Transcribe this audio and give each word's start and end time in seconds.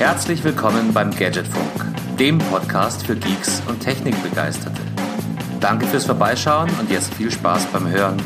Herzlich 0.00 0.42
willkommen 0.44 0.94
beim 0.94 1.10
Gadgetfunk, 1.10 2.16
dem 2.18 2.38
Podcast 2.38 3.04
für 3.04 3.14
Geeks 3.14 3.62
und 3.68 3.80
Technikbegeisterte. 3.80 4.80
Danke 5.60 5.86
fürs 5.86 6.06
Vorbeischauen 6.06 6.70
und 6.80 6.90
jetzt 6.90 7.12
viel 7.12 7.30
Spaß 7.30 7.66
beim 7.66 7.86
Hören. 7.86 8.16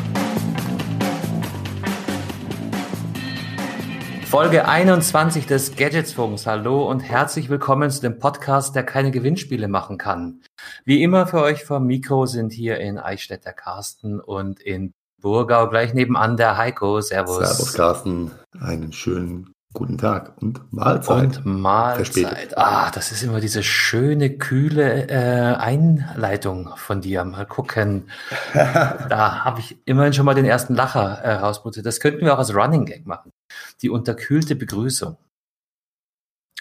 Folge 4.23 4.65
21 4.69 5.47
des 5.47 5.75
Gadgetsfunks. 5.75 6.47
Hallo 6.47 6.89
und 6.89 7.01
herzlich 7.01 7.49
willkommen 7.49 7.91
zu 7.91 7.99
dem 7.99 8.19
Podcast, 8.19 8.73
der 8.73 8.83
keine 8.83 9.11
Gewinnspiele 9.11 9.67
machen 9.67 9.97
kann. 9.97 10.39
Wie 10.85 11.03
immer 11.03 11.27
für 11.27 11.41
euch 11.41 11.65
vom 11.65 11.85
Mikro 11.85 12.25
sind 12.25 12.53
hier 12.53 12.79
in 12.79 12.97
Eichstätt 12.97 13.43
der 13.43 13.51
Carsten 13.51 14.21
und 14.21 14.61
in 14.61 14.93
Burgau 15.21 15.67
gleich 15.67 15.93
nebenan 15.93 16.37
der 16.37 16.55
Heiko. 16.55 17.01
Servus. 17.01 17.39
Servus 17.39 17.73
Carsten. 17.73 18.31
Einen 18.61 18.93
schönen 18.93 19.54
guten 19.75 19.99
Tag 19.99 20.33
und 20.41 20.73
Mahlzeit. 20.73 21.37
Und 21.37 21.45
Mahlzeit. 21.45 22.57
Ah, 22.57 22.89
das 22.89 23.11
ist 23.11 23.21
immer 23.21 23.39
diese 23.39 23.61
schöne, 23.61 24.31
kühle 24.31 25.07
äh, 25.07 25.55
Einleitung 25.55 26.71
von 26.75 27.01
dir. 27.01 27.23
Mal 27.23 27.45
gucken. 27.45 28.09
da 28.53 29.45
habe 29.45 29.59
ich 29.59 29.77
immerhin 29.85 30.13
schon 30.13 30.25
mal 30.25 30.33
den 30.33 30.45
ersten 30.45 30.73
Lacher 30.73 31.19
äh, 31.23 31.35
rausputzt. 31.35 31.85
Das 31.85 31.99
könnten 31.99 32.25
wir 32.25 32.33
auch 32.33 32.39
als 32.39 32.55
Running 32.55 32.85
Gag 32.85 33.05
machen 33.05 33.31
die 33.81 33.89
unterkühlte 33.89 34.55
Begrüßung. 34.55 35.17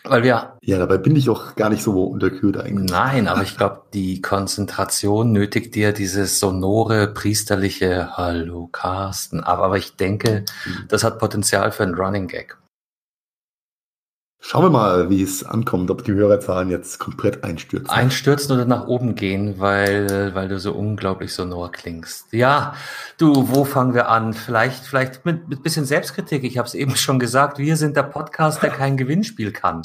Weil 0.07 0.23
wir. 0.23 0.59
Ja, 0.63 0.79
dabei 0.79 0.99
bin 0.99 1.17
ich 1.17 1.31
auch 1.31 1.55
gar 1.55 1.71
nicht 1.71 1.83
so 1.83 2.05
unterkühlt 2.05 2.59
eigentlich. 2.59 2.91
Nein, 2.91 3.27
aber 3.27 3.43
ich 3.45 3.57
glaube, 3.57 3.83
die 3.95 4.21
Konzentration 4.21 5.33
nötigt 5.33 5.75
dir 5.75 5.93
dieses 5.93 6.41
sonore, 6.41 7.09
priesterliche 7.09 8.17
Hallo 8.17 8.69
Carsten. 8.71 9.43
Aber, 9.43 9.65
aber 9.65 9.79
ich 9.79 9.97
denke, 9.97 10.45
mhm. 10.67 10.89
das 10.89 11.05
hat 11.05 11.19
Potenzial 11.19 11.73
für 11.73 11.85
einen 11.85 11.95
Running 11.95 12.29
Gag. 12.29 12.59
Schauen 14.47 14.67
wir 14.67 14.71
mal, 14.71 15.09
wie 15.09 15.23
es 15.23 15.43
ankommt, 15.43 15.91
ob 15.91 16.05
die 16.05 16.13
Hörerzahlen 16.13 16.69
jetzt 16.69 16.99
komplett 16.99 17.43
einstürzen. 17.43 17.89
Einstürzen 17.89 18.55
oder 18.55 18.67
nach 18.67 18.87
oben 18.87 19.15
gehen, 19.15 19.59
weil, 19.59 20.35
weil 20.35 20.49
du 20.49 20.61
so 20.61 20.75
unglaublich 20.75 21.33
sonor 21.33 21.73
klingst. 21.73 22.31
Ja, 22.31 22.75
du, 23.17 23.49
wo 23.49 23.65
fangen 23.65 23.95
wir 23.95 24.11
an? 24.11 24.35
Vielleicht, 24.35 24.85
vielleicht 24.85 25.25
mit, 25.25 25.49
mit 25.49 25.63
bisschen 25.63 25.87
Selbstkritik. 25.87 26.45
Ich 26.45 26.59
habe 26.59 26.69
es 26.69 26.75
eben 26.75 26.95
schon 26.95 27.19
gesagt, 27.19 27.57
wir 27.57 27.79
sind 27.79 27.97
der 27.97 28.03
Podcast, 28.03 28.63
der 28.63 28.69
kein 28.69 28.99
Gewinnspiel 28.99 29.51
kann. 29.51 29.81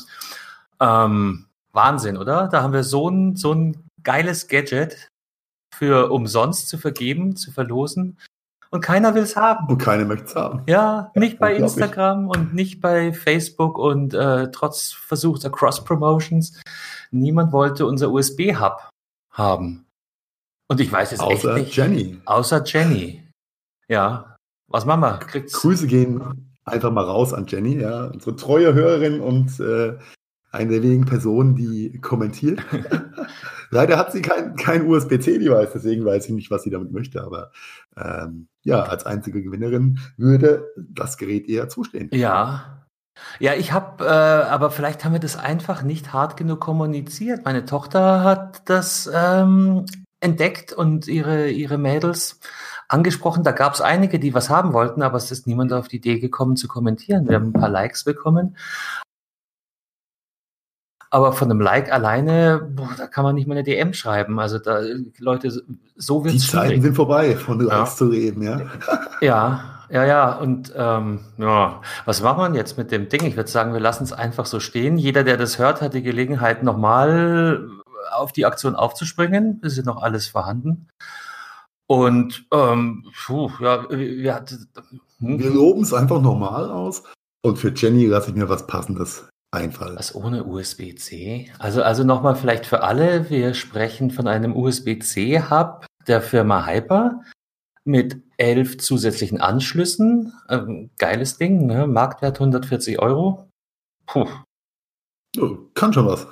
Ähm, 0.82 1.46
Wahnsinn, 1.72 2.18
oder? 2.18 2.50
Da 2.52 2.62
haben 2.62 2.74
wir 2.74 2.84
so 2.84 3.10
ein, 3.10 3.38
so 3.38 3.54
ein 3.54 3.90
geiles 4.04 4.50
Gadget 4.50 5.10
für 5.74 6.12
umsonst 6.12 6.68
zu 6.68 6.78
vergeben, 6.78 7.38
zu 7.38 7.54
verlosen 7.54 8.18
und 8.72 8.82
keiner 8.82 9.16
will 9.16 9.24
es 9.24 9.36
haben. 9.36 9.68
Und 9.68 9.78
keiner 9.78 10.06
möchte 10.06 10.26
es 10.26 10.36
haben. 10.36 10.64
Ja, 10.68 11.12
nicht 11.16 11.40
bei 11.40 11.56
Instagram 11.56 12.28
und 12.28 12.54
nicht 12.54 12.82
bei 12.82 13.14
Facebook 13.14 13.78
und 13.78 14.14
äh, 14.14 14.52
trotz 14.52 14.92
versuchter 14.92 15.50
Cross-Promotions. 15.50 16.62
Niemand 17.12 17.52
wollte 17.52 17.86
unser 17.86 18.12
USB-Hub 18.12 18.90
haben. 19.32 19.86
Und 20.68 20.80
ich 20.80 20.92
weiß 20.92 21.14
es 21.14 21.20
außer 21.20 21.56
echt 21.56 21.66
nicht. 21.66 21.78
Jenny. 21.78 22.22
Außer 22.26 22.64
Jenny. 22.64 23.28
Ja. 23.88 24.36
Was 24.68 24.86
machen 24.86 25.02
wir? 25.02 25.18
Kriegt's 25.18 25.54
Grüße 25.54 25.88
gehen 25.88 26.22
einfach 26.70 26.92
mal 26.92 27.04
raus 27.04 27.34
an 27.34 27.46
Jenny, 27.48 27.80
ja. 27.80 28.06
Unsere 28.06 28.36
treue 28.36 28.74
Hörerin 28.74 29.20
und 29.20 29.60
äh, 29.60 29.98
eine 30.52 30.72
der 30.72 30.84
wenigen 30.84 31.06
Personen, 31.06 31.56
die 31.56 32.00
kommentiert. 32.02 32.60
Leider 33.70 33.98
hat 33.98 34.12
sie 34.12 34.22
kein, 34.22 34.56
kein 34.56 34.88
USB-C-Device, 34.88 35.72
deswegen 35.74 36.06
weiß 36.06 36.26
ich 36.26 36.32
nicht, 36.32 36.52
was 36.52 36.64
sie 36.64 36.70
damit 36.70 36.92
möchte. 36.92 37.24
Aber 37.24 37.52
ähm, 37.96 38.48
ja, 38.64 38.84
als 38.84 39.06
einzige 39.06 39.44
Gewinnerin 39.44 40.00
würde 40.18 40.72
das 40.76 41.18
Gerät 41.18 41.48
eher 41.48 41.70
zustehen. 41.70 42.10
Ja. 42.14 42.76
Ja, 43.40 43.54
ich 43.54 43.74
habe, 43.74 44.06
äh, 44.06 44.08
aber 44.08 44.72
vielleicht 44.72 45.04
haben 45.04 45.12
wir 45.12 45.20
das 45.20 45.36
einfach 45.36 45.84
nicht 45.84 46.14
hart 46.14 46.38
genug 46.38 46.62
kommuniziert. 46.62 47.44
Meine 47.44 47.66
Tochter 47.66 48.24
hat 48.24 48.70
das 48.70 49.12
ähm, 49.14 49.86
entdeckt 50.22 50.72
und 50.74 51.08
ihre, 51.08 51.50
ihre 51.50 51.78
Mädels 51.78 52.40
angesprochen. 52.88 53.44
Da 53.44 53.52
gab 53.52 53.74
es 53.74 53.82
einige, 53.82 54.20
die 54.20 54.34
was 54.34 54.50
haben 54.50 54.74
wollten, 54.74 55.02
aber 55.02 55.18
es 55.18 55.32
ist 55.32 55.48
niemand 55.48 55.74
auf 55.74 55.88
die 55.88 55.98
Idee 55.98 56.20
gekommen 56.20 56.56
zu 56.56 56.68
kommentieren. 56.68 57.28
Wir 57.28 57.36
haben 57.36 57.48
ein 57.48 57.54
paar 57.54 57.70
Likes 57.70 58.04
bekommen, 58.04 58.56
aber 61.12 61.34
von 61.34 61.50
einem 61.50 61.60
Like 61.60 61.92
alleine, 61.92 62.70
boah, 62.76 62.90
da 62.96 63.08
kann 63.08 63.24
man 63.24 63.36
nicht 63.36 63.48
mal 63.48 63.56
eine 63.56 63.64
DM 63.64 63.94
schreiben. 63.94 64.40
Also 64.40 64.60
da, 64.60 64.82
Leute, 65.18 65.52
so 65.96 66.24
wird 66.24 66.36
Die 66.36 66.40
Zeiten 66.40 66.82
sind 66.82 66.96
vorbei, 66.96 67.36
von 67.36 67.60
Likes 67.60 67.92
ja. 67.92 67.96
zu 67.96 68.06
reden, 68.08 68.44
ja. 68.44 68.62
Ja, 69.22 69.64
ja, 69.90 70.06
ja. 70.06 70.32
Und 70.34 70.72
ähm, 70.76 71.22
ja, 71.38 71.82
was 72.06 72.22
machen 72.22 72.54
wir 72.54 72.60
jetzt 72.60 72.78
mit 72.78 72.92
dem 72.92 73.10
Ding? 73.10 73.26
Ich 73.26 73.36
würde 73.36 73.50
sagen, 73.50 73.74
wir 73.74 73.80
lassen 73.80 74.04
es 74.04 74.14
einfach 74.14 74.46
so 74.46 74.60
stehen. 74.60 74.98
Jeder, 74.98 75.24
der 75.24 75.38
das 75.38 75.58
hört, 75.58 75.82
hat 75.82 75.96
die 75.96 76.04
Gelegenheit, 76.04 76.62
nochmal 76.62 77.68
auf 78.12 78.32
die 78.32 78.46
Aktion 78.46 78.76
aufzuspringen. 78.76 79.62
Es 79.64 79.78
ist 79.78 79.86
noch 79.86 80.02
alles 80.02 80.28
vorhanden. 80.28 80.88
Und 81.88 82.46
ähm, 82.54 83.06
puh, 83.26 83.50
ja, 83.60 83.90
wir, 83.90 84.36
hatten, 84.36 84.70
hm? 85.20 85.40
wir 85.40 85.50
loben 85.50 85.82
es 85.82 85.92
einfach 85.92 86.22
normal 86.22 86.70
aus. 86.70 87.02
Und 87.42 87.58
für 87.58 87.74
Jenny 87.74 88.06
lasse 88.06 88.30
ich 88.30 88.36
mir 88.36 88.48
was 88.48 88.68
Passendes 88.68 89.28
einfallen. 89.52 89.98
Was 89.98 90.14
ohne 90.16 90.44
USB-C? 90.46 91.52
Also, 91.60 91.84
also 91.84 92.04
nochmal 92.04 92.36
vielleicht 92.36 92.66
für 92.66 92.84
alle, 92.84 93.30
wir 93.30 93.54
sprechen 93.54 94.12
von 94.12 94.28
einem 94.28 94.56
USB-C-Hub 94.56 95.86
der 96.08 96.22
Firma 96.22 96.66
Hyper 96.66 97.22
mit 97.84 98.22
elf 98.38 98.78
zusätzlichen 98.78 99.42
Anschlüssen. 99.42 100.34
Ähm, 100.50 100.92
geiles 100.98 101.38
Ding, 101.38 101.66
ne? 101.66 101.88
Marktwert 101.88 102.40
140 102.40 103.00
Euro. 103.00 103.50
Puh. 104.06 104.28
Oh, 105.40 105.58
kann 105.74 105.94
schon 105.94 106.08
was. 106.08 106.28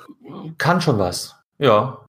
Kann 0.57 0.81
schon 0.81 0.97
was, 0.97 1.35
ja. 1.59 2.03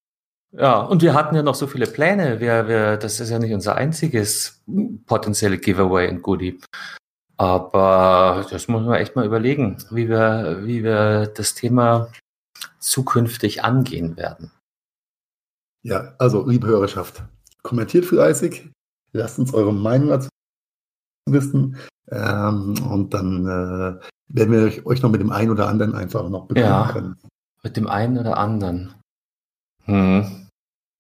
Ja, 0.53 0.81
und 0.81 1.03
wir 1.03 1.13
hatten 1.13 1.37
ja 1.37 1.43
noch 1.43 1.55
so 1.55 1.67
viele 1.67 1.87
Pläne. 1.87 2.41
Wir, 2.41 2.69
wir, 2.69 2.97
das 2.97 3.21
ist 3.21 3.29
ja 3.29 3.39
nicht 3.39 3.53
unser 3.53 3.77
einziges 3.77 4.63
potenzielle 5.05 5.59
Giveaway 5.59 6.09
und 6.09 6.23
Goodie. 6.23 6.59
Aber 7.39 8.45
das 8.51 8.67
muss 8.67 8.85
man 8.85 8.95
echt 8.95 9.15
mal 9.15 9.25
überlegen, 9.25 9.79
wie 9.91 10.09
wir, 10.09 10.61
wie 10.65 10.83
wir 10.83 11.29
das 11.29 11.55
Thema 11.55 12.11
zukünftig 12.81 13.63
angehen 13.63 14.17
werden. 14.17 14.51
Ja, 15.83 16.15
also 16.19 16.47
liebe 16.47 16.67
Hörerschaft, 16.67 17.23
kommentiert 17.63 18.05
fleißig, 18.05 18.69
lasst 19.13 19.39
uns 19.39 19.55
eure 19.55 19.73
Meinung 19.73 20.09
dazu 20.09 20.29
wissen 21.31 21.77
ähm, 22.11 22.75
und 22.91 23.15
dann 23.15 23.47
äh, 23.47 24.01
werden 24.29 24.53
wir 24.53 24.87
euch 24.87 25.03
noch 25.03 25.11
mit 25.11 25.21
dem 25.21 25.31
einen 25.31 25.51
oder 25.51 25.69
anderen 25.69 25.95
einfach 25.95 26.29
noch 26.29 26.47
bekommen 26.47 26.67
ja, 26.67 26.91
können. 26.93 27.17
Mit 27.63 27.77
dem 27.77 27.87
einen 27.87 28.19
oder 28.19 28.37
anderen. 28.37 28.95
Hm. 29.85 30.49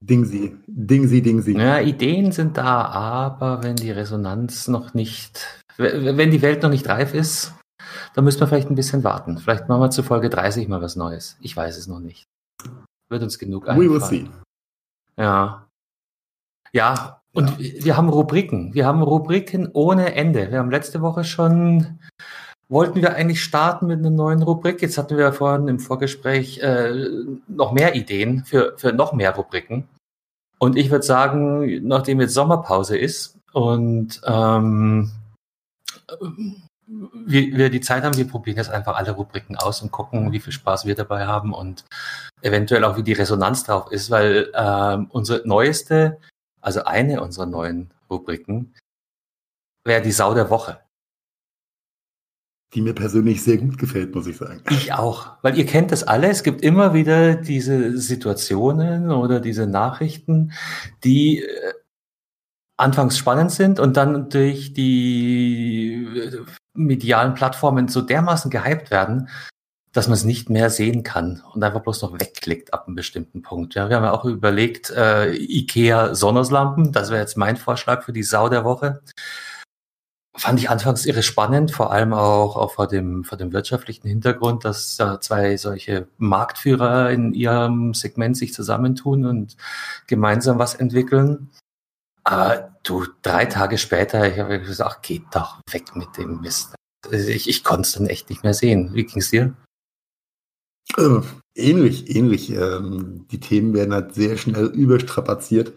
Ding 0.00 0.25
sie, 0.25 0.56
Ding 0.69 1.09
sie, 1.09 1.22
Ding 1.22 1.43
sie. 1.43 1.56
Ja, 1.56 1.81
Ideen 1.81 2.31
sind 2.31 2.56
da, 2.56 2.84
aber 2.84 3.65
wenn 3.65 3.75
die 3.75 3.91
Resonanz 3.91 4.69
noch 4.69 4.94
nicht 4.94 5.65
wenn 5.78 6.30
die 6.30 6.42
Welt 6.42 6.62
noch 6.62 6.70
nicht 6.70 6.88
reif 6.88 7.14
ist, 7.14 7.54
dann 8.14 8.24
müssen 8.24 8.40
wir 8.40 8.48
vielleicht 8.48 8.70
ein 8.70 8.74
bisschen 8.74 9.04
warten. 9.04 9.38
Vielleicht 9.38 9.68
machen 9.68 9.80
wir 9.80 9.90
zu 9.90 10.02
Folge 10.02 10.28
30 10.28 10.68
mal 10.68 10.82
was 10.82 10.96
Neues. 10.96 11.36
Ich 11.40 11.56
weiß 11.56 11.76
es 11.76 11.86
noch 11.86 12.00
nicht. 12.00 12.24
Wird 13.08 13.22
uns 13.22 13.38
genug 13.38 13.68
einfallen. 13.68 13.88
We 13.88 13.92
will 13.92 14.00
see. 14.00 14.28
Ja. 15.16 15.66
Ja, 16.72 17.20
und 17.32 17.58
ja. 17.60 17.84
wir 17.84 17.96
haben 17.96 18.08
Rubriken. 18.08 18.74
Wir 18.74 18.86
haben 18.86 19.02
Rubriken 19.02 19.70
ohne 19.72 20.14
Ende. 20.14 20.50
Wir 20.50 20.58
haben 20.58 20.70
letzte 20.70 21.00
Woche 21.00 21.24
schon, 21.24 21.98
wollten 22.68 23.00
wir 23.00 23.14
eigentlich 23.14 23.42
starten 23.42 23.86
mit 23.86 24.00
einer 24.00 24.10
neuen 24.10 24.42
Rubrik. 24.42 24.82
Jetzt 24.82 24.98
hatten 24.98 25.16
wir 25.16 25.32
vorhin 25.32 25.68
im 25.68 25.78
Vorgespräch 25.78 26.58
äh, 26.58 27.08
noch 27.46 27.72
mehr 27.72 27.94
Ideen 27.94 28.44
für, 28.44 28.74
für 28.76 28.92
noch 28.92 29.12
mehr 29.12 29.34
Rubriken. 29.34 29.88
Und 30.58 30.76
ich 30.76 30.90
würde 30.90 31.06
sagen, 31.06 31.86
nachdem 31.86 32.20
jetzt 32.20 32.34
Sommerpause 32.34 32.98
ist 32.98 33.38
und 33.52 34.20
ähm, 34.26 35.12
wir, 36.88 37.56
wir 37.56 37.70
die 37.70 37.81
Zeit 37.81 38.02
haben, 38.02 38.16
wir 38.16 38.26
probieren 38.26 38.56
jetzt 38.56 38.70
einfach 38.70 38.96
alle 38.96 39.12
Rubriken 39.12 39.56
aus 39.56 39.82
und 39.82 39.93
gucken, 39.93 40.32
wie 40.32 40.40
viel 40.40 40.52
Spaß 40.52 40.87
wir 40.87 40.94
dabei 40.94 41.26
haben 41.26 41.52
und 41.52 41.84
eventuell 42.43 42.84
auch, 42.84 42.96
wie 42.96 43.02
die 43.02 43.12
Resonanz 43.12 43.64
drauf 43.64 43.90
ist, 43.93 44.10
weil 44.10 44.50
ähm, 44.55 45.08
unsere 45.10 45.46
neueste, 45.46 46.19
also 46.60 46.84
eine 46.84 47.20
unserer 47.20 47.46
neuen 47.46 47.90
Rubriken, 48.10 48.75
wäre 49.84 50.02
die 50.02 50.12
Sau 50.12 50.34
der 50.34 50.50
Woche. 50.50 50.81
Die 52.75 52.82
mir 52.82 52.94
persönlich 52.94 53.43
sehr 53.43 53.56
gut 53.56 53.78
gefällt, 53.78 54.14
muss 54.14 54.26
ich 54.26 54.37
sagen. 54.37 54.62
Ich 54.69 54.93
auch, 54.93 55.38
weil 55.40 55.58
ihr 55.58 55.64
kennt 55.64 55.90
das 55.90 56.05
alle. 56.05 56.28
Es 56.28 56.43
gibt 56.43 56.60
immer 56.60 56.93
wieder 56.93 57.34
diese 57.34 57.96
Situationen 57.99 59.10
oder 59.10 59.40
diese 59.40 59.66
Nachrichten, 59.66 60.52
die 61.02 61.40
äh, 61.40 61.72
anfangs 62.78 63.19
spannend 63.19 63.50
sind 63.50 63.80
und 63.80 63.96
dann 63.96 64.30
durch 64.30 64.72
die 64.72 66.06
äh, 66.16 66.44
medialen 66.75 67.34
Plattformen 67.34 67.88
so 67.88 68.00
dermaßen 68.00 68.50
gehypt 68.50 68.90
werden, 68.90 69.28
dass 69.92 70.06
man 70.06 70.14
es 70.14 70.25
nicht 70.25 70.48
mehr 70.48 70.70
sehen 70.70 71.02
kann 71.02 71.42
und 71.52 71.62
einfach 71.62 71.82
bloß 71.82 72.02
noch 72.02 72.20
wegklickt 72.20 72.72
ab 72.72 72.86
einem 72.86 72.94
bestimmten 72.94 73.42
Punkt. 73.42 73.75
Ja, 73.75 73.88
wir 73.88 73.96
haben 73.96 74.04
ja 74.04 74.12
auch 74.12 74.25
überlegt, 74.25 74.90
äh, 74.90 75.32
IKEA 75.34 76.14
Sonnerslampen, 76.14 76.92
das 76.92 77.10
wäre 77.10 77.20
jetzt 77.20 77.36
mein 77.36 77.56
Vorschlag 77.56 78.04
für 78.04 78.12
die 78.12 78.22
Sau 78.22 78.48
der 78.48 78.64
Woche. 78.64 79.02
fand 80.36 80.60
ich 80.60 80.70
anfangs 80.70 81.04
irre 81.04 81.24
spannend, 81.24 81.72
vor 81.72 81.90
allem 81.90 82.12
auch, 82.12 82.56
auch 82.56 82.72
vor, 82.74 82.86
dem, 82.86 83.24
vor 83.24 83.36
dem 83.36 83.52
wirtschaftlichen 83.52 84.06
Hintergrund, 84.06 84.64
dass 84.64 84.96
da 84.96 85.20
zwei 85.20 85.56
solche 85.56 86.06
Marktführer 86.19 87.10
in 87.10 87.34
ihrem 87.34 87.92
Segment 87.92 88.36
sich 88.36 88.54
zusammentun 88.54 89.24
und 89.26 89.56
gemeinsam 90.06 90.60
was 90.60 90.76
entwickeln. 90.76 91.50
Aber 92.30 92.76
du, 92.82 93.06
drei 93.22 93.46
Tage 93.46 93.78
später, 93.78 94.30
ich 94.30 94.38
habe 94.38 94.60
gesagt, 94.60 95.02
geht 95.02 95.25
doch 95.32 95.60
weg 95.70 95.96
mit 95.96 96.14
dem 96.19 96.42
Mist. 96.42 96.75
Also 97.10 97.30
ich, 97.30 97.48
ich 97.48 97.64
konnte 97.64 97.82
es 97.82 97.92
dann 97.92 98.06
echt 98.06 98.28
nicht 98.28 98.42
mehr 98.42 98.52
sehen. 98.52 98.90
Wie 98.92 99.04
ging 99.04 99.20
es 99.20 99.30
dir? 99.30 99.54
Äh, 100.98 101.20
ähnlich, 101.54 102.14
ähnlich. 102.14 102.50
Ähm, 102.50 103.26
die 103.30 103.40
Themen 103.40 103.72
werden 103.72 103.94
halt 103.94 104.14
sehr 104.14 104.36
schnell 104.36 104.66
überstrapaziert. 104.66 105.72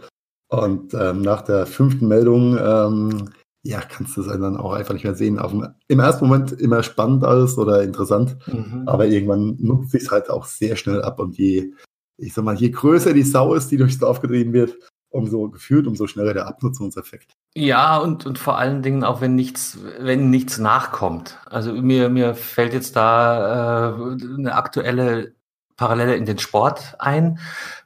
Und 0.49 0.93
ähm, 0.93 1.21
nach 1.21 1.41
der 1.41 1.65
fünften 1.67 2.09
Meldung 2.09 2.57
ähm, 2.57 3.29
ja, 3.63 3.79
kannst 3.79 4.17
du 4.17 4.21
es 4.21 4.27
dann 4.27 4.57
auch 4.57 4.73
einfach 4.73 4.93
nicht 4.93 5.05
mehr 5.05 5.15
sehen. 5.15 5.37
Dem, 5.37 5.73
Im 5.87 5.99
ersten 6.01 6.25
Moment 6.25 6.51
immer 6.51 6.83
spannend 6.83 7.23
alles 7.23 7.57
oder 7.57 7.81
interessant, 7.81 8.35
mhm. 8.47 8.83
aber 8.87 9.05
irgendwann 9.05 9.55
nutzt 9.59 9.91
sich 9.91 10.03
es 10.03 10.11
halt 10.11 10.29
auch 10.29 10.45
sehr 10.45 10.75
schnell 10.75 11.01
ab 11.01 11.19
und 11.19 11.37
je, 11.37 11.71
ich 12.17 12.33
sag 12.33 12.43
mal, 12.43 12.55
je 12.55 12.71
größer 12.71 13.13
die 13.13 13.23
Sau 13.23 13.53
ist, 13.53 13.69
die 13.69 13.77
durchs 13.77 13.99
Dorf 13.99 14.19
getrieben 14.19 14.51
wird, 14.51 14.75
umso 15.11 15.49
gefühlt, 15.49 15.87
umso 15.87 16.07
schneller 16.07 16.33
der 16.33 16.47
Abnutzungseffekt. 16.47 17.35
Ja, 17.53 17.97
und, 17.97 18.25
und 18.25 18.39
vor 18.39 18.57
allen 18.57 18.81
Dingen 18.81 19.03
auch, 19.03 19.21
wenn 19.21 19.35
nichts, 19.35 19.77
wenn 19.99 20.29
nichts 20.29 20.57
nachkommt. 20.57 21.37
Also 21.45 21.73
mir, 21.73 22.09
mir 22.09 22.33
fällt 22.33 22.73
jetzt 22.73 22.95
da 22.95 23.91
äh, 23.91 24.23
eine 24.37 24.55
aktuelle 24.55 25.35
Parallele 25.75 26.15
in 26.15 26.25
den 26.25 26.37
Sport 26.37 26.95
ein. 26.99 27.39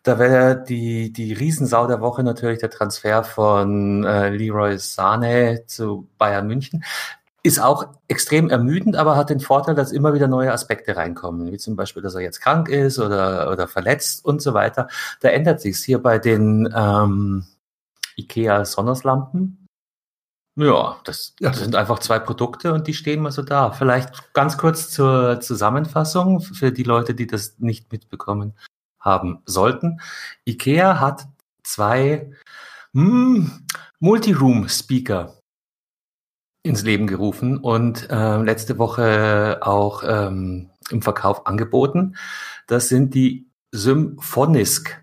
Da 0.04 0.20
wäre 0.20 0.64
die, 0.64 1.12
die 1.14 1.34
Riesensau 1.34 1.88
der 1.88 2.02
Woche 2.02 2.24
natürlich 2.24 2.60
der 2.60 2.70
Transfer 2.70 3.24
von 3.24 4.04
äh, 4.04 4.30
Leroy 4.30 4.78
Sane 4.78 5.64
zu 5.66 6.08
Bayern 6.18 6.46
München. 6.46 6.84
Ist 7.46 7.60
auch 7.60 7.88
extrem 8.08 8.50
ermüdend, 8.50 8.96
aber 8.96 9.16
hat 9.16 9.30
den 9.30 9.40
Vorteil, 9.40 9.76
dass 9.76 9.92
immer 9.92 10.16
wieder 10.16 10.28
neue 10.28 10.52
Aspekte 10.52 10.96
reinkommen, 10.96 11.52
wie 11.52 11.58
zum 11.58 11.76
Beispiel, 11.76 12.02
dass 12.02 12.16
er 12.16 12.22
jetzt 12.22 12.42
krank 12.42 12.70
ist 12.70 12.98
oder, 12.98 13.52
oder 13.52 13.68
verletzt 13.68 14.26
und 14.26 14.42
so 14.42 14.56
weiter. 14.56 14.88
Da 15.22 15.30
ändert 15.30 15.62
sich's 15.62 15.84
hier 15.84 16.02
bei 16.02 16.18
den 16.18 16.68
ähm, 16.76 17.46
IKEA 18.18 18.66
Sonnerslampen 18.66 19.66
ja, 20.58 21.02
das, 21.04 21.36
das 21.40 21.60
sind 21.60 21.76
einfach 21.76 22.00
zwei 22.00 22.18
Produkte 22.18 22.74
und 22.74 22.88
die 22.88 22.94
stehen 22.94 23.22
mal 23.22 23.32
so 23.32 23.42
da. 23.42 23.72
Vielleicht 23.72 24.34
ganz 24.34 24.58
kurz 24.58 24.90
zur 24.90 25.42
Zusammenfassung 25.42 26.40
für 26.40 26.72
die 26.72 26.84
Leute, 26.84 27.14
die 27.14 27.28
das 27.28 27.60
nicht 27.60 27.92
mitbekommen 27.92 28.54
haben 28.98 29.42
sollten. 29.46 30.00
IKEA 30.48 31.02
hat 31.02 31.28
zwei 31.64 32.32
hm, 32.94 33.66
Multiroom-Speaker 34.00 35.34
ins 36.66 36.84
Leben 36.84 37.08
gerufen 37.08 37.58
und 37.58 38.10
äh, 38.10 38.38
letzte 38.42 38.78
Woche 38.78 39.60
auch 39.62 40.04
ähm, 40.06 40.70
im 40.90 41.02
Verkauf 41.02 41.48
angeboten. 41.48 42.16
Das 42.68 42.90
sind 42.90 43.14
die 43.14 43.48
Symphonisk 43.72 45.02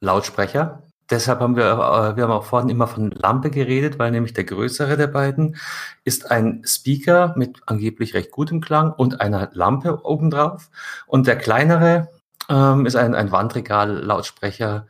Lautsprecher 0.00 0.82
deshalb 1.12 1.40
haben 1.40 1.56
wir, 1.56 1.64
äh, 1.64 2.16
wir 2.16 2.24
haben 2.24 2.32
auch 2.32 2.44
vorhin 2.44 2.70
immer 2.70 2.88
von 2.88 3.10
Lampe 3.10 3.50
geredet, 3.50 3.98
weil 3.98 4.10
nämlich 4.10 4.32
der 4.32 4.44
größere 4.44 4.96
der 4.96 5.06
beiden 5.06 5.56
ist 6.04 6.30
ein 6.30 6.62
Speaker 6.64 7.34
mit 7.36 7.60
angeblich 7.66 8.14
recht 8.14 8.30
gutem 8.30 8.60
Klang 8.60 8.92
und 8.92 9.20
einer 9.20 9.50
Lampe 9.52 10.04
obendrauf. 10.04 10.70
Und 11.06 11.26
der 11.26 11.36
kleinere 11.36 12.08
ähm, 12.48 12.86
ist 12.86 12.96
ein, 12.96 13.14
ein 13.14 13.30
Wandregal-Lautsprecher, 13.30 14.86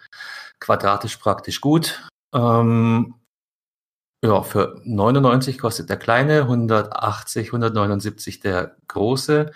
quadratisch 0.61 1.17
praktisch 1.17 1.61
gut. 1.61 2.09
Ähm, 2.33 3.15
ja, 4.25 4.43
für 4.43 4.81
99 4.85 5.59
kostet 5.59 5.91
der 5.91 5.97
kleine, 5.97 6.43
180, 6.43 7.49
179 7.49 8.41
der 8.41 8.77
große. 8.89 9.51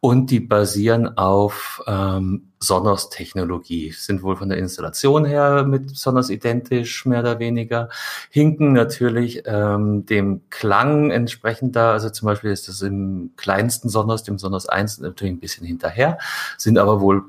Und 0.00 0.30
die 0.30 0.40
basieren 0.40 1.16
auf 1.18 1.82
ähm, 1.86 2.52
Sonos-Technologie, 2.60 3.92
sind 3.92 4.22
wohl 4.22 4.36
von 4.36 4.48
der 4.48 4.58
Installation 4.58 5.24
her 5.24 5.64
mit 5.64 5.96
Sonos 5.96 6.30
identisch, 6.30 7.06
mehr 7.06 7.20
oder 7.20 7.38
weniger, 7.38 7.88
hinken 8.30 8.72
natürlich 8.72 9.42
ähm, 9.46 10.06
dem 10.06 10.42
Klang 10.50 11.10
entsprechend 11.10 11.74
da, 11.76 11.92
also 11.92 12.10
zum 12.10 12.26
Beispiel 12.26 12.52
ist 12.52 12.68
das 12.68 12.82
im 12.82 13.32
kleinsten 13.36 13.88
Sonos, 13.88 14.22
dem 14.22 14.38
Sonos 14.38 14.68
1, 14.68 14.98
natürlich 15.00 15.34
ein 15.34 15.40
bisschen 15.40 15.66
hinterher, 15.66 16.18
sind 16.58 16.78
aber 16.78 17.00
wohl 17.00 17.24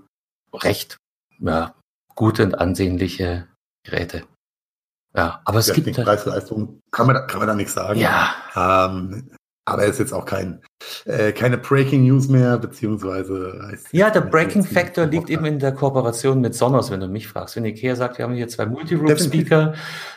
recht 0.54 0.98
ja, 1.40 1.74
gute 2.16 2.44
und 2.44 2.60
ansehnliche 2.60 3.48
Geräte. 3.84 4.24
Ja, 5.18 5.42
aber 5.46 5.60
es 5.60 5.74
gibt. 5.74 5.92
Preis-Leistung 5.92 6.80
kann 6.92 7.08
man, 7.08 7.26
kann 7.28 7.40
man 7.40 7.48
da 7.48 7.56
nichts 7.56 7.74
sagen. 7.74 8.00
Ja. 8.00 8.30
Ähm, 8.56 9.32
aber 9.66 9.84
es 9.84 9.92
ist 9.94 10.00
jetzt 10.00 10.14
auch 10.14 10.24
kein, 10.24 10.62
äh, 11.04 11.34
keine 11.34 11.58
Breaking 11.58 12.06
News 12.06 12.30
mehr, 12.30 12.58
beziehungsweise. 12.58 13.78
Ja, 13.92 14.10
der 14.10 14.22
Breaking 14.22 14.64
Factor 14.64 15.08
liegt 15.08 15.30
eben 15.30 15.44
in 15.44 15.60
der 15.60 15.74
Kooperation 15.74 16.40
mit 16.40 16.56
Sonos, 16.56 16.90
wenn 16.90 17.02
du 17.02 17.08
mich 17.08 17.28
fragst. 17.28 17.58
Wenn 17.58 17.66
Ikea 17.66 17.98
sagt, 17.98 18.18
wir 18.18 18.24
haben 18.24 18.36
hier 18.36 18.48
zwei 18.48 18.66
Multiroom-Speaker, 18.66 19.74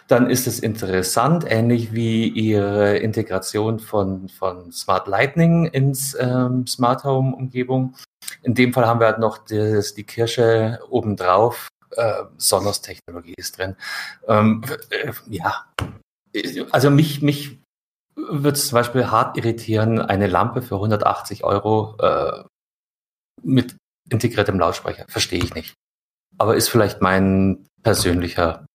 dann 0.06 0.30
ist 0.30 0.46
es 0.46 0.60
interessant, 0.60 1.44
ähnlich 1.48 1.92
wie 1.92 2.28
ihre 2.28 2.98
Integration 2.98 3.80
von, 3.80 4.28
von 4.28 4.70
Smart 4.70 5.08
Lightning 5.08 5.64
ins 5.64 6.16
ähm, 6.20 6.66
Smart 6.68 7.02
Home-Umgebung. 7.02 7.96
In 8.44 8.54
dem 8.54 8.72
Fall 8.72 8.86
haben 8.86 9.00
wir 9.00 9.06
halt 9.06 9.18
noch 9.18 9.38
das, 9.38 9.94
die 9.94 10.04
Kirsche 10.04 10.78
obendrauf. 10.90 11.70
Äh, 11.96 12.24
Sonos-Technologie 12.36 13.34
ist 13.36 13.58
drin. 13.58 13.76
Ähm, 14.28 14.62
äh, 14.90 15.12
ja, 15.28 15.66
also 16.70 16.90
mich, 16.90 17.22
mich 17.22 17.60
würde 18.14 18.56
es 18.56 18.68
zum 18.68 18.76
Beispiel 18.76 19.10
hart 19.10 19.36
irritieren, 19.36 20.00
eine 20.00 20.26
Lampe 20.26 20.62
für 20.62 20.76
180 20.76 21.44
Euro 21.44 21.96
äh, 21.98 22.44
mit 23.42 23.76
integriertem 24.08 24.58
Lautsprecher. 24.58 25.06
Verstehe 25.08 25.42
ich 25.42 25.54
nicht. 25.54 25.74
Aber 26.38 26.56
ist 26.56 26.68
vielleicht 26.68 27.00
mein 27.00 27.66
persönlicher 27.82 28.66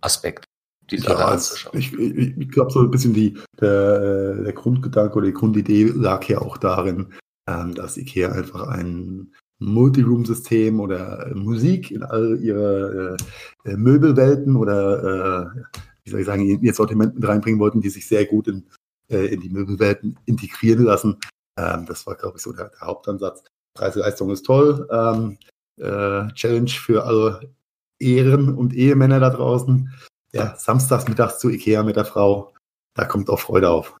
Aspekt. 0.00 0.44
Ja, 0.90 1.36
ich, 1.72 1.92
ich, 1.92 2.36
ich 2.36 2.48
glaube, 2.48 2.72
so 2.72 2.80
ein 2.80 2.90
bisschen 2.90 3.14
die, 3.14 3.38
der, 3.60 4.36
äh, 4.40 4.44
der 4.44 4.52
Grundgedanke 4.52 5.14
oder 5.16 5.26
die 5.26 5.32
Grundidee 5.32 5.84
lag 5.84 6.24
ja 6.24 6.38
auch 6.38 6.56
darin, 6.56 7.14
ähm, 7.48 7.76
dass 7.76 7.96
IKEA 7.96 8.32
einfach 8.32 8.66
ein 8.66 9.32
Multiroom-System 9.60 10.80
oder 10.80 11.30
Musik 11.34 11.90
in 11.90 12.02
all 12.02 12.38
ihre 12.42 13.16
äh, 13.64 13.76
Möbelwelten 13.76 14.56
oder 14.56 15.52
äh, 15.54 15.60
wie 16.04 16.10
soll 16.10 16.20
ich 16.20 16.26
sagen, 16.26 16.44
ihr 16.44 16.74
Sortiment 16.74 17.14
mit 17.14 17.28
reinbringen 17.28 17.60
wollten, 17.60 17.80
die 17.80 17.90
sich 17.90 18.06
sehr 18.06 18.24
gut 18.24 18.48
in, 18.48 18.66
äh, 19.08 19.26
in 19.26 19.40
die 19.40 19.50
Möbelwelten 19.50 20.18
integrieren 20.24 20.84
lassen. 20.84 21.18
Ähm, 21.56 21.86
das 21.86 22.06
war, 22.06 22.16
glaube 22.16 22.38
ich, 22.38 22.42
so 22.42 22.52
der, 22.52 22.70
der 22.70 22.80
Hauptansatz. 22.80 23.44
Preis-Leistung 23.74 24.30
ist 24.30 24.44
toll. 24.44 24.88
Ähm, 24.90 25.38
äh, 25.76 26.32
Challenge 26.32 26.70
für 26.70 27.04
alle 27.04 27.52
Ehren- 27.98 28.54
und 28.54 28.74
Ehemänner 28.74 29.20
da 29.20 29.30
draußen. 29.30 29.92
Ja, 30.32 30.56
samstags 30.56 31.08
mittags 31.08 31.38
zu 31.38 31.50
Ikea 31.50 31.82
mit 31.82 31.96
der 31.96 32.04
Frau. 32.04 32.54
Da 32.94 33.04
kommt 33.04 33.28
auch 33.30 33.40
Freude 33.40 33.70
auf. 33.70 33.96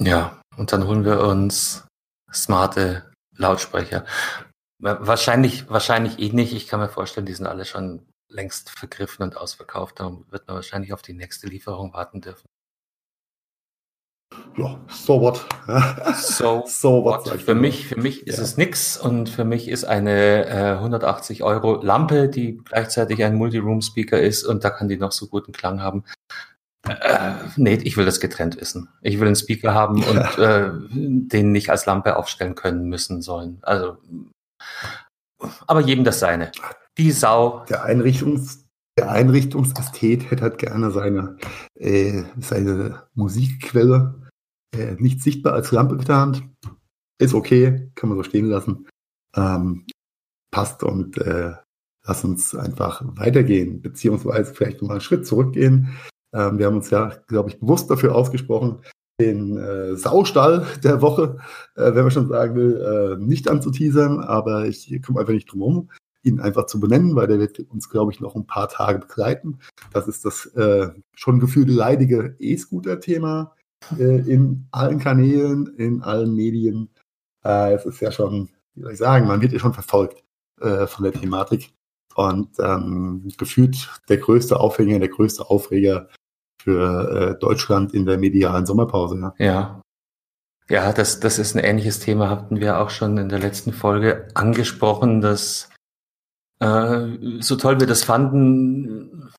Ja, 0.00 0.40
und 0.56 0.72
dann 0.72 0.86
holen 0.86 1.04
wir 1.04 1.20
uns 1.20 1.84
smarte 2.32 3.10
Lautsprecher. 3.36 4.04
Wahrscheinlich, 4.82 5.70
wahrscheinlich 5.70 6.18
eh 6.18 6.30
nicht. 6.30 6.52
Ich 6.52 6.66
kann 6.66 6.80
mir 6.80 6.88
vorstellen, 6.88 7.24
die 7.24 7.34
sind 7.34 7.46
alle 7.46 7.64
schon 7.64 8.04
längst 8.28 8.70
vergriffen 8.70 9.22
und 9.22 9.36
ausverkauft. 9.36 10.00
Darum 10.00 10.26
wird 10.28 10.48
man 10.48 10.56
wahrscheinlich 10.56 10.92
auf 10.92 11.02
die 11.02 11.12
nächste 11.12 11.46
Lieferung 11.46 11.92
warten 11.94 12.20
dürfen. 12.20 12.48
Ja, 14.56 14.80
so 14.88 15.20
what? 15.20 15.46
so, 16.16 16.64
so 16.66 17.04
what? 17.04 17.28
Für 17.28 17.54
mich, 17.54 17.86
für 17.86 18.00
mich 18.00 18.26
ist 18.26 18.38
ja. 18.38 18.42
es 18.42 18.56
nix 18.56 18.96
und 18.96 19.28
für 19.28 19.44
mich 19.44 19.68
ist 19.68 19.84
eine 19.84 20.46
äh, 20.46 20.72
180 20.72 21.44
Euro 21.44 21.80
Lampe, 21.80 22.28
die 22.28 22.56
gleichzeitig 22.64 23.22
ein 23.22 23.36
Multiroom-Speaker 23.36 24.18
ist 24.18 24.42
und 24.42 24.64
da 24.64 24.70
kann 24.70 24.88
die 24.88 24.96
noch 24.96 25.12
so 25.12 25.28
guten 25.28 25.52
Klang 25.52 25.80
haben. 25.80 26.02
Äh, 26.88 27.34
nee, 27.56 27.78
ich 27.84 27.96
will 27.96 28.04
das 28.04 28.18
getrennt 28.18 28.60
wissen. 28.60 28.88
Ich 29.02 29.20
will 29.20 29.28
einen 29.28 29.36
Speaker 29.36 29.74
haben 29.74 30.02
und 30.02 30.38
äh, 30.38 30.70
den 30.90 31.52
nicht 31.52 31.70
als 31.70 31.86
Lampe 31.86 32.16
aufstellen 32.16 32.56
können 32.56 32.88
müssen 32.88 33.22
sollen. 33.22 33.58
Also, 33.62 33.98
aber 35.66 35.80
jedem 35.80 36.04
das 36.04 36.20
seine. 36.20 36.52
Die 36.98 37.10
Sau. 37.10 37.64
Der, 37.68 37.84
Einrichtungs, 37.84 38.66
der 38.98 39.10
Einrichtungsästhet 39.10 40.30
hätte 40.30 40.42
halt 40.42 40.58
gerne 40.58 40.90
seine, 40.90 41.36
äh, 41.74 42.22
seine 42.38 43.06
Musikquelle 43.14 44.30
äh, 44.74 44.94
nicht 44.98 45.22
sichtbar 45.22 45.54
als 45.54 45.70
Lampe 45.72 45.96
getarnt. 45.96 46.42
Ist 47.18 47.34
okay, 47.34 47.90
kann 47.94 48.08
man 48.08 48.18
so 48.18 48.24
stehen 48.24 48.46
lassen. 48.46 48.88
Ähm, 49.34 49.86
passt 50.50 50.82
und 50.82 51.18
äh, 51.18 51.54
lass 52.04 52.24
uns 52.24 52.54
einfach 52.54 53.02
weitergehen, 53.04 53.80
beziehungsweise 53.80 54.52
vielleicht 54.52 54.82
nochmal 54.82 54.96
einen 54.96 55.02
Schritt 55.02 55.26
zurückgehen. 55.26 55.96
Ähm, 56.34 56.58
wir 56.58 56.66
haben 56.66 56.76
uns 56.76 56.90
ja, 56.90 57.08
glaube 57.28 57.50
ich, 57.50 57.60
bewusst 57.60 57.90
dafür 57.90 58.14
ausgesprochen, 58.14 58.82
den 59.20 59.56
äh, 59.56 59.96
Saustall 59.96 60.66
der 60.82 61.02
Woche, 61.02 61.38
äh, 61.76 61.94
wenn 61.94 62.02
man 62.02 62.10
schon 62.10 62.28
sagen 62.28 62.54
will, 62.56 63.18
äh, 63.20 63.24
nicht 63.24 63.48
anzuteasern, 63.48 64.20
aber 64.20 64.66
ich 64.66 65.00
komme 65.02 65.20
einfach 65.20 65.32
nicht 65.32 65.50
drum 65.52 65.60
herum 65.60 65.88
ihn 66.22 66.40
einfach 66.40 66.66
zu 66.66 66.80
benennen, 66.80 67.16
weil 67.16 67.26
der 67.26 67.38
wird 67.38 67.58
uns, 67.70 67.88
glaube 67.88 68.12
ich, 68.12 68.20
noch 68.20 68.34
ein 68.34 68.46
paar 68.46 68.68
Tage 68.68 69.00
begleiten. 69.00 69.58
Das 69.92 70.08
ist 70.08 70.24
das 70.24 70.46
äh, 70.54 70.90
schon 71.14 71.40
gefühlte 71.40 71.72
leidige 71.72 72.36
E-Scooter-Thema. 72.38 73.54
äh, 73.98 74.20
in 74.30 74.68
allen 74.70 75.00
Kanälen, 75.00 75.66
in 75.76 76.02
allen 76.02 76.34
Medien. 76.34 76.88
Äh, 77.44 77.74
es 77.74 77.84
ist 77.84 78.00
ja 78.00 78.12
schon, 78.12 78.48
wie 78.74 78.82
soll 78.82 78.92
ich 78.92 78.98
sagen, 78.98 79.26
man 79.26 79.40
wird 79.40 79.52
ja 79.52 79.58
schon 79.58 79.74
verfolgt 79.74 80.22
äh, 80.60 80.86
von 80.86 81.04
der 81.04 81.12
Thematik. 81.12 81.72
Und 82.14 82.50
ähm, 82.60 83.28
gefühlt 83.38 83.90
der 84.08 84.18
größte 84.18 84.60
Aufhänger, 84.60 85.00
der 85.00 85.08
größte 85.08 85.48
Aufreger 85.48 86.08
für 86.62 87.34
äh, 87.34 87.38
Deutschland 87.38 87.92
in 87.92 88.06
der 88.06 88.18
medialen 88.18 88.66
Sommerpause. 88.66 89.18
Ja, 89.18 89.34
ja. 89.38 89.82
ja 90.68 90.92
das, 90.92 91.20
das 91.20 91.38
ist 91.38 91.54
ein 91.54 91.64
ähnliches 91.64 91.98
Thema, 91.98 92.30
hatten 92.30 92.60
wir 92.60 92.78
auch 92.78 92.90
schon 92.90 93.18
in 93.18 93.28
der 93.28 93.38
letzten 93.38 93.72
Folge 93.72 94.28
angesprochen, 94.34 95.20
dass 95.20 95.70
äh, 96.60 97.40
so 97.40 97.56
toll 97.56 97.80
wir 97.80 97.86
das 97.86 98.04
fanden, 98.04 99.30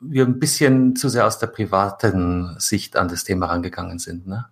wir 0.00 0.26
ein 0.26 0.38
bisschen 0.38 0.96
zu 0.96 1.08
sehr 1.08 1.26
aus 1.26 1.38
der 1.38 1.46
privaten 1.46 2.58
Sicht 2.58 2.96
an 2.96 3.08
das 3.08 3.24
Thema 3.24 3.46
rangegangen 3.46 3.98
sind. 3.98 4.26
Ne? 4.26 4.46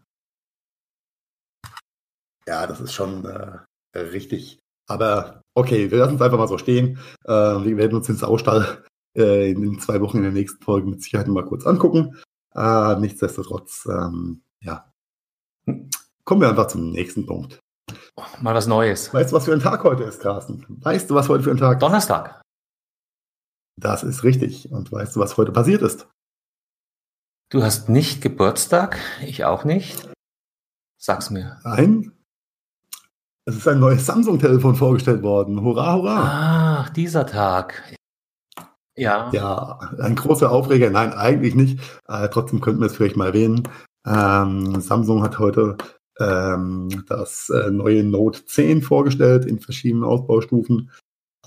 Ja, 2.47 2.67
das 2.67 2.81
ist 2.81 2.95
schon 2.95 3.27
äh, 3.27 3.99
richtig. 3.99 4.59
Aber 4.89 5.43
okay, 5.55 5.91
wir 5.91 5.99
lassen 5.99 6.15
es 6.15 6.23
einfach 6.23 6.39
mal 6.39 6.49
so 6.49 6.57
stehen. 6.57 6.99
Äh, 7.25 7.31
wir 7.33 7.77
werden 7.77 7.95
uns 7.95 8.07
den 8.07 8.17
Saustall 8.17 8.85
äh, 9.17 9.51
in 9.51 9.63
den 9.63 9.81
zwei 9.81 10.01
Wochen 10.01 10.19
in 10.19 10.25
der 10.25 10.33
nächsten 10.33 10.63
Folge 10.63 10.89
mit 10.89 11.03
Sicherheit 11.03 11.29
mal 11.29 11.45
kurz 11.45 11.67
angucken. 11.67 12.17
Äh, 12.55 12.97
nichtsdestotrotz, 12.97 13.87
ähm, 13.91 14.43
ja. 14.61 14.93
Kommen 16.25 16.41
wir 16.41 16.49
einfach 16.49 16.69
zum 16.69 16.91
nächsten 16.91 17.27
Punkt. 17.27 17.61
Mal 18.41 18.55
was 18.55 18.67
Neues. 18.67 19.13
Weißt 19.15 19.33
du, 19.33 19.37
was 19.37 19.45
für 19.45 19.53
ein 19.53 19.61
Tag 19.61 19.85
heute 19.85 20.05
ist, 20.05 20.21
Carsten? 20.21 20.65
Weißt 20.69 21.09
du, 21.09 21.15
was 21.15 21.29
heute 21.29 21.45
für 21.45 21.51
ein 21.51 21.57
Tag 21.57 21.77
ist? 21.77 21.83
Donnerstag. 21.83 22.43
Das 23.77 24.03
ist 24.03 24.25
richtig. 24.25 24.71
Und 24.73 24.91
weißt 24.91 25.17
du, 25.17 25.21
was 25.21 25.37
heute 25.37 25.53
passiert 25.53 25.83
ist? 25.83 26.09
Du 27.51 27.63
hast 27.63 27.89
nicht 27.89 28.21
Geburtstag, 28.21 28.99
ich 29.25 29.45
auch 29.45 29.65
nicht. 29.65 30.09
Sag's 30.99 31.31
mir. 31.31 31.61
Nein. 31.65 32.13
Es 33.47 33.57
ist 33.57 33.69
ein 33.69 33.79
neues 33.79 34.05
Samsung-Telefon 34.05 34.75
vorgestellt 34.75 35.23
worden. 35.23 35.63
Hurra, 35.63 35.95
hurra. 35.95 36.81
Ach, 36.83 36.91
dieser 36.91 37.25
Tag. 37.25 37.97
Ja. 38.99 39.31
Ja, 39.33 39.79
ein 40.01 40.17
großer 40.17 40.51
Aufreger. 40.51 40.91
Nein, 40.91 41.13
eigentlich 41.13 41.55
nicht. 41.55 41.81
Äh, 42.09 42.29
trotzdem 42.29 42.61
könnten 42.61 42.81
wir 42.81 42.87
es 42.87 42.97
vielleicht 42.97 43.17
mal 43.17 43.29
erwähnen. 43.29 43.63
Ähm, 44.07 44.81
Samsung 44.81 45.23
hat 45.23 45.39
heute 45.39 45.77
ähm, 46.19 47.05
das 47.07 47.49
äh, 47.51 47.71
neue 47.71 48.03
Note 48.03 48.45
10 48.45 48.83
vorgestellt 48.83 49.45
in 49.45 49.61
verschiedenen 49.61 50.05
Ausbaustufen 50.05 50.91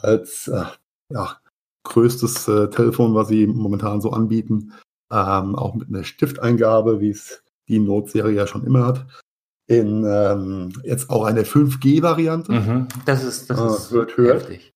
als 0.02 0.48
äh, 0.48 0.64
ja, 1.10 1.38
größtes 1.84 2.48
äh, 2.48 2.70
Telefon, 2.70 3.16
was 3.16 3.28
sie 3.28 3.48
momentan 3.48 4.02
so 4.02 4.12
anbieten. 4.12 4.74
Ähm, 5.12 5.56
auch 5.56 5.76
mit 5.76 5.90
einer 5.90 6.06
Stifteingabe, 6.06 7.02
wie 7.02 7.10
es 7.10 7.44
die 7.68 7.80
Note-Serie 7.80 8.34
ja 8.34 8.48
schon 8.48 8.66
immer 8.66 8.86
hat. 8.86 9.06
In 9.68 10.06
ähm, 10.06 10.74
jetzt 10.84 11.10
auch 11.10 11.26
eine 11.26 11.44
5G-Variante. 11.44 12.52
Mhm, 12.52 12.88
das 13.06 13.24
ist, 13.24 13.50
das 13.50 13.60
äh, 13.60 13.66
ist 13.66 13.92
wird 13.92 14.18
heftig. 14.18 14.74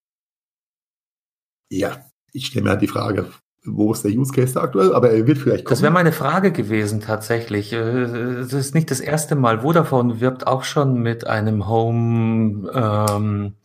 Ja, 1.72 2.06
ich 2.36 2.48
stelle 2.48 2.66
mir 2.66 2.72
halt 2.72 2.82
die 2.82 2.88
Frage, 2.88 3.32
wo 3.64 3.92
ist 3.94 4.04
der 4.04 4.12
Use 4.12 4.34
Case 4.34 4.54
da 4.54 4.62
aktuell, 4.62 4.94
aber 4.94 5.10
er 5.10 5.26
wird 5.26 5.38
vielleicht 5.38 5.66
kommen. 5.66 5.74
Das 5.74 5.82
wäre 5.82 5.94
meine 5.94 6.12
Frage 6.12 6.52
gewesen 6.52 7.02
tatsächlich. 7.02 7.74
Äh, 7.74 7.78
es 7.78 8.54
ist 8.54 8.76
nicht 8.76 8.92
das 8.92 9.00
erste 9.00 9.36
Mal. 9.36 9.62
Vodafone 9.62 10.20
wirbt 10.20 10.46
auch 10.46 10.64
schon 10.64 11.02
mit 11.02 11.26
einem 11.26 11.68
Home, 11.68 12.70
ähm, 12.74 13.56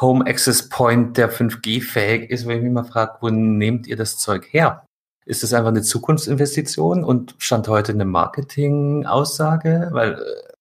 Home 0.00 0.26
Access 0.26 0.68
Point, 0.68 1.16
der 1.16 1.32
5G 1.32 1.82
fähig 1.82 2.30
ist, 2.30 2.46
wo 2.46 2.50
ich 2.50 2.62
mich 2.62 2.72
mal 2.72 2.84
frage, 2.84 3.14
wo 3.20 3.30
nehmt 3.30 3.86
ihr 3.86 3.96
das 3.96 4.18
Zeug 4.18 4.46
her? 4.52 4.84
Ist 5.24 5.42
das 5.42 5.54
einfach 5.54 5.70
eine 5.70 5.82
Zukunftsinvestition 5.82 7.04
und 7.04 7.34
stand 7.38 7.68
heute 7.68 7.92
eine 7.92 8.04
Marketing-Aussage? 8.04 9.88
Weil 9.92 10.14
äh, 10.14 10.52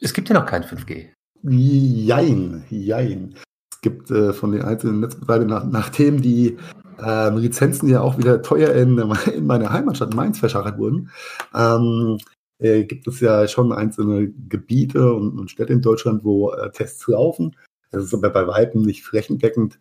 es 0.00 0.12
gibt 0.12 0.28
ja 0.28 0.34
noch 0.34 0.46
kein 0.46 0.64
5G. 0.64 1.10
Jein, 1.42 2.64
jein 2.68 3.34
gibt 3.82 4.10
äh, 4.10 4.32
von 4.32 4.52
den 4.52 4.62
einzelnen 4.62 5.00
Netzbetreibern, 5.00 5.48
nach, 5.48 5.64
nachdem 5.64 6.20
die 6.22 6.56
ähm, 7.02 7.38
Lizenzen 7.38 7.88
ja 7.88 8.00
auch 8.00 8.18
wieder 8.18 8.42
teuer 8.42 8.72
in, 8.74 8.98
in 9.34 9.46
meiner 9.46 9.72
Heimatstadt 9.72 10.14
Mainz 10.14 10.38
verschachert 10.38 10.78
wurden, 10.78 11.10
ähm, 11.54 12.18
äh, 12.58 12.84
gibt 12.84 13.06
es 13.08 13.20
ja 13.20 13.48
schon 13.48 13.72
einzelne 13.72 14.28
Gebiete 14.28 15.12
und, 15.12 15.38
und 15.38 15.50
Städte 15.50 15.72
in 15.72 15.82
Deutschland, 15.82 16.24
wo 16.24 16.52
äh, 16.52 16.70
Tests 16.72 17.06
laufen. 17.06 17.56
Das 17.90 18.04
ist 18.04 18.14
aber 18.14 18.30
bei 18.30 18.46
Weitem 18.46 18.82
nicht 18.82 19.04
flächendeckend 19.04 19.78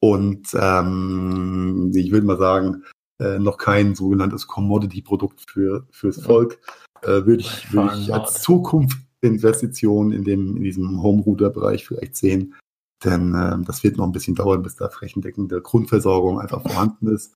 und 0.00 0.48
ähm, 0.54 1.92
ich 1.94 2.10
würde 2.10 2.26
mal 2.26 2.38
sagen, 2.38 2.84
äh, 3.20 3.38
noch 3.38 3.58
kein 3.58 3.94
sogenanntes 3.94 4.46
Commodity-Produkt 4.46 5.48
für, 5.48 5.86
fürs 5.90 6.20
Volk. 6.20 6.58
Äh, 7.02 7.24
würde 7.24 7.40
ich, 7.40 7.72
würd 7.72 7.96
ich 7.96 8.12
als 8.12 8.42
Zukunftsinvestition 8.42 10.12
in, 10.12 10.24
dem, 10.24 10.56
in 10.56 10.62
diesem 10.62 11.02
Home-Router-Bereich 11.02 11.86
vielleicht 11.86 12.16
sehen. 12.16 12.54
Denn 13.02 13.34
äh, 13.34 13.56
das 13.64 13.82
wird 13.82 13.96
noch 13.96 14.04
ein 14.04 14.12
bisschen 14.12 14.34
dauern, 14.34 14.62
bis 14.62 14.76
da 14.76 14.88
flächendeckende 14.88 15.60
Grundversorgung 15.60 16.40
einfach 16.40 16.62
vorhanden 16.62 17.08
ist. 17.08 17.34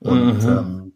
Und 0.00 0.42
mhm. 0.42 0.48
ähm, 0.48 0.92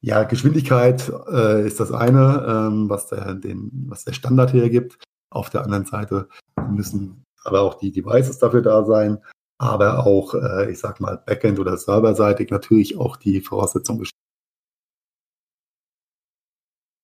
ja, 0.00 0.24
Geschwindigkeit 0.24 1.10
äh, 1.32 1.66
ist 1.66 1.80
das 1.80 1.90
eine, 1.90 2.44
ähm, 2.46 2.90
was, 2.90 3.08
der, 3.08 3.34
den, 3.34 3.70
was 3.88 4.04
der 4.04 4.12
Standard 4.12 4.52
hergibt. 4.52 4.98
Auf 5.30 5.50
der 5.50 5.64
anderen 5.64 5.86
Seite 5.86 6.28
müssen 6.70 7.24
aber 7.42 7.62
auch 7.62 7.74
die 7.74 7.92
Devices 7.92 8.38
dafür 8.38 8.62
da 8.62 8.84
sein, 8.84 9.18
aber 9.58 10.06
auch, 10.06 10.34
äh, 10.34 10.70
ich 10.70 10.78
sag 10.78 11.00
mal, 11.00 11.16
Backend- 11.16 11.58
oder 11.58 11.76
Serverseitig 11.76 12.50
natürlich 12.50 12.98
auch 12.98 13.16
die 13.16 13.40
Voraussetzungen 13.40 14.00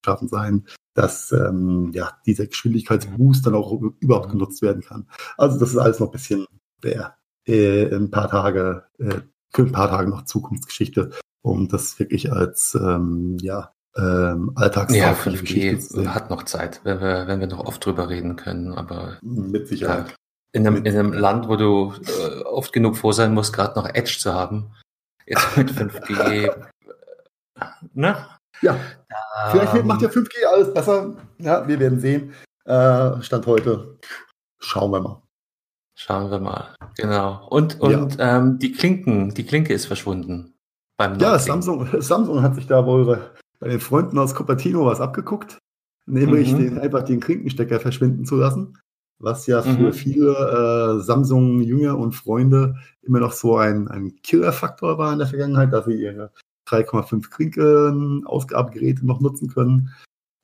geschaffen 0.03 0.29
sein, 0.29 0.67
dass 0.95 1.33
ähm, 1.33 1.91
ja, 1.95 2.19
dieser 2.27 2.47
Geschwindigkeitsboost 2.47 3.47
dann 3.47 3.55
auch 3.55 3.73
überhaupt 4.01 4.31
genutzt 4.31 4.63
werden 4.63 4.83
kann. 4.83 5.07
Also 5.37 5.59
das 5.59 5.71
ist 5.71 5.79
alles 5.79 6.01
noch 6.01 6.09
ein 6.09 6.13
bisschen 6.13 6.47
der, 6.83 7.17
äh, 7.47 7.95
ein 7.95 8.11
paar 8.11 8.29
Tage, 8.29 8.85
äh, 8.99 9.21
für 9.53 9.63
ein 9.63 9.73
paar 9.73 9.89
Tage 9.89 10.11
noch 10.11 10.25
Zukunftsgeschichte, 10.25 11.11
um 11.43 11.69
das 11.69 11.99
wirklich 11.99 12.33
als 12.33 12.75
ähm, 12.75 13.39
ja, 13.41 13.73
ähm, 13.97 14.53
alltagstaugliche 14.55 15.37
ja, 15.37 15.73
Geschichte 15.73 16.15
hat 16.15 16.31
noch 16.31 16.45
Zeit, 16.45 16.81
wenn 16.85 17.01
wir, 17.01 17.27
wenn 17.27 17.41
wir 17.41 17.47
noch 17.49 17.65
oft 17.65 17.85
drüber 17.85 18.09
reden 18.09 18.37
können, 18.37 18.73
aber 18.73 19.19
mit 19.23 19.69
Sicherheit. 19.69 20.09
Ja, 20.09 20.15
in, 20.53 20.67
einem, 20.67 20.85
in 20.85 20.97
einem 20.97 21.13
Land, 21.13 21.49
wo 21.49 21.57
du 21.57 21.93
äh, 22.07 22.43
oft 22.43 22.73
genug 22.73 22.97
froh 22.97 23.13
sein 23.13 23.35
musst, 23.35 23.53
gerade 23.53 23.79
noch 23.79 23.89
Edge 23.89 24.19
zu 24.19 24.33
haben, 24.33 24.73
jetzt 25.27 25.57
mit 25.57 25.71
5G, 25.71 26.53
ne? 27.95 28.27
Ja, 28.63 28.75
ähm, 28.75 29.51
vielleicht 29.51 29.85
macht 29.85 30.03
ja 30.03 30.09
5G 30.09 30.45
alles 30.53 30.73
besser. 30.75 31.17
Ja, 31.39 31.67
wir 31.67 31.79
werden 31.79 32.01
sehen. 32.01 32.33
Äh, 32.65 33.23
Stand 33.23 33.47
heute. 33.47 33.99
Schauen 34.59 34.91
wir 34.93 35.01
mal. 35.01 35.23
Schauen 35.95 36.31
wir 36.31 36.41
mal. 36.41 36.75
Genau. 36.97 37.47
Und, 37.49 37.81
und 37.81 38.17
ja. 38.17 38.37
ähm, 38.37 38.59
die 38.59 38.73
Klinken, 38.73 39.35
die 39.35 39.45
Klinke 39.45 39.73
ist 39.73 39.87
verschwunden. 39.87 40.55
Beim 40.97 41.19
ja, 41.19 41.39
Samsung, 41.39 41.89
Samsung 42.01 42.43
hat 42.43 42.55
sich 42.55 42.67
da 42.67 42.87
wohl 42.87 43.07
bei 43.59 43.69
den 43.69 43.81
Freunden 43.81 44.19
aus 44.19 44.35
Cupertino 44.35 44.87
was 44.87 45.01
abgeguckt, 45.01 45.59
nämlich 46.07 46.53
mhm. 46.53 46.59
den, 46.59 46.79
einfach 46.79 47.03
den 47.03 47.21
Klinkenstecker 47.21 47.81
verschwinden 47.81 48.25
zu 48.25 48.37
lassen, 48.37 48.79
was 49.19 49.47
ja 49.47 49.63
für 49.63 49.89
mhm. 49.89 49.93
viele 49.93 50.31
äh, 50.31 51.03
Samsung-Jünger 51.03 51.99
und 51.99 52.13
Freunde 52.13 52.77
immer 53.03 53.21
noch 53.21 53.33
so 53.33 53.57
ein, 53.57 53.89
ein 53.89 54.17
Killer-Faktor 54.23 54.99
war 54.99 55.13
in 55.13 55.19
der 55.19 55.29
Vergangenheit, 55.29 55.73
dass 55.73 55.87
sie 55.87 56.01
ihre 56.01 56.33
3,5 56.71 57.31
Klinken-Ausgabegeräte 57.31 59.07
noch 59.07 59.21
nutzen 59.21 59.49
können. 59.49 59.95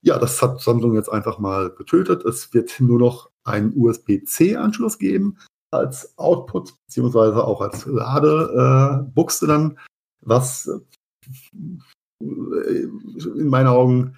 Ja, 0.02 0.18
das 0.18 0.40
hat 0.42 0.61
Samsung 0.61 0.95
jetzt 0.95 1.09
einfach 1.09 1.38
mal 1.38 1.71
getötet. 1.71 2.25
Es 2.25 2.52
wird 2.54 2.80
nur 2.80 2.99
noch 2.99 3.30
einen 3.45 3.73
USB-C-Anschluss 3.76 4.99
geben 4.99 5.38
als 5.71 6.16
Output, 6.18 6.75
beziehungsweise 6.87 7.45
auch 7.45 7.61
als 7.61 7.87
Ladebuchse 7.87 9.47
dann, 9.47 9.78
was 10.21 10.71
äh, 12.21 12.83
in 12.83 13.49
meinen 13.49 13.66
Augen 13.66 14.16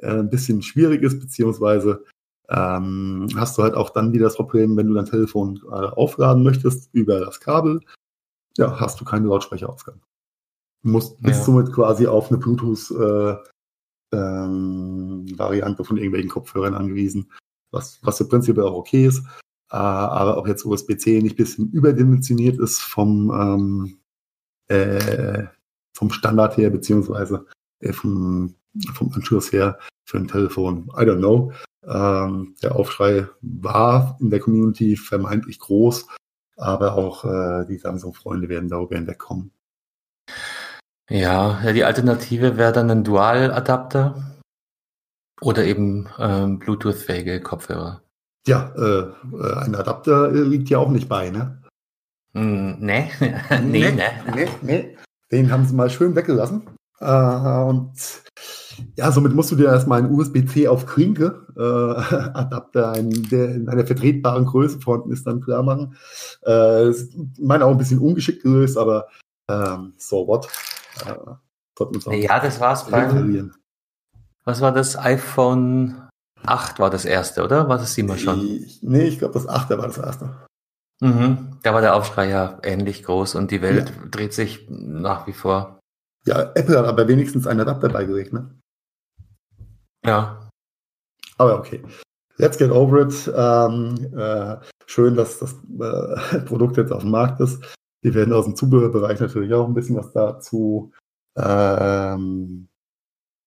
äh, 0.00 0.18
ein 0.18 0.30
bisschen 0.30 0.62
schwierig 0.62 1.02
ist, 1.02 1.20
beziehungsweise 1.20 2.04
ähm, 2.48 3.28
hast 3.34 3.58
du 3.58 3.62
halt 3.62 3.74
auch 3.74 3.90
dann 3.90 4.12
wieder 4.12 4.24
das 4.24 4.36
Problem, 4.36 4.76
wenn 4.76 4.88
du 4.88 4.94
dein 4.94 5.06
Telefon 5.06 5.60
äh, 5.66 5.74
aufladen 5.74 6.42
möchtest 6.42 6.88
über 6.92 7.20
das 7.20 7.40
Kabel, 7.40 7.80
ja, 8.56 8.78
hast 8.78 9.00
du 9.00 9.04
keine 9.04 9.26
Lautsprecherausgang. 9.28 10.00
Musst 10.86 11.20
bist 11.20 11.40
ja. 11.40 11.44
somit 11.44 11.72
quasi 11.72 12.06
auf 12.06 12.30
eine 12.30 12.38
Bluetooth-Variante 12.38 13.42
äh, 14.12 15.68
ähm, 15.68 15.84
von 15.84 15.96
irgendwelchen 15.96 16.30
Kopfhörern 16.30 16.74
angewiesen, 16.74 17.32
was, 17.72 17.98
was 18.02 18.20
im 18.20 18.28
Prinzip 18.28 18.56
auch 18.58 18.72
okay 18.72 19.06
ist, 19.06 19.24
äh, 19.72 19.76
aber 19.76 20.36
auch 20.36 20.46
jetzt 20.46 20.64
USB-C 20.64 21.20
nicht 21.22 21.32
ein 21.32 21.36
bisschen 21.36 21.70
überdimensioniert 21.72 22.60
ist 22.60 22.80
vom, 22.82 23.32
ähm, 23.32 23.98
äh, 24.68 25.44
vom 25.92 26.10
Standard 26.10 26.56
her, 26.56 26.70
beziehungsweise 26.70 27.46
äh, 27.80 27.92
vom, 27.92 28.54
vom 28.94 29.12
Anschluss 29.12 29.50
her 29.50 29.80
für 30.04 30.18
ein 30.18 30.28
Telefon. 30.28 30.88
I 30.96 31.02
don't 31.02 31.18
know. 31.18 31.52
Ähm, 31.84 32.54
der 32.62 32.76
Aufschrei 32.76 33.26
war 33.42 34.16
in 34.20 34.30
der 34.30 34.38
Community 34.38 34.96
vermeintlich 34.96 35.58
groß, 35.58 36.06
aber 36.56 36.94
auch 36.94 37.24
äh, 37.24 37.66
die 37.66 37.78
Samsung-Freunde 37.78 38.48
werden 38.48 38.68
darüber 38.68 38.94
hinwegkommen. 38.94 39.50
Ja, 41.08 41.60
ja 41.62 41.72
die 41.72 41.84
Alternative 41.84 42.56
wäre 42.56 42.72
dann 42.72 42.90
ein 42.90 43.04
Dual-Adapter 43.04 44.36
oder 45.40 45.64
eben 45.64 46.08
ähm, 46.18 46.58
Bluetooth-fähige 46.58 47.40
Kopfhörer. 47.40 48.02
Ja, 48.46 48.72
äh, 48.76 49.00
äh 49.36 49.56
ein 49.64 49.74
Adapter 49.74 50.30
äh, 50.32 50.40
liegt 50.40 50.70
ja 50.70 50.78
auch 50.78 50.90
nicht 50.90 51.08
bei, 51.08 51.30
ne? 51.30 51.62
Mm, 52.32 52.74
nee. 52.78 53.10
nee, 53.20 53.36
nee, 53.62 53.92
nee, 53.92 54.10
nee, 54.34 54.48
nee. 54.62 54.96
Den 55.32 55.50
haben 55.50 55.66
sie 55.66 55.74
mal 55.74 55.90
schön 55.90 56.14
weggelassen. 56.14 56.62
Äh, 57.00 57.06
und 57.06 57.92
ja, 58.96 59.10
somit 59.10 59.34
musst 59.34 59.50
du 59.50 59.56
dir 59.56 59.66
erstmal 59.66 60.00
einen 60.00 60.14
USB-C 60.14 60.68
auf 60.68 60.86
Klinke 60.86 61.46
äh, 61.56 61.60
Adapter, 62.34 62.92
einen, 62.92 63.28
der 63.28 63.54
in 63.54 63.68
einer 63.68 63.86
vertretbaren 63.86 64.46
Größe 64.46 64.80
vorhanden 64.80 65.12
ist, 65.12 65.26
dann 65.26 65.40
klar 65.40 65.62
machen. 65.62 65.96
Äh, 66.46 66.90
ist 66.90 67.14
in 67.14 67.32
meinen 67.40 67.62
Augen 67.62 67.74
ein 67.74 67.78
bisschen 67.78 67.98
ungeschickt 67.98 68.42
gelöst, 68.42 68.76
aber 68.76 69.08
ähm, 69.50 69.94
so 69.98 70.26
what. 70.26 70.48
Äh, 71.04 72.22
ja, 72.22 72.40
das 72.40 72.60
war's 72.60 72.86
beim. 72.88 73.52
Was 74.44 74.60
war 74.60 74.72
das? 74.72 74.96
iPhone 74.96 76.06
8 76.44 76.78
war 76.78 76.90
das 76.90 77.04
erste, 77.04 77.42
oder? 77.42 77.68
War 77.68 77.78
das 77.78 77.94
7 77.94 78.16
schon? 78.18 78.40
Ich, 78.40 78.82
nee, 78.82 79.04
ich 79.04 79.18
glaube, 79.18 79.34
das 79.34 79.48
8 79.48 79.70
war 79.70 79.86
das 79.86 79.98
erste. 79.98 80.46
Mhm. 81.00 81.58
Da 81.62 81.74
war 81.74 81.80
der 81.80 81.94
Aufschrei 81.94 82.28
ja 82.30 82.58
ähnlich 82.62 83.02
groß 83.02 83.34
und 83.34 83.50
die 83.50 83.60
Welt 83.60 83.90
ja. 83.90 84.08
dreht 84.08 84.32
sich 84.32 84.66
nach 84.68 85.26
wie 85.26 85.32
vor. 85.32 85.80
Ja, 86.24 86.52
Apple 86.54 86.78
hat 86.78 86.86
aber 86.86 87.06
wenigstens 87.08 87.46
einen 87.46 87.60
Adapter 87.60 87.88
beigelegt, 87.88 88.32
ne? 88.32 88.50
Ja. 90.04 90.48
Aber 91.38 91.58
okay. 91.58 91.82
Let's 92.38 92.58
get 92.58 92.70
over 92.70 93.02
it. 93.02 93.30
Ähm, 93.34 94.12
äh, 94.16 94.56
schön, 94.86 95.16
dass 95.16 95.38
das 95.38 95.54
äh, 95.54 96.40
Produkt 96.46 96.76
jetzt 96.76 96.92
auf 96.92 97.02
dem 97.02 97.10
Markt 97.10 97.40
ist. 97.40 97.62
Wir 98.02 98.14
werden 98.14 98.32
aus 98.32 98.44
dem 98.44 98.56
Zubehörbereich 98.56 99.20
natürlich 99.20 99.52
auch 99.54 99.66
ein 99.66 99.74
bisschen 99.74 99.96
was 99.96 100.12
dazu 100.12 100.92
ähm, 101.36 102.68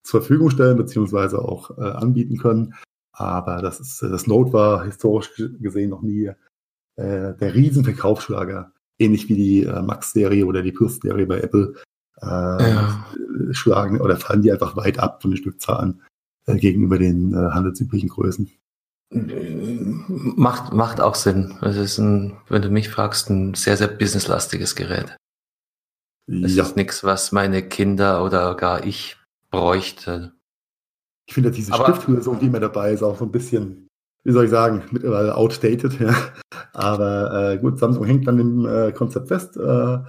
zur 0.04 0.22
Verfügung 0.22 0.50
stellen, 0.50 0.78
beziehungsweise 0.78 1.40
auch 1.40 1.78
äh, 1.78 1.82
anbieten 1.82 2.38
können. 2.38 2.74
Aber 3.12 3.62
das, 3.62 3.80
ist, 3.80 4.02
das 4.02 4.28
Note 4.28 4.54
war 4.54 4.86
historisch 4.86 5.32
gesehen 5.60 5.90
noch 5.90 6.02
nie 6.02 6.32
äh, 6.96 7.36
der 7.36 7.54
Riesenverkaufsschlager. 7.54 8.72
Ähnlich 8.98 9.30
wie 9.30 9.36
die 9.36 9.64
äh, 9.64 9.82
Max-Serie 9.82 10.46
oder 10.46 10.62
die 10.62 10.72
Plus-Serie 10.72 11.26
bei 11.26 11.40
Apple. 11.40 11.76
Äh, 12.22 12.26
ja. 12.26 13.06
Schlagen 13.52 14.02
oder 14.02 14.18
fallen 14.18 14.42
die 14.42 14.52
einfach 14.52 14.76
weit 14.76 15.00
ab 15.00 15.22
von 15.22 15.32
den 15.32 15.38
Stückzahlen 15.38 16.02
äh, 16.46 16.58
gegenüber 16.58 16.98
den 16.98 17.34
äh, 17.34 17.52
handelsüblichen 17.52 18.10
Größen. 18.10 18.50
Macht, 19.12 20.72
macht 20.74 21.02
auch 21.02 21.16
Sinn. 21.16 21.58
Es 21.62 21.78
ist 21.78 21.98
ein, 21.98 22.38
wenn 22.48 22.62
du 22.62 22.70
mich 22.70 22.90
fragst, 22.90 23.30
ein 23.30 23.56
sehr, 23.56 23.76
sehr 23.76 23.88
businesslastiges 23.88 24.76
Gerät. 24.76 25.18
Es 26.28 26.56
ja. 26.56 26.64
ist 26.64 26.76
nichts, 26.76 27.04
was 27.04 27.32
meine 27.32 27.64
Kinder 27.64 28.24
oder 28.24 28.56
gar 28.56 28.86
ich 28.86 29.18
bräuchte. 29.50 30.34
Ich 31.26 31.34
finde 31.34 31.50
diese 31.50 31.74
Stiftlösung, 31.74 32.40
die 32.40 32.50
mir 32.50 32.60
dabei 32.60 32.92
ist, 32.92 33.02
auch 33.02 33.18
so 33.18 33.26
ein 33.26 33.32
bisschen, 33.32 33.88
wie 34.24 34.32
soll 34.32 34.46
ich 34.46 34.52
sagen, 34.52 34.84
mittlerweile 34.92 35.36
outdated. 35.36 36.00
Ja. 36.00 36.16
Aber 36.74 37.54
äh, 37.54 37.58
gut, 37.58 37.80
Samsung 37.80 38.06
hängt 38.06 38.28
dann 38.28 38.40
im 38.40 38.66
äh, 38.66 38.92
Konzept 38.92 39.28
fest. 39.28 39.58
Äh, 39.58 40.00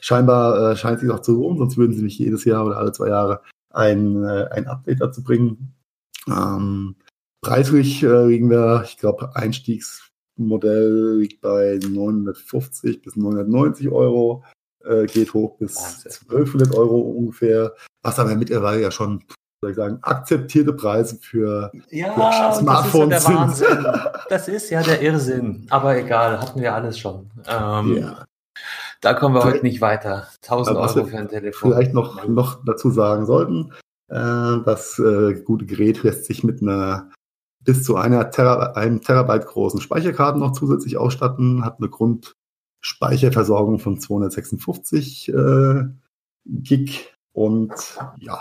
scheinbar 0.00 0.72
äh, 0.72 0.76
scheint 0.76 1.00
sich 1.00 1.10
auch 1.10 1.20
zu 1.20 1.32
lohnen, 1.32 1.58
sonst 1.58 1.76
würden 1.76 1.92
sie 1.92 2.02
nicht 2.02 2.18
jedes 2.18 2.44
Jahr 2.44 2.64
oder 2.64 2.78
alle 2.78 2.92
zwei 2.92 3.08
Jahre 3.08 3.42
ein, 3.70 4.24
äh, 4.24 4.48
ein 4.50 4.66
Update 4.66 5.02
dazu 5.02 5.22
bringen. 5.22 5.74
Ähm, 6.26 6.96
preislich 7.46 8.02
äh, 8.02 8.26
liegen 8.26 8.50
wir, 8.50 8.82
ich 8.84 8.98
glaube, 8.98 9.34
Einstiegsmodell 9.34 11.18
liegt 11.18 11.40
bei 11.40 11.78
950 11.82 13.02
bis 13.02 13.16
990 13.16 13.88
Euro, 13.90 14.44
äh, 14.84 15.06
geht 15.06 15.32
hoch 15.32 15.56
bis 15.58 15.76
1200 16.04 16.74
Euro 16.74 16.98
ungefähr, 17.00 17.72
was 18.02 18.18
aber 18.18 18.34
mittlerweile 18.34 18.82
ja 18.82 18.90
schon 18.90 19.22
soll 19.62 19.70
ich 19.70 19.76
sagen, 19.76 19.98
akzeptierte 20.02 20.74
Preise 20.74 21.16
für 21.16 21.72
ja, 21.90 22.52
Smartphones 22.52 23.24
das 23.24 23.28
ist 23.28 23.30
ja 23.30 23.46
der 23.46 23.58
sind. 23.58 23.84
Wahnsinn. 23.84 24.02
Das 24.28 24.48
ist 24.48 24.70
ja 24.70 24.82
der 24.82 25.02
Irrsinn. 25.02 25.66
Aber 25.70 25.96
egal, 25.96 26.40
hatten 26.40 26.60
wir 26.60 26.74
alles 26.74 26.98
schon. 26.98 27.30
Ähm, 27.48 27.96
ja. 27.96 28.24
Da 29.00 29.14
kommen 29.14 29.34
wir 29.34 29.42
vielleicht, 29.42 29.56
heute 29.56 29.66
nicht 29.66 29.80
weiter. 29.80 30.28
1000 30.42 30.76
Euro 30.76 31.04
für 31.06 31.18
ein 31.18 31.28
Telefon. 31.28 31.72
Vielleicht 31.72 31.94
noch, 31.94 32.26
noch 32.28 32.64
dazu 32.64 32.90
sagen 32.90 33.24
sollten, 33.24 33.72
äh, 34.08 34.62
das 34.64 34.98
äh, 34.98 35.40
gute 35.42 35.64
Gerät 35.64 36.02
lässt 36.02 36.26
sich 36.26 36.44
mit 36.44 36.60
einer 36.60 37.10
bis 37.66 37.84
zu 37.84 37.96
einer 37.96 38.30
Tera 38.30 38.72
einem 38.72 39.02
Terabyte 39.02 39.46
großen 39.46 39.80
Speicherkarte 39.80 40.38
noch 40.38 40.52
zusätzlich 40.52 40.96
ausstatten, 40.96 41.64
hat 41.64 41.78
eine 41.78 41.90
Grundspeicherversorgung 41.90 43.78
von 43.78 44.00
256 44.00 45.28
äh, 45.28 45.84
Gig 46.46 47.12
und 47.32 47.72
ja, 48.18 48.40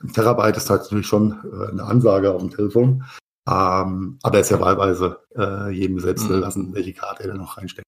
ein 0.00 0.12
Terabyte 0.12 0.56
ist 0.56 0.70
halt 0.70 0.82
natürlich 0.82 1.06
schon 1.06 1.32
äh, 1.52 1.70
eine 1.70 1.82
Ansage 1.82 2.32
auf 2.32 2.40
dem 2.40 2.50
Telefon. 2.50 3.04
Ähm, 3.48 4.18
aber 4.22 4.40
ist 4.40 4.50
ja 4.50 4.60
wahlweise 4.60 5.20
äh, 5.34 5.70
jedem 5.70 5.98
selbst 5.98 6.28
mhm. 6.28 6.40
lassen, 6.40 6.74
welche 6.74 6.92
Karte 6.92 7.24
er 7.24 7.30
da 7.30 7.34
noch 7.34 7.56
reinsteckt. 7.56 7.86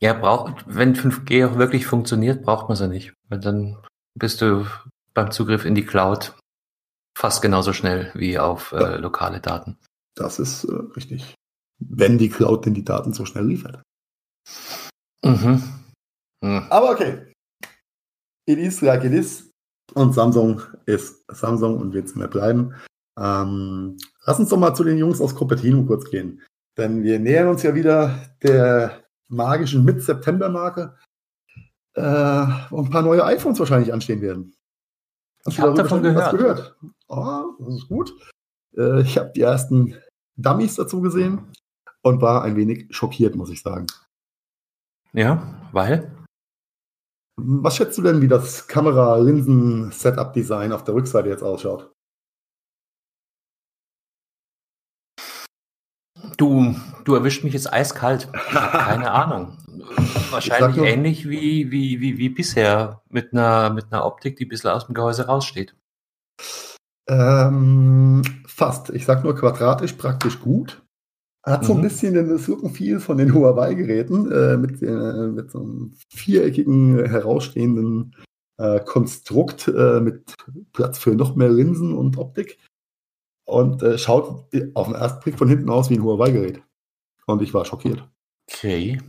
Ja, 0.00 0.14
braucht, 0.14 0.64
wenn 0.66 0.96
5G 0.96 1.46
auch 1.46 1.58
wirklich 1.58 1.86
funktioniert, 1.86 2.42
braucht 2.42 2.68
man 2.68 2.78
ja 2.78 2.86
nicht. 2.86 3.12
Weil 3.28 3.40
dann 3.40 3.76
bist 4.18 4.40
du 4.40 4.66
beim 5.12 5.30
Zugriff 5.30 5.66
in 5.66 5.74
die 5.74 5.84
Cloud 5.84 6.34
fast 7.16 7.42
genauso 7.42 7.74
schnell 7.74 8.10
wie 8.14 8.38
auf 8.38 8.72
äh, 8.72 8.96
lokale 8.96 9.40
Daten. 9.40 9.76
Das 10.14 10.38
ist 10.38 10.64
äh, 10.64 10.74
richtig. 10.96 11.34
Wenn 11.78 12.18
die 12.18 12.28
Cloud 12.28 12.66
denn 12.66 12.74
die 12.74 12.84
Daten 12.84 13.12
so 13.12 13.24
schnell 13.24 13.46
liefert. 13.46 13.82
Mhm. 15.24 15.62
Mhm. 16.42 16.66
Aber 16.70 16.90
okay. 16.90 17.32
It 18.46 18.58
is 18.58 18.80
like 18.80 19.04
it 19.04 19.12
is. 19.12 19.50
Und 19.94 20.14
Samsung 20.14 20.62
ist 20.86 21.24
Samsung 21.28 21.78
und 21.78 21.92
wird 21.92 22.06
es 22.06 22.14
mehr 22.14 22.28
bleiben. 22.28 22.74
Ähm, 23.18 23.96
lass 24.24 24.38
uns 24.38 24.48
doch 24.48 24.58
mal 24.58 24.74
zu 24.74 24.84
den 24.84 24.98
Jungs 24.98 25.20
aus 25.20 25.34
Cupertino 25.34 25.84
kurz 25.84 26.08
gehen. 26.10 26.42
Denn 26.76 27.02
wir 27.02 27.18
nähern 27.18 27.48
uns 27.48 27.62
ja 27.62 27.74
wieder 27.74 28.34
der 28.42 29.04
magischen 29.28 29.84
Mid-September-Marke, 29.84 30.96
äh, 31.94 32.02
wo 32.70 32.78
ein 32.78 32.90
paar 32.90 33.02
neue 33.02 33.24
iPhones 33.24 33.58
wahrscheinlich 33.58 33.92
anstehen 33.92 34.22
werden. 34.22 34.54
Hast 35.44 35.54
ich 35.54 35.60
habe 35.60 35.74
davon 35.74 36.02
gehört. 36.02 36.32
gehört. 36.32 36.76
Oh, 37.08 37.54
das 37.58 37.74
ist 37.74 37.88
gut. 37.88 38.14
Äh, 38.76 39.02
ich 39.02 39.18
habe 39.18 39.32
die 39.34 39.42
ersten 39.42 39.96
Dummies 40.36 40.76
dazu 40.76 41.00
gesehen 41.00 41.50
und 42.02 42.22
war 42.22 42.42
ein 42.42 42.56
wenig 42.56 42.86
schockiert, 42.90 43.34
muss 43.34 43.50
ich 43.50 43.62
sagen. 43.62 43.86
Ja, 45.12 45.68
weil? 45.72 46.16
Was 47.36 47.76
schätzt 47.76 47.98
du 47.98 48.02
denn, 48.02 48.20
wie 48.20 48.28
das 48.28 48.68
Kamera-Linsen-Setup-Design 48.68 50.72
auf 50.72 50.84
der 50.84 50.94
Rückseite 50.94 51.28
jetzt 51.28 51.42
ausschaut? 51.42 51.92
Du, 56.36 56.74
du 57.04 57.14
erwischt 57.14 57.44
mich 57.44 57.54
jetzt 57.54 57.72
eiskalt. 57.72 58.32
Keine 58.32 59.10
Ahnung. 59.12 59.56
Wahrscheinlich 60.30 60.76
nur, 60.76 60.86
ähnlich 60.86 61.28
wie, 61.28 61.70
wie, 61.70 62.00
wie, 62.00 62.18
wie 62.18 62.28
bisher 62.28 63.02
mit 63.08 63.32
einer, 63.32 63.70
mit 63.70 63.86
einer 63.90 64.04
Optik, 64.04 64.36
die 64.36 64.46
ein 64.46 64.48
bisschen 64.48 64.70
aus 64.70 64.86
dem 64.86 64.94
Gehäuse 64.94 65.26
raussteht. 65.26 65.74
Ähm, 67.08 68.22
fast. 68.60 68.90
Ich 68.90 69.06
sag 69.06 69.24
nur 69.24 69.34
quadratisch 69.34 69.94
praktisch 69.94 70.38
gut. 70.38 70.82
Hat 71.42 71.64
so 71.64 71.72
ein 71.72 71.78
mhm. 71.78 71.84
bisschen 71.84 72.28
das 72.28 72.46
Wirken 72.46 72.68
viel 72.68 73.00
von 73.00 73.16
den 73.16 73.32
Huawei-Geräten 73.34 74.30
äh, 74.30 74.58
mit, 74.58 74.82
äh, 74.82 75.28
mit 75.28 75.50
so 75.50 75.60
einem 75.60 75.94
viereckigen, 76.10 77.06
herausstehenden 77.06 78.14
äh, 78.58 78.80
Konstrukt 78.80 79.66
äh, 79.68 80.00
mit 80.00 80.34
Platz 80.74 80.98
für 80.98 81.14
noch 81.14 81.36
mehr 81.36 81.48
Linsen 81.48 81.96
und 81.96 82.18
Optik. 82.18 82.58
Und 83.46 83.82
äh, 83.82 83.96
schaut 83.96 84.28
auf 84.74 84.86
den 84.88 84.94
ersten 84.94 85.22
Blick 85.22 85.38
von 85.38 85.48
hinten 85.48 85.70
aus 85.70 85.88
wie 85.88 85.94
ein 85.94 86.04
Huawei-Gerät. 86.04 86.62
Und 87.26 87.40
ich 87.40 87.54
war 87.54 87.64
schockiert. 87.64 88.06
Okay. 88.52 89.00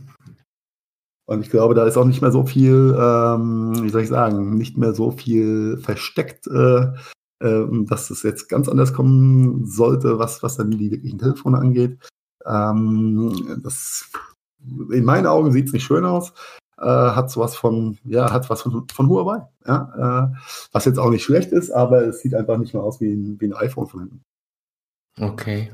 Und 1.26 1.42
ich 1.42 1.50
glaube, 1.50 1.74
da 1.74 1.86
ist 1.86 1.98
auch 1.98 2.06
nicht 2.06 2.22
mehr 2.22 2.32
so 2.32 2.46
viel, 2.46 2.96
ähm, 2.98 3.74
wie 3.82 3.90
soll 3.90 4.02
ich 4.02 4.08
sagen, 4.08 4.56
nicht 4.56 4.78
mehr 4.78 4.94
so 4.94 5.10
viel 5.10 5.76
versteckt, 5.76 6.46
äh, 7.42 7.46
äh, 7.46 7.84
dass 7.84 8.10
es 8.10 8.22
jetzt 8.22 8.48
ganz 8.48 8.68
anders 8.68 8.92
kommen 8.92 9.66
sollte, 9.66 10.18
was, 10.18 10.42
was 10.42 10.56
dann 10.56 10.70
die 10.70 10.90
wirklichen 10.90 11.18
Telefone 11.18 11.58
angeht. 11.58 11.98
Ähm, 12.46 13.60
das, 13.62 14.10
in 14.90 15.04
meinen 15.04 15.26
Augen 15.26 15.52
sieht 15.52 15.66
es 15.66 15.72
nicht 15.72 15.84
schön 15.84 16.04
aus. 16.04 16.32
Äh, 16.78 16.86
hat 16.86 17.30
sowas 17.30 17.54
von, 17.54 17.98
ja, 18.04 18.32
hat 18.32 18.48
was 18.50 18.62
von, 18.62 18.86
von 18.88 19.08
Huawei. 19.08 19.46
Ja? 19.66 20.32
Äh, 20.32 20.36
was 20.72 20.84
jetzt 20.84 20.98
auch 20.98 21.10
nicht 21.10 21.24
schlecht 21.24 21.52
ist, 21.52 21.70
aber 21.70 22.02
es 22.02 22.20
sieht 22.20 22.34
einfach 22.34 22.58
nicht 22.58 22.74
mehr 22.74 22.82
aus 22.82 23.00
wie 23.00 23.12
ein, 23.12 23.40
wie 23.40 23.46
ein 23.46 23.54
iPhone 23.54 23.86
von 23.86 24.00
hinten. 24.00 24.22
Okay. 25.20 25.72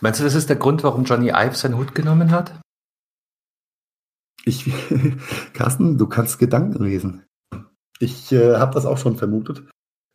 Meinst 0.00 0.20
du, 0.20 0.24
das 0.24 0.34
ist 0.34 0.48
der 0.48 0.56
Grund, 0.56 0.84
warum 0.84 1.04
Johnny 1.04 1.30
Ive 1.30 1.54
seinen 1.54 1.76
Hut 1.76 1.94
genommen 1.94 2.30
hat? 2.30 2.60
Ich, 4.44 4.70
Carsten, 5.54 5.98
du 5.98 6.06
kannst 6.06 6.38
Gedanken 6.38 6.84
lesen. 6.84 7.24
Ich 7.98 8.30
äh, 8.32 8.56
habe 8.56 8.74
das 8.74 8.86
auch 8.86 8.98
schon 8.98 9.16
vermutet, 9.16 9.64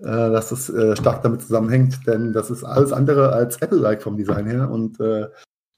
dass 0.06 0.50
das 0.50 0.70
äh, 0.70 0.96
stark 0.96 1.22
damit 1.22 1.42
zusammenhängt, 1.42 2.08
denn 2.08 2.34
das 2.34 2.50
ist 2.50 2.64
alles 2.64 2.92
andere 2.92 3.32
als 3.34 3.62
Apple-like 3.62 4.02
vom 4.02 4.18
Design 4.18 4.48
her 4.48 4.70
und 4.72 5.00
äh, 5.00 5.28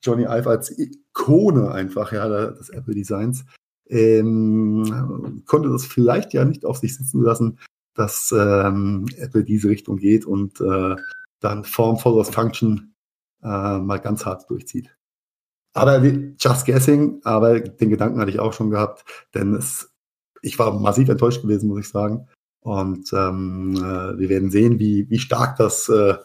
Johnny 0.02 0.24
Ive 0.24 0.50
als 0.50 0.78
Ikone 0.78 1.72
einfach, 1.72 2.12
ja, 2.12 2.52
des 2.52 2.70
Apple-Designs, 2.70 3.46
ähm, 3.88 5.44
konnte 5.46 5.70
das 5.70 5.86
vielleicht 5.86 6.34
ja 6.34 6.46
nicht 6.46 6.66
auf 6.66 6.78
sich 6.78 6.96
sitzen 6.96 7.22
lassen, 7.22 7.60
dass 7.96 8.34
ähm, 8.38 9.06
Apple 9.18 9.44
diese 9.44 9.70
Richtung 9.70 9.98
geht 9.98 10.26
und 10.26 10.60
äh, 10.62 10.96
dann 11.40 11.64
Form 11.64 11.98
follows 12.00 12.30
Function 12.30 12.96
äh, 13.44 13.78
mal 13.80 14.00
ganz 14.00 14.26
hart 14.26 14.50
durchzieht. 14.50 14.96
Aber 15.74 16.04
just 16.04 16.66
guessing, 16.66 17.22
aber 17.24 17.60
den 17.60 17.90
Gedanken 17.90 18.20
hatte 18.20 18.32
ich 18.32 18.40
auch 18.40 18.54
schon 18.54 18.70
gehabt, 18.70 19.06
denn 19.34 19.56
es, 19.56 19.92
ich 20.42 20.60
war 20.60 20.80
massiv 20.80 21.10
enttäuscht 21.10 21.42
gewesen, 21.42 21.68
muss 21.68 21.80
ich 21.80 21.90
sagen. 21.90 22.28
Und 22.64 23.12
ähm, 23.14 23.76
äh, 23.76 24.18
wir 24.18 24.30
werden 24.30 24.52
sehen, 24.52 24.80
wie, 24.80 25.10
wie 25.10 25.20
stark 25.20 25.58
das 25.58 25.90
äh, 25.90 26.16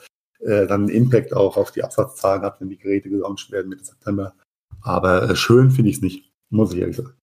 äh, 0.40 0.66
dann 0.66 0.88
Impact 0.88 1.34
auch 1.34 1.56
auf 1.56 1.72
die 1.72 1.82
Absatzzahlen 1.82 2.42
hat, 2.42 2.60
wenn 2.60 2.68
die 2.68 2.78
Geräte 2.78 3.10
gelauncht 3.10 3.50
werden 3.50 3.68
Mitte 3.68 3.84
September. 3.84 4.34
Aber 4.80 5.30
äh, 5.30 5.36
schön 5.36 5.70
finde 5.70 5.90
ich 5.90 5.96
es 5.96 6.02
nicht, 6.02 6.32
muss 6.50 6.72
ich 6.72 6.80
ehrlich 6.80 6.96
sagen. 6.96 7.14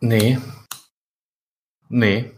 Nee. 0.00 0.38
Nee. 1.88 2.32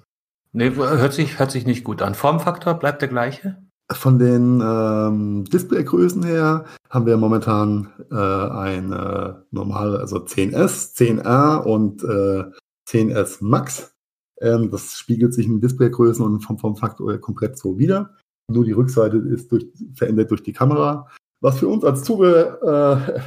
Nee, 0.53 0.71
hört 0.75 1.13
sich, 1.13 1.39
hört 1.39 1.51
sich 1.51 1.67
nicht 1.67 1.85
gut 1.85 2.03
an. 2.03 2.15
Formfaktor 2.15 2.75
bleibt 2.75 3.03
der 3.03 3.09
gleiche? 3.09 3.63
Von 3.91 4.19
den 4.19 4.61
ähm, 4.63 5.45
Displaygrößen 5.45 6.23
her 6.23 6.67
haben 6.91 7.07
wir 7.07 7.17
momentan 7.17 7.93
äh, 8.11 8.15
ein 8.15 8.93
äh, 8.93 9.35
normale, 9.51 9.99
also 9.99 10.19
10S, 10.19 10.95
10R 10.95 11.63
und 11.63 12.03
äh, 12.05 12.45
10S 12.89 13.39
Max. 13.41 13.95
Ähm, 14.41 14.71
das 14.71 14.95
spiegelt 14.99 15.35
sich 15.35 15.47
in 15.47 15.61
Displaygrößen 15.61 16.25
und 16.25 16.41
vom 16.41 16.59
Formfaktor 16.59 17.19
komplett 17.19 17.59
so 17.59 17.79
wieder. 17.79 18.15
Nur 18.51 18.65
die 18.65 18.73
Rückseite 18.73 19.19
ist 19.19 19.53
durch, 19.53 19.67
verändert 19.95 20.31
durch 20.31 20.43
die 20.43 20.53
Kamera. 20.53 21.09
Was 21.41 21.59
für 21.59 21.69
uns 21.69 21.85
als 21.85 22.03
Zubehör 22.03 23.11
äh, 23.11 23.21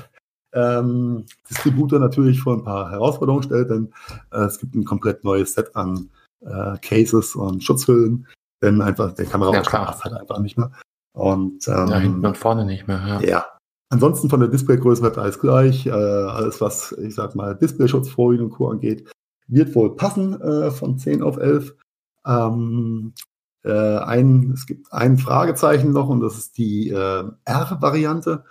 ähm, 0.54 1.26
Distributor 1.50 2.00
natürlich 2.00 2.42
vor 2.42 2.56
ein 2.56 2.64
paar 2.64 2.92
Herausforderungen 2.92 3.44
stellt, 3.44 3.70
denn 3.70 3.94
äh, 4.32 4.46
es 4.46 4.60
gibt 4.60 4.76
ein 4.76 4.84
komplett 4.84 5.24
neues 5.24 5.54
Set 5.54 5.76
an 5.76 6.10
äh, 6.42 6.78
Cases 6.82 7.36
und 7.36 7.64
Schutzhüllen, 7.64 8.28
denn 8.62 8.82
einfach 8.82 9.14
der 9.14 9.26
ja, 9.26 9.62
passt 9.62 10.04
halt 10.04 10.16
einfach 10.16 10.40
nicht 10.40 10.58
mehr. 10.58 10.72
Und 11.14 11.68
ähm, 11.68 11.88
ja, 11.88 11.98
hinten 12.00 12.26
und 12.26 12.38
vorne 12.38 12.66
nicht 12.66 12.88
mehr. 12.88 13.02
Ja. 13.08 13.22
ja. 13.22 13.46
Ansonsten 13.90 14.30
von 14.30 14.40
der 14.40 14.50
Displaygröße 14.50 15.02
wird 15.02 15.18
alles 15.18 15.40
gleich. 15.40 15.86
Äh, 15.86 15.92
alles, 15.92 16.62
was, 16.62 16.94
ich 16.94 17.16
sag 17.16 17.36
mal, 17.36 17.56
Displayschutz, 17.56 18.10
Folien 18.10 18.46
und 18.46 18.52
Co. 18.52 18.70
angeht, 18.70 19.10
wird 19.52 19.76
wohl 19.76 19.96
passen 19.96 20.40
äh, 20.42 20.72
von 20.72 20.98
10 20.98 21.22
auf 21.22 21.38
11. 21.38 21.76
Ähm, 22.26 23.14
äh, 23.64 23.98
ein, 23.98 24.52
es 24.54 24.66
gibt 24.66 24.92
ein 24.92 25.18
Fragezeichen 25.18 25.92
noch 25.92 26.10
und 26.10 26.22
das 26.22 26.38
ist 26.38 26.58
die 26.58 26.90
äh, 26.90 27.24
R-Variante. 27.46 28.46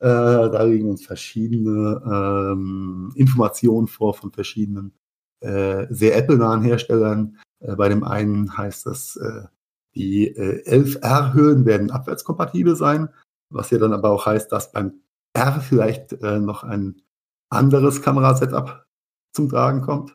Äh, 0.00 0.06
da 0.06 0.62
liegen 0.64 0.90
uns 0.90 1.06
verschiedene 1.06 2.02
ähm, 2.04 3.12
Informationen 3.14 3.86
vor 3.86 4.14
von 4.14 4.32
verschiedenen 4.32 4.92
äh, 5.40 5.86
sehr 5.90 6.16
Apple-nahen 6.16 6.62
Herstellern. 6.62 7.38
Äh, 7.60 7.76
bei 7.76 7.88
dem 7.88 8.04
einen 8.04 8.56
heißt 8.56 8.86
das, 8.86 9.18
die 9.94 10.28
äh, 10.28 10.62
11R-Höhen 10.68 11.66
werden 11.66 11.90
abwärtskompatibel 11.90 12.76
sein, 12.76 13.08
was 13.48 13.70
ja 13.70 13.78
dann 13.78 13.92
aber 13.92 14.10
auch 14.10 14.26
heißt, 14.26 14.50
dass 14.50 14.72
beim 14.72 15.00
R 15.34 15.60
vielleicht 15.60 16.20
noch 16.20 16.62
ein 16.62 17.00
anderes 17.48 18.02
Kamerasetup 18.02 18.84
zum 19.32 19.48
Tragen 19.48 19.80
kommt. 19.80 20.14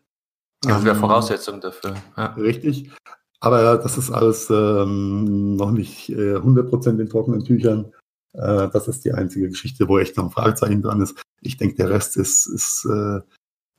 Das 0.61 0.83
wäre 0.83 0.95
ähm, 0.95 1.01
Voraussetzung 1.01 1.61
dafür. 1.61 1.95
Ja. 2.15 2.33
Richtig. 2.33 2.91
Aber 3.39 3.77
das 3.77 3.97
ist 3.97 4.09
alles 4.09 4.49
ähm, 4.49 5.55
noch 5.55 5.71
nicht 5.71 6.09
äh, 6.09 6.35
100% 6.35 6.99
in 6.99 7.09
trockenen 7.09 7.43
Tüchern. 7.43 7.93
Äh, 8.33 8.69
das 8.69 8.87
ist 8.87 9.05
die 9.05 9.13
einzige 9.13 9.49
Geschichte, 9.49 9.87
wo 9.87 9.99
echt 9.99 10.17
noch 10.17 10.25
ein 10.25 10.31
Fragezeichen 10.31 10.81
dran 10.81 11.01
ist. 11.01 11.21
Ich 11.41 11.57
denke, 11.57 11.75
der 11.75 11.89
Rest 11.91 12.17
ist, 12.17 12.47
ist 12.47 12.85
äh, 12.85 13.19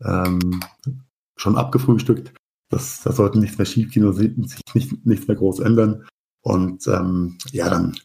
ähm, 0.04 0.60
schon 1.36 1.56
abgefrühstückt. 1.56 2.32
Das, 2.70 3.02
da 3.02 3.12
sollte 3.12 3.38
nichts 3.38 3.58
mehr 3.58 3.64
schiefgehen 3.64 4.06
oder 4.06 4.16
sich 4.16 4.60
nicht, 4.74 5.06
nichts 5.06 5.26
mehr 5.26 5.36
groß 5.36 5.60
ändern. 5.60 6.06
Und 6.42 6.86
ähm, 6.86 7.38
ja, 7.50 7.68
dann 7.68 7.98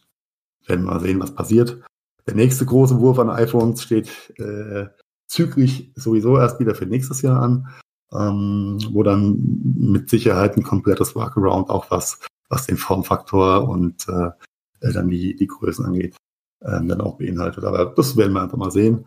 werden 0.66 0.84
wir 0.84 0.94
mal 0.94 1.00
sehen, 1.00 1.20
was 1.20 1.34
passiert. 1.34 1.80
Der 2.26 2.34
nächste 2.34 2.64
große 2.64 2.98
Wurf 2.98 3.18
an 3.18 3.30
iPhones 3.30 3.82
steht 3.82 4.08
äh, 4.38 4.86
zügig 5.28 5.92
sowieso 5.94 6.38
erst 6.38 6.58
wieder 6.58 6.74
für 6.74 6.86
nächstes 6.86 7.22
Jahr 7.22 7.40
an 7.40 7.68
ähm, 8.12 8.78
wo 8.92 9.02
dann 9.02 9.38
mit 9.76 10.08
Sicherheit 10.08 10.56
ein 10.56 10.62
komplettes 10.62 11.14
Workaround 11.14 11.70
auch 11.70 11.90
was, 11.90 12.20
was 12.48 12.66
den 12.66 12.76
Formfaktor 12.76 13.68
und 13.68 14.06
äh, 14.08 14.30
dann 14.92 15.08
die, 15.08 15.34
die 15.34 15.46
Größen 15.46 15.84
angeht, 15.84 16.16
ähm, 16.62 16.88
dann 16.88 17.00
auch 17.00 17.18
beinhaltet. 17.18 17.64
Aber 17.64 17.86
das 17.86 18.16
werden 18.16 18.32
wir 18.32 18.42
einfach 18.42 18.58
mal 18.58 18.70
sehen. 18.70 19.06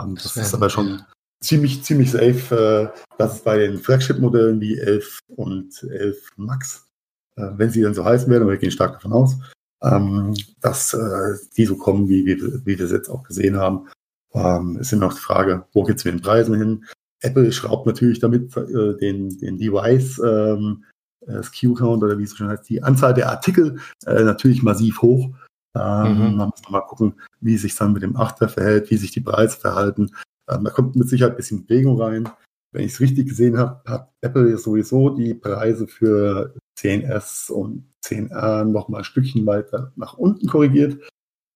Ähm, 0.00 0.14
das, 0.14 0.34
das 0.34 0.48
ist 0.48 0.54
aber 0.54 0.70
schon 0.70 1.02
ziemlich, 1.40 1.82
ziemlich 1.84 2.10
safe, 2.10 2.92
äh, 2.94 3.00
dass 3.18 3.36
es 3.36 3.42
bei 3.42 3.58
den 3.58 3.78
Flagship-Modellen 3.78 4.60
wie 4.60 4.78
11 4.78 5.18
und 5.36 5.82
11 5.82 6.30
Max, 6.36 6.88
äh, 7.36 7.50
wenn 7.56 7.70
sie 7.70 7.82
dann 7.82 7.94
so 7.94 8.04
heißen 8.04 8.30
werden, 8.30 8.42
aber 8.42 8.52
wir 8.52 8.58
gehen 8.58 8.70
stark 8.70 8.94
davon 8.94 9.12
aus, 9.12 9.36
ähm, 9.82 10.34
dass 10.60 10.94
äh, 10.94 11.34
die 11.56 11.66
so 11.66 11.76
kommen, 11.76 12.08
wie, 12.08 12.26
wie, 12.26 12.40
wie 12.40 12.78
wir 12.78 12.84
es 12.84 12.92
jetzt 12.92 13.08
auch 13.08 13.22
gesehen 13.22 13.56
haben. 13.56 13.88
Ähm, 14.32 14.78
es 14.80 14.92
ist 14.92 14.98
noch 14.98 15.14
die 15.14 15.20
Frage, 15.20 15.66
wo 15.72 15.84
geht 15.84 15.98
es 15.98 16.04
mit 16.04 16.14
den 16.14 16.22
Preisen 16.22 16.56
hin? 16.56 16.84
Apple 17.26 17.52
schraubt 17.52 17.86
natürlich 17.86 18.18
damit 18.18 18.56
äh, 18.56 18.96
den, 18.96 19.36
den 19.38 19.58
Device, 19.58 20.18
ähm, 20.24 20.84
äh, 21.26 21.42
SKU-Count 21.42 22.02
oder 22.02 22.18
wie 22.18 22.24
es 22.24 22.36
schon 22.36 22.48
heißt, 22.48 22.68
die 22.68 22.82
Anzahl 22.82 23.14
der 23.14 23.30
Artikel 23.30 23.78
äh, 24.06 24.22
natürlich 24.22 24.62
massiv 24.62 25.02
hoch. 25.02 25.30
Ähm, 25.76 26.32
mhm. 26.32 26.36
Man 26.36 26.48
muss 26.48 26.70
mal 26.70 26.80
gucken, 26.80 27.14
wie 27.40 27.56
sich 27.56 27.74
dann 27.74 27.92
mit 27.92 28.02
dem 28.02 28.16
Achter 28.16 28.48
verhält, 28.48 28.90
wie 28.90 28.96
sich 28.96 29.10
die 29.10 29.20
Preise 29.20 29.58
verhalten. 29.58 30.10
Ähm, 30.48 30.64
da 30.64 30.70
kommt 30.70 30.96
mit 30.96 31.08
Sicherheit 31.08 31.34
ein 31.34 31.36
bisschen 31.36 31.66
Bewegung 31.66 32.00
rein. 32.00 32.28
Wenn 32.72 32.84
ich 32.84 32.92
es 32.92 33.00
richtig 33.00 33.28
gesehen 33.28 33.58
habe, 33.58 33.82
hat 33.86 34.10
Apple 34.20 34.56
sowieso 34.58 35.10
die 35.10 35.34
Preise 35.34 35.86
für 35.86 36.54
10S 36.78 37.50
und 37.50 37.88
10R 38.04 38.64
noch 38.64 38.88
mal 38.88 38.98
ein 38.98 39.04
Stückchen 39.04 39.46
weiter 39.46 39.92
nach 39.96 40.14
unten 40.14 40.46
korrigiert. 40.46 41.08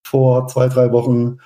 Vor 0.06 0.48
zwei, 0.48 0.68
drei 0.68 0.92
Wochen 0.92 1.38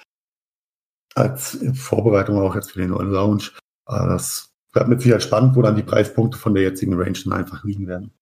als 1.15 1.59
Vorbereitung 1.75 2.39
auch 2.39 2.55
jetzt 2.55 2.73
für 2.73 2.81
den 2.81 2.91
neuen 2.91 3.11
Launch. 3.11 3.53
Aber 3.87 4.09
das 4.09 4.51
bleibt 4.73 4.89
mit 4.89 5.01
Sicherheit 5.01 5.23
spannend, 5.23 5.57
wo 5.57 5.63
dann 5.63 5.77
die 5.77 5.83
Preispunkte 5.83 6.39
von 6.39 6.55
der 6.55 6.63
jetzigen 6.63 6.95
Range 6.95 7.19
dann 7.25 7.33
einfach 7.33 7.65
liegen 7.65 7.87
werden. 7.87 8.13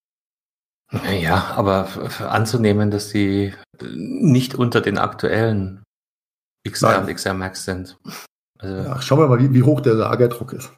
Ja, 1.11 1.53
aber 1.57 1.88
anzunehmen, 2.18 2.90
dass 2.90 3.09
sie 3.09 3.55
nicht 3.81 4.55
unter 4.55 4.83
den 4.83 4.98
aktuellen 4.98 5.83
XR 6.68 6.90
Nein. 6.90 7.01
und 7.01 7.14
XR 7.14 7.35
Max 7.35 7.64
sind. 7.64 7.98
Also 8.59 8.77
ja, 8.77 9.01
schauen 9.01 9.20
wir 9.20 9.29
mal, 9.29 9.38
wie, 9.38 9.55
wie 9.55 9.62
hoch 9.62 9.81
der 9.81 9.94
Lagerdruck 9.94 10.53
ist. 10.53 10.70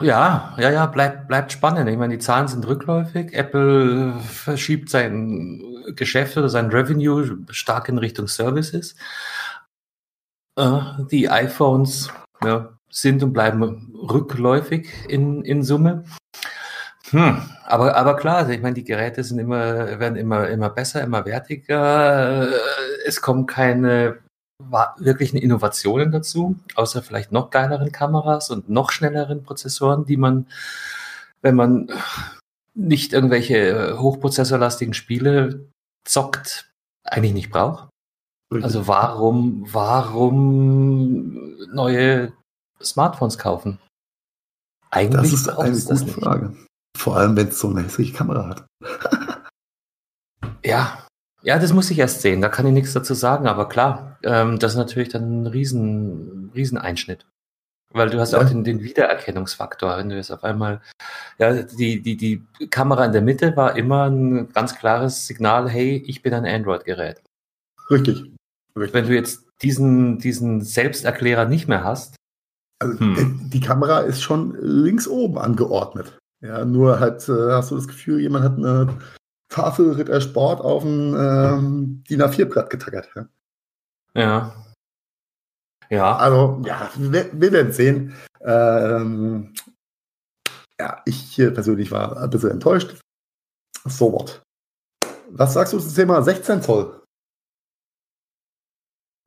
Ja, 0.00 0.54
ja, 0.58 0.70
ja, 0.70 0.86
bleibt, 0.86 1.28
bleibt 1.28 1.52
spannend. 1.52 1.88
Ich 1.90 1.98
meine, 1.98 2.16
die 2.16 2.24
Zahlen 2.24 2.48
sind 2.48 2.66
rückläufig. 2.66 3.34
Apple 3.34 4.14
verschiebt 4.20 4.88
sein 4.88 5.62
Geschäft 5.94 6.38
oder 6.38 6.48
sein 6.48 6.70
Revenue 6.70 7.38
stark 7.50 7.88
in 7.88 7.98
Richtung 7.98 8.26
Services. 8.26 8.94
Äh, 10.60 11.04
die 11.10 11.30
iPhones 11.30 12.10
ja, 12.44 12.76
sind 12.90 13.22
und 13.22 13.32
bleiben 13.32 13.94
rückläufig 13.94 14.88
in, 15.08 15.42
in 15.42 15.62
Summe. 15.62 16.04
Hm, 17.10 17.42
aber, 17.64 17.96
aber 17.96 18.16
klar, 18.16 18.36
also 18.36 18.52
ich 18.52 18.60
meine, 18.60 18.74
die 18.74 18.84
Geräte 18.84 19.24
sind 19.24 19.38
immer, 19.38 19.98
werden 19.98 20.16
immer, 20.16 20.48
immer 20.48 20.68
besser, 20.68 21.02
immer 21.02 21.24
wertiger. 21.24 22.52
Äh, 22.52 22.54
es 23.06 23.22
kommen 23.22 23.46
keine 23.46 24.18
wirklichen 24.98 25.38
Innovationen 25.38 26.12
dazu, 26.12 26.56
außer 26.74 27.02
vielleicht 27.02 27.32
noch 27.32 27.48
geileren 27.48 27.92
Kameras 27.92 28.50
und 28.50 28.68
noch 28.68 28.90
schnelleren 28.90 29.42
Prozessoren, 29.42 30.04
die 30.04 30.18
man, 30.18 30.46
wenn 31.40 31.54
man 31.54 31.90
nicht 32.74 33.14
irgendwelche 33.14 33.98
hochprozessorlastigen 33.98 34.92
Spiele 34.92 35.70
zockt, 36.04 36.70
eigentlich 37.04 37.32
nicht 37.32 37.50
braucht. 37.50 37.89
Also 38.52 38.88
warum, 38.88 39.64
warum 39.70 41.56
neue 41.72 42.32
Smartphones 42.82 43.38
kaufen? 43.38 43.78
Eigentlich 44.90 45.30
das 45.30 45.40
ist 45.40 45.48
eine 45.48 45.72
gute 45.72 45.88
das 45.88 46.02
Frage. 46.02 46.56
Vor 46.96 47.16
allem, 47.16 47.36
wenn 47.36 47.48
es 47.48 47.60
so 47.60 47.68
eine 47.68 47.84
hässliche 47.84 48.12
Kamera 48.12 48.48
hat. 48.48 48.66
ja, 50.64 51.06
ja, 51.42 51.58
das 51.58 51.72
muss 51.72 51.90
ich 51.90 51.98
erst 51.98 52.22
sehen. 52.22 52.40
Da 52.40 52.48
kann 52.48 52.66
ich 52.66 52.72
nichts 52.72 52.92
dazu 52.92 53.14
sagen. 53.14 53.46
Aber 53.46 53.68
klar, 53.68 54.18
ähm, 54.24 54.58
das 54.58 54.72
ist 54.72 54.78
natürlich 54.78 55.08
dann 55.10 55.42
ein 55.42 55.46
riesen, 55.46 56.50
riesen 56.54 56.76
Einschnitt. 56.76 57.26
Weil 57.92 58.10
du 58.10 58.20
hast 58.20 58.32
ja. 58.32 58.40
auch 58.40 58.48
den, 58.48 58.64
den 58.64 58.82
Wiedererkennungsfaktor. 58.82 59.96
Wenn 59.96 60.10
du 60.10 60.16
jetzt 60.16 60.30
auf 60.30 60.44
einmal, 60.44 60.80
ja, 61.38 61.62
die, 61.62 62.02
die, 62.02 62.16
die 62.16 62.68
Kamera 62.68 63.04
in 63.04 63.12
der 63.12 63.22
Mitte 63.22 63.56
war 63.56 63.76
immer 63.76 64.08
ein 64.08 64.52
ganz 64.52 64.76
klares 64.76 65.26
Signal, 65.26 65.68
hey, 65.68 66.02
ich 66.06 66.22
bin 66.22 66.34
ein 66.34 66.46
Android-Gerät. 66.46 67.22
Richtig. 67.90 68.30
Wenn 68.74 69.06
du 69.06 69.14
jetzt 69.14 69.44
diesen, 69.62 70.18
diesen 70.18 70.62
Selbsterklärer 70.62 71.46
nicht 71.46 71.68
mehr 71.68 71.84
hast. 71.84 72.16
Also 72.78 72.98
hm. 72.98 73.50
die 73.50 73.60
Kamera 73.60 74.00
ist 74.00 74.22
schon 74.22 74.56
links 74.60 75.06
oben 75.06 75.38
angeordnet. 75.38 76.18
Ja, 76.40 76.64
nur 76.64 77.00
halt 77.00 77.28
äh, 77.28 77.52
hast 77.52 77.70
du 77.70 77.76
das 77.76 77.86
Gefühl, 77.86 78.20
jemand 78.20 78.44
hat 78.44 78.56
eine 78.56 78.98
Tafel 79.50 79.92
Ritter 79.92 80.20
Sport 80.20 80.60
auf 80.62 80.84
ein 80.84 81.14
ähm, 81.14 82.04
DIN 82.08 82.22
A4-Blatt 82.22 82.70
getackert. 82.70 83.10
Ja. 83.14 83.28
ja. 84.14 84.54
Ja. 85.90 86.16
Also, 86.16 86.62
ja, 86.64 86.88
wir, 86.96 87.28
wir 87.32 87.52
werden 87.52 87.72
sehen. 87.72 88.14
Ähm, 88.40 89.52
ja, 90.78 91.02
ich 91.04 91.36
persönlich 91.36 91.90
war 91.90 92.16
ein 92.16 92.30
bisschen 92.30 92.52
enttäuscht. 92.52 92.98
So 93.84 94.12
what. 94.12 94.40
Was 95.30 95.52
sagst 95.52 95.72
du 95.72 95.78
zum 95.78 95.94
Thema 95.94 96.22
16 96.22 96.62
Zoll? 96.62 96.99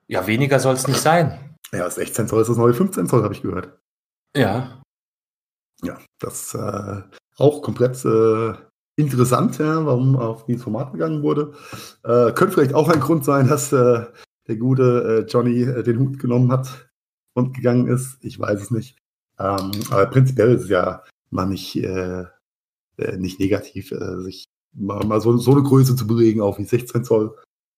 Ja, 0.07 0.27
weniger 0.27 0.59
soll 0.59 0.75
es 0.75 0.87
nicht 0.87 0.99
sein. 0.99 1.55
Ja, 1.71 1.89
16 1.89 2.27
Zoll 2.27 2.41
ist 2.41 2.49
das 2.49 2.57
neue 2.57 2.73
15 2.73 3.07
Zoll, 3.07 3.23
habe 3.23 3.33
ich 3.33 3.41
gehört. 3.41 3.79
Ja. 4.35 4.81
Ja, 5.81 5.97
das 6.19 6.53
äh, 6.53 7.01
auch 7.37 7.61
komplett 7.61 8.03
äh, 8.05 8.53
interessant, 8.95 9.57
ja, 9.57 9.85
warum 9.85 10.15
auf 10.15 10.45
dieses 10.45 10.63
Format 10.63 10.91
gegangen 10.93 11.23
wurde. 11.23 11.53
Äh, 12.03 12.31
könnte 12.33 12.53
vielleicht 12.53 12.73
auch 12.73 12.89
ein 12.89 12.99
Grund 12.99 13.25
sein, 13.25 13.47
dass 13.47 13.73
äh, 13.73 14.05
der 14.47 14.55
gute 14.57 15.25
äh, 15.27 15.31
Johnny 15.31 15.63
äh, 15.63 15.83
den 15.83 15.99
Hut 15.99 16.19
genommen 16.19 16.51
hat 16.51 16.89
und 17.33 17.55
gegangen 17.55 17.87
ist. 17.87 18.23
Ich 18.23 18.39
weiß 18.39 18.61
es 18.61 18.71
nicht. 18.71 18.97
Ähm, 19.39 19.71
aber 19.89 20.05
prinzipiell 20.07 20.53
ist 20.53 20.63
es 20.63 20.69
ja 20.69 21.03
mal 21.31 21.47
nicht, 21.47 21.75
äh, 21.77 22.25
nicht 23.17 23.39
negativ, 23.39 23.91
sich 24.19 24.45
mal, 24.73 25.03
mal 25.05 25.19
so, 25.19 25.35
so 25.37 25.51
eine 25.53 25.63
Größe 25.63 25.95
zu 25.95 26.05
bewegen, 26.05 26.41
auch 26.41 26.59
wie 26.59 26.65
16 26.65 27.03
Zoll, 27.03 27.35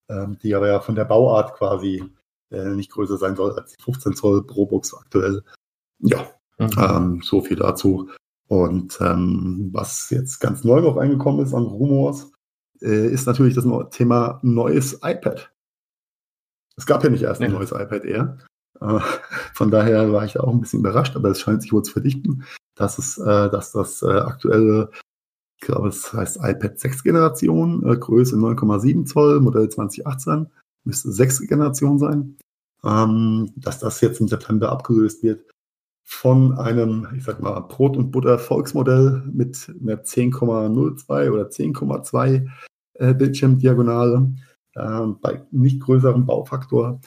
die 0.08 0.54
aber 0.54 0.68
ja 0.68 0.80
von 0.80 0.94
der 0.94 1.04
Bauart 1.04 1.54
quasi 1.54 2.04
äh, 2.50 2.70
nicht 2.70 2.90
größer 2.92 3.18
sein 3.18 3.36
soll 3.36 3.52
als 3.52 3.74
15 3.82 4.14
Zoll 4.14 4.46
pro 4.46 4.66
Box 4.66 4.94
aktuell. 4.94 5.42
Ja, 5.98 6.26
mhm. 6.58 6.70
ähm, 6.78 7.20
so 7.22 7.40
viel 7.40 7.56
dazu. 7.56 8.10
Und 8.48 8.98
ähm, 9.00 9.70
was 9.72 10.10
jetzt 10.10 10.38
ganz 10.38 10.62
neu 10.62 10.80
noch 10.80 10.96
reingekommen 10.96 11.44
ist 11.44 11.54
an 11.54 11.64
Rumors, 11.64 12.30
äh, 12.80 13.08
ist 13.08 13.26
natürlich 13.26 13.54
das 13.54 13.66
Thema 13.90 14.38
neues 14.42 15.00
iPad. 15.02 15.52
Es 16.76 16.86
gab 16.86 17.02
ja 17.02 17.10
nicht 17.10 17.22
erst 17.22 17.40
ein 17.40 17.50
ja. 17.50 17.56
neues 17.58 17.72
iPad 17.72 18.04
Air. 18.04 18.38
Äh, 18.80 19.00
von 19.54 19.70
daher 19.70 20.12
war 20.12 20.24
ich 20.24 20.34
da 20.34 20.40
auch 20.40 20.52
ein 20.52 20.60
bisschen 20.60 20.80
überrascht, 20.80 21.16
aber 21.16 21.30
es 21.30 21.40
scheint 21.40 21.62
sich 21.62 21.72
wohl 21.72 21.82
zu 21.82 21.92
verdichten, 21.92 22.44
dass 22.76 22.98
es, 22.98 23.18
äh, 23.18 23.50
dass 23.50 23.72
das 23.72 24.04
aktuelle, 24.04 24.90
ich 25.58 25.66
glaube, 25.66 25.88
es 25.88 26.12
heißt 26.12 26.38
iPad 26.42 26.78
6 26.78 27.02
Generation, 27.02 27.82
äh, 27.86 27.96
Größe 27.96 28.36
9,7 28.36 29.06
Zoll, 29.06 29.40
Modell 29.40 29.68
2018, 29.68 30.48
müsste 30.84 31.12
6 31.12 31.46
Generation 31.46 31.98
sein, 31.98 32.36
ähm, 32.84 33.50
dass 33.56 33.78
das 33.78 34.00
jetzt 34.00 34.20
im 34.20 34.28
September 34.28 34.70
abgelöst 34.70 35.22
wird 35.22 35.44
von 36.04 36.56
einem, 36.56 37.08
ich 37.16 37.24
sag 37.24 37.40
mal, 37.40 37.58
Brot- 37.60 37.96
und 37.96 38.12
Butter-Volksmodell 38.12 39.24
mit 39.32 39.72
einer 39.80 40.04
10,02 40.04 41.30
oder 41.30 41.48
10,2 41.48 42.48
äh, 42.94 43.14
Bildschirmdiagonale 43.14 44.32
äh, 44.74 45.06
bei 45.20 45.42
nicht 45.50 45.80
größerem 45.80 46.24
Baufaktor. 46.24 47.00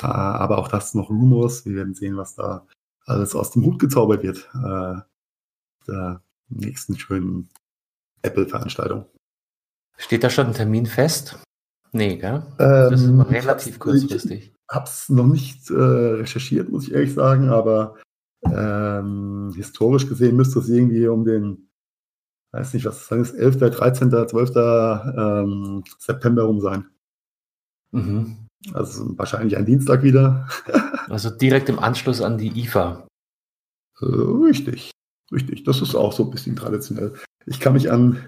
Äh, 0.00 0.06
aber 0.06 0.58
auch 0.58 0.68
das 0.68 0.94
noch 0.94 1.10
Rumors. 1.10 1.66
Wir 1.66 1.74
werden 1.74 1.94
sehen, 1.94 2.16
was 2.16 2.34
da 2.34 2.66
alles 3.04 3.34
aus 3.34 3.50
dem 3.50 3.64
Hut 3.64 3.78
gezaubert 3.78 4.22
wird. 4.22 4.48
Äh, 4.54 5.02
der 5.86 6.22
nächsten 6.48 6.98
schönen 6.98 7.50
Apple-Veranstaltung. 8.22 9.06
Steht 9.96 10.24
da 10.24 10.30
schon 10.30 10.48
ein 10.48 10.54
Termin 10.54 10.86
fest? 10.86 11.38
Nee, 11.92 12.16
gell? 12.16 12.42
Ähm, 12.58 12.90
das 12.90 13.00
ist 13.00 13.08
ähm, 13.08 13.20
relativ 13.20 13.78
kurzfristig. 13.78 14.52
Ich 14.52 14.54
hab's 14.68 15.08
noch 15.08 15.26
nicht 15.26 15.70
äh, 15.70 15.74
recherchiert, 15.74 16.68
muss 16.68 16.86
ich 16.86 16.92
ehrlich 16.92 17.14
sagen, 17.14 17.48
aber 17.48 17.96
ähm, 18.44 19.52
historisch 19.54 20.08
gesehen 20.08 20.36
müsste 20.36 20.58
es 20.58 20.68
irgendwie 20.68 21.06
um 21.06 21.24
den, 21.24 21.68
weiß 22.52 22.74
nicht, 22.74 22.84
was 22.84 23.08
das 23.08 23.30
ist, 23.30 23.34
11., 23.34 23.58
13., 23.58 24.10
12. 24.10 24.50
Ähm, 24.56 25.84
September 25.98 26.42
rum 26.42 26.60
sein. 26.60 26.86
Mhm. 27.92 28.48
Also 28.72 29.16
wahrscheinlich 29.16 29.56
ein 29.56 29.66
Dienstag 29.66 30.02
wieder. 30.02 30.48
also 31.08 31.30
direkt 31.30 31.68
im 31.68 31.78
Anschluss 31.78 32.20
an 32.20 32.38
die 32.38 32.60
IFA. 32.60 33.06
Äh, 34.00 34.04
richtig, 34.04 34.90
richtig. 35.32 35.64
Das 35.64 35.80
ist 35.80 35.94
auch 35.94 36.12
so 36.12 36.24
ein 36.24 36.30
bisschen 36.30 36.56
traditionell. 36.56 37.14
Ich 37.46 37.60
kann 37.60 37.74
mich 37.74 37.90
an 37.90 38.18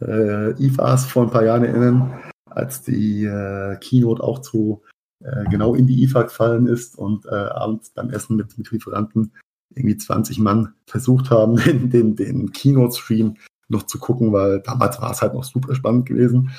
äh, 0.00 0.52
IFAs 0.62 1.06
vor 1.06 1.24
ein 1.24 1.30
paar 1.30 1.44
Jahren 1.44 1.64
erinnern, 1.64 2.20
als 2.50 2.82
die 2.82 3.24
äh, 3.24 3.76
Keynote 3.76 4.22
auch 4.22 4.40
zu 4.40 4.82
äh, 5.24 5.44
genau 5.50 5.74
in 5.74 5.86
die 5.86 6.02
IFA 6.04 6.24
gefallen 6.24 6.66
ist 6.66 6.96
und 6.96 7.26
äh, 7.26 7.34
abends 7.34 7.90
beim 7.90 8.10
Essen 8.10 8.36
mit, 8.36 8.56
mit 8.56 8.70
Lieferanten 8.70 9.32
irgendwie 9.74 9.96
20 9.96 10.38
Mann 10.38 10.74
versucht 10.86 11.30
haben, 11.30 11.56
den, 11.64 11.90
den, 11.90 12.16
den 12.16 12.52
Keynote-Stream 12.52 13.36
noch 13.68 13.82
zu 13.84 13.98
gucken, 13.98 14.32
weil 14.32 14.60
damals 14.60 15.00
war 15.00 15.10
es 15.10 15.20
halt 15.20 15.34
noch 15.34 15.44
super 15.44 15.74
spannend 15.74 16.06
gewesen. 16.06 16.50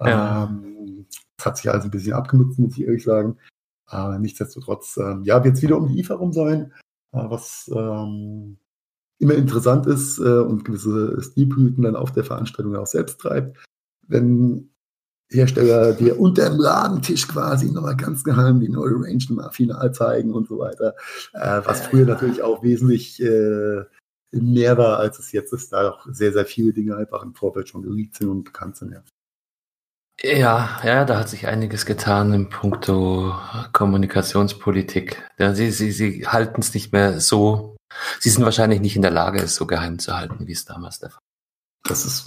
Ja. 0.00 0.44
Ähm, 0.44 1.06
das 1.36 1.46
hat 1.46 1.56
sich 1.56 1.70
also 1.70 1.88
ein 1.88 1.90
bisschen 1.90 2.12
abgenutzt, 2.12 2.58
muss 2.58 2.76
ich 2.76 2.84
ehrlich 2.84 3.02
sagen. 3.02 3.36
Aber 3.86 4.18
nichtsdestotrotz, 4.18 4.96
ähm, 4.96 5.22
ja, 5.24 5.42
wird 5.42 5.56
es 5.56 5.62
wieder 5.62 5.76
um 5.76 5.88
die 5.88 5.98
IFA 6.00 6.14
rum 6.14 6.32
sein, 6.32 6.72
äh, 7.12 7.24
was 7.28 7.70
ähm, 7.74 8.58
immer 9.22 9.34
interessant 9.34 9.86
ist 9.86 10.18
äh, 10.18 10.22
und 10.22 10.64
gewisse 10.64 11.22
Stilblüten 11.22 11.84
dann 11.84 11.96
auf 11.96 12.12
der 12.12 12.24
Veranstaltung 12.24 12.76
auch 12.76 12.86
selbst 12.86 13.20
treibt. 13.20 13.56
Wenn 14.06 14.72
Hersteller 15.32 15.92
dir 15.94 16.20
unter 16.20 16.50
dem 16.50 16.58
Ladentisch 16.58 17.26
quasi 17.26 17.70
nochmal 17.70 17.96
ganz 17.96 18.22
geheim 18.22 18.60
die 18.60 18.68
neue 18.68 18.94
Range 18.94 19.24
nochmal 19.28 19.50
final 19.50 19.92
zeigen 19.92 20.34
und 20.34 20.48
so 20.48 20.58
weiter. 20.58 20.94
Äh, 21.32 21.62
was 21.64 21.86
früher 21.86 22.04
natürlich 22.04 22.42
auch 22.42 22.62
wesentlich 22.62 23.22
äh, 23.22 23.84
mehr 24.32 24.78
war, 24.78 24.98
als 24.98 25.18
es 25.18 25.32
jetzt 25.32 25.52
ist, 25.52 25.72
da 25.72 25.90
auch 25.90 26.06
sehr, 26.10 26.32
sehr 26.32 26.46
viele 26.46 26.72
Dinge 26.72 26.96
einfach 26.96 27.22
im 27.22 27.34
Vorfeld 27.34 27.68
schon 27.68 27.82
geleakt 27.82 28.16
sind 28.16 28.28
und 28.28 28.44
bekannt 28.44 28.76
sind. 28.76 28.92
Ja. 28.92 29.02
Ja, 30.24 30.80
ja, 30.84 31.04
da 31.04 31.18
hat 31.18 31.28
sich 31.28 31.46
einiges 31.46 31.84
getan 31.84 32.32
im 32.32 32.48
Punkto 32.48 33.34
Kommunikationspolitik. 33.72 35.20
Ja, 35.38 35.54
sie, 35.54 35.70
sie, 35.70 35.90
sie 35.90 36.26
halten 36.26 36.60
es 36.60 36.74
nicht 36.74 36.92
mehr 36.92 37.18
so. 37.20 37.71
Sie 38.20 38.30
sind 38.30 38.44
wahrscheinlich 38.44 38.80
nicht 38.80 38.96
in 38.96 39.02
der 39.02 39.10
Lage, 39.10 39.40
es 39.40 39.54
so 39.54 39.66
geheim 39.66 39.98
zu 39.98 40.16
halten, 40.16 40.46
wie 40.46 40.52
es 40.52 40.64
damals 40.64 40.98
der 40.98 41.10
Fall 41.10 41.20
war. 41.20 41.88
Das 41.88 42.06
ist 42.06 42.24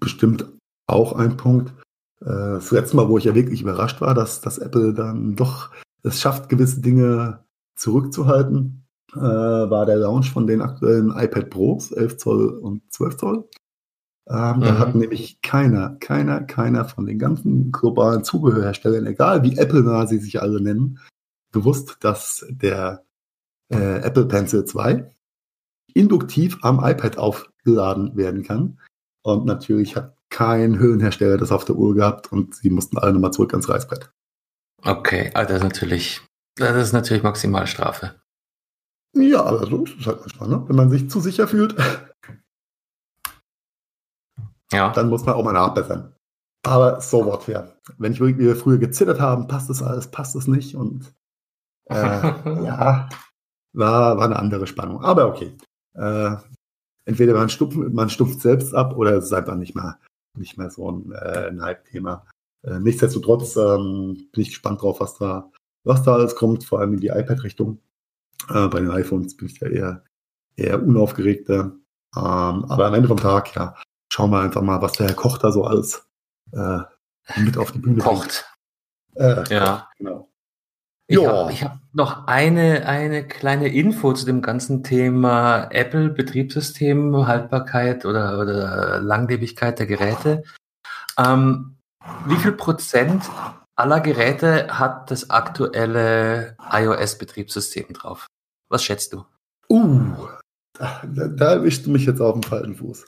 bestimmt 0.00 0.46
auch 0.86 1.12
ein 1.12 1.36
Punkt. 1.36 1.72
Äh, 2.20 2.24
das 2.24 2.70
letzte 2.70 2.96
Mal, 2.96 3.08
wo 3.08 3.18
ich 3.18 3.24
ja 3.24 3.34
wirklich 3.34 3.62
überrascht 3.62 4.00
war, 4.00 4.14
dass, 4.14 4.40
dass 4.40 4.58
Apple 4.58 4.94
dann 4.94 5.36
doch 5.36 5.70
es 6.02 6.20
schafft, 6.20 6.48
gewisse 6.48 6.80
Dinge 6.80 7.44
zurückzuhalten, 7.76 8.86
äh, 9.14 9.20
war 9.20 9.86
der 9.86 9.96
Launch 9.96 10.30
von 10.30 10.46
den 10.46 10.62
aktuellen 10.62 11.10
iPad 11.16 11.50
Pros, 11.50 11.92
11 11.92 12.16
Zoll 12.16 12.48
und 12.48 12.82
12 12.92 13.16
Zoll. 13.16 13.48
Ähm, 14.28 14.56
mhm. 14.56 14.60
Da 14.62 14.78
hat 14.78 14.94
nämlich 14.94 15.40
keiner, 15.40 15.96
keiner, 16.00 16.42
keiner 16.42 16.84
von 16.84 17.06
den 17.06 17.18
ganzen 17.18 17.70
globalen 17.70 18.24
Zubehörherstellern, 18.24 19.06
egal 19.06 19.42
wie 19.42 19.56
Apple-nah 19.56 20.06
sie 20.06 20.18
sich 20.18 20.42
alle 20.42 20.60
nennen, 20.60 20.98
bewusst, 21.52 21.98
dass 22.00 22.44
der 22.50 23.05
äh, 23.68 24.00
Apple 24.00 24.26
Pencil 24.26 24.64
2 24.64 25.10
induktiv 25.94 26.58
am 26.62 26.78
iPad 26.84 27.16
aufgeladen 27.18 28.16
werden 28.16 28.42
kann. 28.42 28.78
Und 29.22 29.46
natürlich 29.46 29.96
hat 29.96 30.16
kein 30.28 30.78
Höhenhersteller 30.78 31.38
das 31.38 31.52
auf 31.52 31.64
der 31.64 31.76
Uhr 31.76 31.94
gehabt 31.94 32.30
und 32.32 32.54
sie 32.54 32.70
mussten 32.70 32.98
alle 32.98 33.12
nochmal 33.12 33.32
zurück 33.32 33.52
ans 33.52 33.68
Reißbrett. 33.68 34.12
Okay, 34.84 35.30
also 35.34 35.48
das 35.48 35.58
ist 35.58 35.64
natürlich, 35.64 36.20
das 36.56 36.76
ist 36.76 36.92
natürlich 36.92 37.22
Maximalstrafe. 37.22 38.20
Ja, 39.14 39.42
aber 39.44 39.66
so 39.66 39.84
ist 39.84 39.94
es 39.98 40.06
halt 40.06 40.20
manchmal, 40.20 40.48
ne? 40.48 40.64
Wenn 40.68 40.76
man 40.76 40.90
sich 40.90 41.08
zu 41.08 41.20
sicher 41.20 41.48
fühlt, 41.48 41.74
ja. 44.72 44.90
dann 44.90 45.08
muss 45.08 45.24
man 45.24 45.34
auch 45.34 45.44
mal 45.44 45.52
nachbessern. 45.52 46.14
Aber 46.64 47.00
so 47.00 47.24
what, 47.24 47.48
ja. 47.48 47.72
Wenn 47.96 48.12
ich 48.12 48.20
wirklich 48.20 48.58
früher 48.58 48.78
gezittert 48.78 49.20
habe, 49.20 49.46
passt 49.46 49.70
das 49.70 49.82
alles, 49.82 50.10
passt 50.10 50.34
das 50.34 50.46
nicht 50.46 50.74
und 50.74 51.14
äh, 51.86 51.94
ja, 52.64 53.08
war, 53.76 54.16
war 54.16 54.24
eine 54.24 54.38
andere 54.38 54.66
Spannung. 54.66 55.02
Aber 55.02 55.28
okay. 55.28 55.56
Äh, 55.94 56.36
entweder 57.04 57.34
man 57.34 57.48
stumpft, 57.48 57.78
man 57.78 58.10
stumpft 58.10 58.40
selbst 58.40 58.74
ab 58.74 58.96
oder 58.96 59.12
es 59.16 59.26
ist 59.26 59.32
einfach 59.32 59.56
nicht 59.56 59.74
mehr 59.74 59.98
nicht 60.36 60.58
mehr 60.58 60.70
so 60.70 60.90
ein, 60.90 61.12
äh, 61.12 61.48
ein 61.48 61.62
Hype-Thema. 61.62 62.26
Äh, 62.62 62.78
nichtsdestotrotz 62.80 63.56
ähm, 63.56 64.28
bin 64.32 64.42
ich 64.42 64.50
gespannt 64.50 64.82
drauf, 64.82 65.00
was 65.00 65.18
da, 65.18 65.50
was 65.84 66.02
da 66.02 66.14
alles 66.14 66.36
kommt, 66.36 66.64
vor 66.64 66.80
allem 66.80 66.94
in 66.94 67.00
die 67.00 67.08
iPad-Richtung. 67.08 67.80
Äh, 68.50 68.68
bei 68.68 68.80
den 68.80 68.90
iPhones 68.90 69.36
bin 69.36 69.48
ich 69.48 69.60
ja 69.60 69.68
eher, 69.68 70.04
eher 70.56 70.82
unaufgeregter. 70.82 71.72
Ähm, 72.16 72.64
aber 72.64 72.86
am 72.86 72.94
Ende 72.94 73.08
vom 73.08 73.18
Tag, 73.18 73.54
ja, 73.54 73.74
schauen 74.12 74.30
wir 74.30 74.40
einfach 74.40 74.62
mal, 74.62 74.80
was 74.82 74.92
der 74.92 75.08
Herr 75.08 75.14
Koch 75.14 75.38
da 75.38 75.52
so 75.52 75.64
alles 75.64 76.06
äh, 76.52 76.80
mit 77.38 77.58
auf 77.58 77.72
die 77.72 77.78
Bühne 77.78 78.02
kocht. 78.02 78.44
Äh, 79.14 79.44
ja, 79.52 79.88
genau. 79.98 80.30
Ich 81.08 81.24
habe 81.24 81.52
hab 81.52 81.78
noch 81.92 82.26
eine, 82.26 82.86
eine 82.86 83.26
kleine 83.26 83.68
Info 83.68 84.12
zu 84.12 84.26
dem 84.26 84.42
ganzen 84.42 84.82
Thema 84.82 85.68
Apple 85.70 86.10
Betriebssystem, 86.10 87.26
Haltbarkeit 87.26 88.04
oder, 88.04 88.40
oder 88.40 89.00
Langlebigkeit 89.00 89.78
der 89.78 89.86
Geräte. 89.86 90.42
Ähm, 91.16 91.76
wie 92.26 92.36
viel 92.36 92.52
Prozent 92.52 93.22
aller 93.76 94.00
Geräte 94.00 94.78
hat 94.78 95.10
das 95.10 95.30
aktuelle 95.30 96.56
iOS-Betriebssystem 96.72 97.92
drauf? 97.92 98.26
Was 98.68 98.82
schätzt 98.82 99.12
du? 99.12 99.24
Uh, 99.68 100.12
da, 100.78 101.00
da 101.04 101.52
erwischst 101.52 101.86
du 101.86 101.90
mich 101.90 102.06
jetzt 102.06 102.20
auf 102.20 102.32
dem 102.32 102.42
falschen 102.42 102.74
Fuß. 102.74 103.06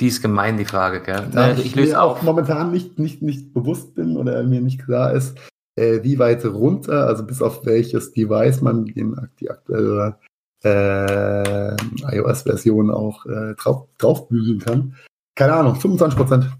Die 0.00 0.08
ist 0.08 0.22
gemein, 0.22 0.56
die 0.56 0.64
Frage, 0.64 1.00
gell? 1.00 1.28
Da 1.30 1.52
ich, 1.52 1.66
ich 1.66 1.76
mir 1.76 2.02
auch 2.02 2.20
momentan 2.22 2.72
nicht, 2.72 2.98
nicht, 2.98 3.22
nicht 3.22 3.54
bewusst 3.54 3.94
bin 3.94 4.16
oder 4.16 4.42
mir 4.42 4.60
nicht 4.60 4.84
klar 4.84 5.12
ist, 5.12 5.38
äh, 5.78 6.02
wie 6.02 6.18
weit 6.18 6.44
runter, 6.44 7.06
also 7.06 7.24
bis 7.24 7.40
auf 7.40 7.64
welches 7.64 8.12
Device 8.12 8.60
man 8.60 8.84
die, 8.84 9.14
die 9.40 9.50
aktuelle 9.50 10.18
äh, 10.64 11.76
iOS-Version 12.16 12.90
auch 12.90 13.24
äh, 13.26 13.54
drauf, 13.54 13.86
draufbügeln 13.98 14.58
kann. 14.58 14.96
Keine 15.36 15.54
Ahnung, 15.54 15.76
25 15.76 16.18
Prozent. 16.18 16.50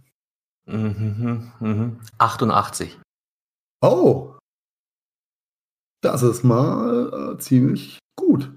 Mhm, 0.67 1.53
mhm. 1.61 2.01
88. 2.19 2.99
Oh, 3.81 4.37
das 6.01 6.23
ist 6.23 6.45
mal 6.45 7.35
äh, 7.35 7.39
ziemlich 7.39 7.99
gut. 8.17 8.53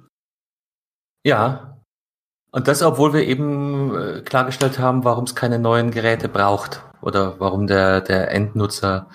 Ja. 1.26 1.80
Und 2.52 2.67
das, 2.67 2.84
obwohl 2.84 3.13
wir 3.13 3.26
eben 3.26 3.95
äh, 3.95 4.21
klargestellt 4.21 4.78
haben, 4.78 5.06
warum 5.06 5.24
es 5.24 5.36
keine 5.36 5.58
neuen 5.58 5.89
Geräte 5.91 6.28
braucht 6.28 6.84
oder 7.02 7.39
warum 7.39 7.65
der, 7.65 8.02
der 8.02 8.32
Endnutzer 8.32 9.08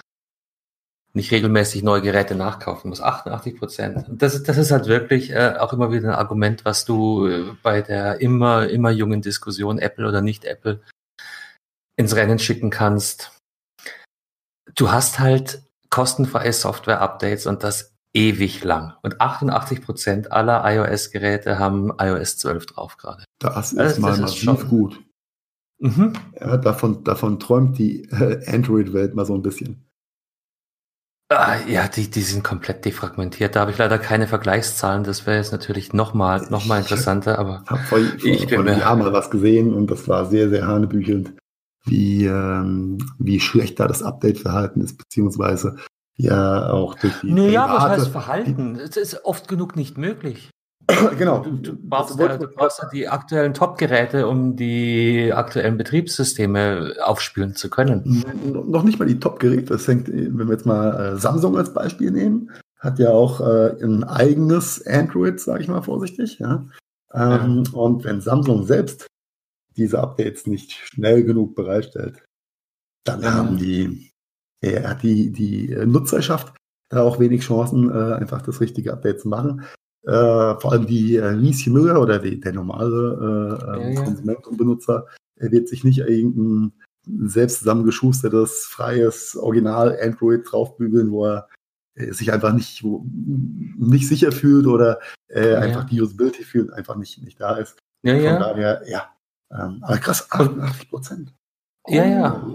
nicht 1.17 1.31
regelmäßig 1.31 1.83
neue 1.83 2.03
Geräte 2.03 2.35
nachkaufen 2.35 2.91
muss. 2.91 3.01
88 3.01 3.59
Prozent. 3.59 4.05
Das, 4.11 4.43
das 4.43 4.59
ist 4.59 4.71
halt 4.71 4.87
wirklich 4.87 5.31
äh, 5.31 5.55
auch 5.59 5.73
immer 5.73 5.91
wieder 5.91 6.11
ein 6.11 6.15
Argument, 6.15 6.67
was 6.67 6.85
du 6.85 7.27
äh, 7.27 7.45
bei 7.63 7.81
der 7.81 8.21
immer, 8.21 8.69
immer 8.69 8.91
jungen 8.91 9.23
Diskussion 9.23 9.79
Apple 9.79 10.07
oder 10.07 10.21
nicht 10.21 10.45
Apple 10.45 10.83
ins 11.97 12.15
Rennen 12.15 12.39
schicken 12.39 12.69
kannst. 12.69 13.33
Du 14.75 14.93
hast 14.93 15.19
halt 15.19 15.63
kostenfreie 15.89 16.53
Software-Updates 16.53 17.47
und 17.47 17.65
das 17.65 17.95
ewig 18.13 18.63
lang. 18.63 18.93
Und 19.03 19.19
88 19.19 19.81
Prozent 19.81 20.33
aller 20.33 20.71
iOS-Geräte 20.71 21.59
haben 21.59 21.95
iOS 21.99 22.37
12 22.37 22.67
drauf 22.67 22.99
gerade. 22.99 23.25
Das 23.39 23.73
ist 23.73 23.79
also, 23.79 24.01
mal 24.03 24.11
das 24.11 24.21
massiv 24.21 24.53
ist 24.53 24.69
gut. 24.69 25.01
Mhm. 25.79 26.13
Ja, 26.39 26.59
davon, 26.59 27.05
davon 27.05 27.41
träumt 27.41 27.79
die 27.79 28.05
äh, 28.11 28.47
Android-Welt 28.47 29.15
mal 29.15 29.25
so 29.25 29.35
ein 29.35 29.43
bisschen. 29.43 29.86
Ah, 31.29 31.57
ja, 31.67 31.89
die, 31.89 32.09
die 32.09 32.21
sind 32.21 32.45
komplett 32.45 32.85
defragmentiert. 32.85 33.57
Da 33.57 33.61
habe 33.61 33.73
ich 33.73 33.79
leider 33.79 33.99
keine 33.99 34.29
Vergleichszahlen. 34.29 35.03
Das 35.03 35.27
wäre 35.27 35.39
jetzt 35.39 35.51
natürlich 35.51 35.93
nochmal 35.93 36.47
noch 36.51 36.67
mal 36.67 36.79
interessanter, 36.79 37.39
aber 37.39 37.63
ich 37.65 37.71
habe 37.71 37.83
vor, 37.83 37.99
vor, 37.99 38.29
ich 38.29 38.47
bin 38.47 38.49
vor 38.49 38.59
einem 38.61 38.79
Jahr 38.79 38.95
mal 38.95 39.13
was 39.13 39.31
gesehen 39.31 39.75
und 39.75 39.91
das 39.91 40.07
war 40.07 40.27
sehr, 40.27 40.49
sehr 40.49 40.69
hanebüchelnd, 40.69 41.33
wie, 41.85 42.27
ähm, 42.27 42.99
wie 43.19 43.41
schlecht 43.41 43.81
da 43.81 43.89
das 43.89 44.05
Update-Verhalten 44.05 44.81
ist, 44.81 44.99
beziehungsweise 44.99 45.77
ja 46.17 46.71
auch 46.71 46.95
durch 46.95 47.15
die. 47.23 47.33
Naja, 47.33 47.69
was 47.75 47.83
heißt 47.83 48.09
Verhalten? 48.09 48.77
Es 48.77 48.97
ist 48.97 49.25
oft 49.25 49.49
genug 49.49 49.75
nicht 49.75 49.99
möglich. 49.99 50.51
genau. 51.19 51.41
Du, 51.41 51.51
du 51.57 51.77
brauchst, 51.77 52.19
ja, 52.19 52.37
du 52.37 52.49
brauchst 52.49 52.81
ja 52.81 52.89
die 52.89 53.09
aktuellen 53.09 53.55
Top-Geräte, 53.55 54.29
um 54.29 54.57
die 54.57 55.33
aktuellen 55.33 55.77
Betriebssysteme 55.77 56.95
aufspielen 57.03 57.55
zu 57.55 57.71
können. 57.71 58.25
Noch 58.45 58.83
nicht 58.83 58.99
mal 58.99 59.07
die 59.07 59.19
Top-Geräte. 59.19 59.75
Das 59.75 59.89
hängt, 59.89 60.09
wenn 60.09 60.39
wir 60.39 60.53
jetzt 60.53 60.67
mal 60.67 61.15
äh, 61.15 61.19
Samsung 61.19 61.57
als 61.57 61.73
Beispiel 61.73 62.11
nehmen, 62.11 62.51
hat 62.79 62.99
ja 62.99 63.11
auch 63.11 63.41
äh, 63.41 63.83
ein 63.83 64.05
eigenes 64.05 64.87
Android, 64.87 65.41
sage 65.41 65.63
ich 65.63 65.69
mal 65.69 65.83
vorsichtig. 65.83 66.39
Ja? 66.39 66.67
Ähm, 67.13 67.65
ja. 67.65 67.73
Und 67.73 68.05
wenn 68.05 68.21
Samsung 68.21 68.65
selbst 68.65 69.07
diese 69.77 70.01
Updates 70.01 70.47
nicht 70.47 70.73
schnell 70.73 71.25
genug 71.25 71.55
bereitstellt, 71.55 72.23
dann 73.05 73.23
ja. 73.23 73.35
haben 73.35 73.57
die, 73.59 74.13
ja, 74.63 74.95
die, 74.95 75.33
die 75.33 75.75
Nutzerschaft 75.87 76.55
da 76.89 77.03
auch 77.03 77.19
wenig 77.19 77.43
Chancen, 77.43 77.91
äh, 77.91 78.15
einfach 78.15 78.43
das 78.43 78.61
richtige 78.61 78.93
Update 78.93 79.21
zu 79.21 79.29
machen. 79.29 79.65
Äh, 80.07 80.61
vor 80.61 80.73
allem 80.73 80.87
die 80.87 81.17
äh, 81.17 81.33
Lieschen 81.33 81.73
Müller 81.73 82.01
oder 82.01 82.19
die, 82.19 82.39
der 82.39 82.53
normale 82.53 83.59
äh, 83.77 83.87
ähm, 83.87 83.93
ja, 83.93 84.05
Konsument 84.05 84.47
und 84.47 84.57
Benutzer 84.57 85.07
er 85.37 85.53
wird 85.53 85.69
sich 85.69 85.85
nicht 85.85 85.99
irgendein 85.99 86.73
selbst 87.07 87.61
zusammengeschustertes, 87.61 88.67
freies 88.67 89.37
Original 89.37 89.97
Android 90.01 90.43
draufbügeln, 90.51 91.13
wo 91.13 91.27
er 91.27 91.49
äh, 91.95 92.13
sich 92.13 92.33
einfach 92.33 92.53
nicht, 92.53 92.83
nicht 92.85 94.09
sicher 94.09 94.33
fühlt 94.33 94.67
oder 94.67 94.99
äh, 95.29 95.53
ja, 95.53 95.59
einfach 95.61 95.85
die 95.85 96.01
Usability 96.01 96.43
fühlt, 96.43 96.73
einfach 96.73 96.97
nicht, 96.97 97.23
nicht 97.23 97.41
da 97.41 97.57
ist. 97.57 97.79
Ja, 98.03 98.15
Von 98.15 98.25
ja. 98.25 98.39
daher, 98.39 98.83
ja. 98.89 99.11
Ähm, 99.51 99.79
aber 99.83 99.99
krass, 99.99 100.31
88 100.31 100.91
Prozent. 100.91 101.35
Oh. 101.85 101.95
Ja, 101.95 102.05
ja. 102.05 102.55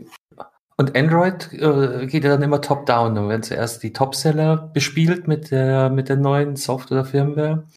Und 0.81 0.97
Android 0.97 1.53
äh, 1.53 2.07
geht 2.07 2.23
ja 2.23 2.31
dann 2.31 2.41
immer 2.41 2.59
top-down. 2.59 3.13
Dann 3.13 3.29
werden 3.29 3.43
zuerst 3.43 3.83
die 3.83 3.93
Top-Seller 3.93 4.71
bespielt 4.73 5.27
mit 5.27 5.51
der, 5.51 5.91
mit 5.91 6.09
der 6.09 6.15
neuen 6.15 6.55
Software 6.55 7.01
oder 7.01 7.05
Firmware. 7.07 7.67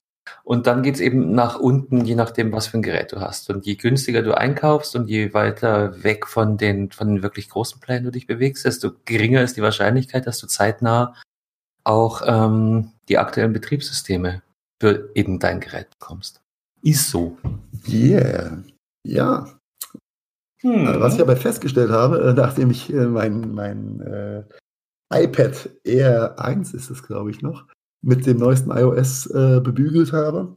Und 0.42 0.66
dann 0.66 0.82
geht's 0.82 1.00
eben 1.00 1.32
nach 1.34 1.60
unten, 1.60 2.06
je 2.06 2.14
nachdem, 2.14 2.50
was 2.50 2.66
für 2.66 2.78
ein 2.78 2.82
Gerät 2.82 3.12
du 3.12 3.20
hast. 3.20 3.50
Und 3.50 3.66
je 3.66 3.74
günstiger 3.74 4.22
du 4.22 4.34
einkaufst 4.34 4.96
und 4.96 5.10
je 5.10 5.34
weiter 5.34 6.02
weg 6.02 6.26
von 6.26 6.56
den, 6.56 6.92
von 6.92 7.08
den 7.08 7.22
wirklich 7.22 7.50
großen 7.50 7.78
Plänen 7.78 8.04
du 8.04 8.10
dich 8.10 8.26
bewegst, 8.26 8.64
desto 8.64 8.92
geringer 9.04 9.42
ist 9.42 9.58
die 9.58 9.62
Wahrscheinlichkeit, 9.62 10.26
dass 10.26 10.38
du 10.38 10.46
zeitnah 10.46 11.14
auch 11.84 12.22
ähm, 12.24 12.92
die 13.10 13.18
aktuellen 13.18 13.52
Betriebssysteme 13.52 14.40
für 14.80 15.10
eben 15.14 15.38
dein 15.40 15.60
Gerät 15.60 15.90
bekommst. 15.98 16.40
Ist 16.80 17.10
so. 17.10 17.36
Yeah. 17.86 18.62
Ja, 19.06 19.46
hm. 20.64 20.98
Was 20.98 21.14
ich 21.14 21.20
aber 21.20 21.36
festgestellt 21.36 21.90
habe, 21.90 22.20
äh, 22.22 22.32
nachdem 22.36 22.70
ich 22.70 22.92
äh, 22.92 23.06
mein, 23.06 23.52
mein 23.52 24.00
äh, 24.00 24.42
iPad 25.12 25.70
Air 25.84 26.40
1 26.40 26.72
ist 26.72 26.90
es, 26.90 27.02
glaube 27.02 27.30
ich, 27.30 27.42
noch, 27.42 27.66
mit 28.02 28.26
dem 28.26 28.38
neuesten 28.38 28.70
iOS 28.70 29.26
äh, 29.26 29.60
bebügelt 29.60 30.12
habe, 30.14 30.56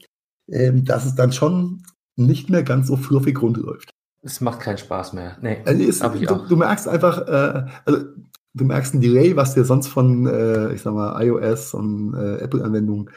ähm, 0.50 0.86
dass 0.86 1.06
es 1.06 1.16
dann 1.16 1.34
schon 1.34 1.84
nicht 2.16 2.50
mehr 2.50 2.64
ganz 2.64 2.88
so 2.88 2.96
fluffig 2.96 3.42
rundläuft. 3.42 3.90
Es 4.24 4.40
macht 4.40 4.62
keinen 4.62 4.78
Spaß 4.78 5.12
mehr. 5.12 5.38
Nee, 5.42 5.62
also 5.66 5.84
ist, 5.84 6.02
du, 6.02 6.46
du, 6.48 6.56
merkst 6.56 6.88
einfach, 6.88 7.28
äh, 7.28 7.66
also 7.86 8.06
du 8.54 8.64
merkst 8.64 8.94
ein 8.94 9.02
Delay, 9.02 9.36
was 9.36 9.54
dir 9.54 9.66
sonst 9.66 9.88
von, 9.88 10.26
äh, 10.26 10.74
ich 10.74 10.82
sag 10.82 10.94
mal, 10.94 11.22
iOS 11.22 11.74
und 11.74 12.14
Apple-Anwendungen 12.14 13.10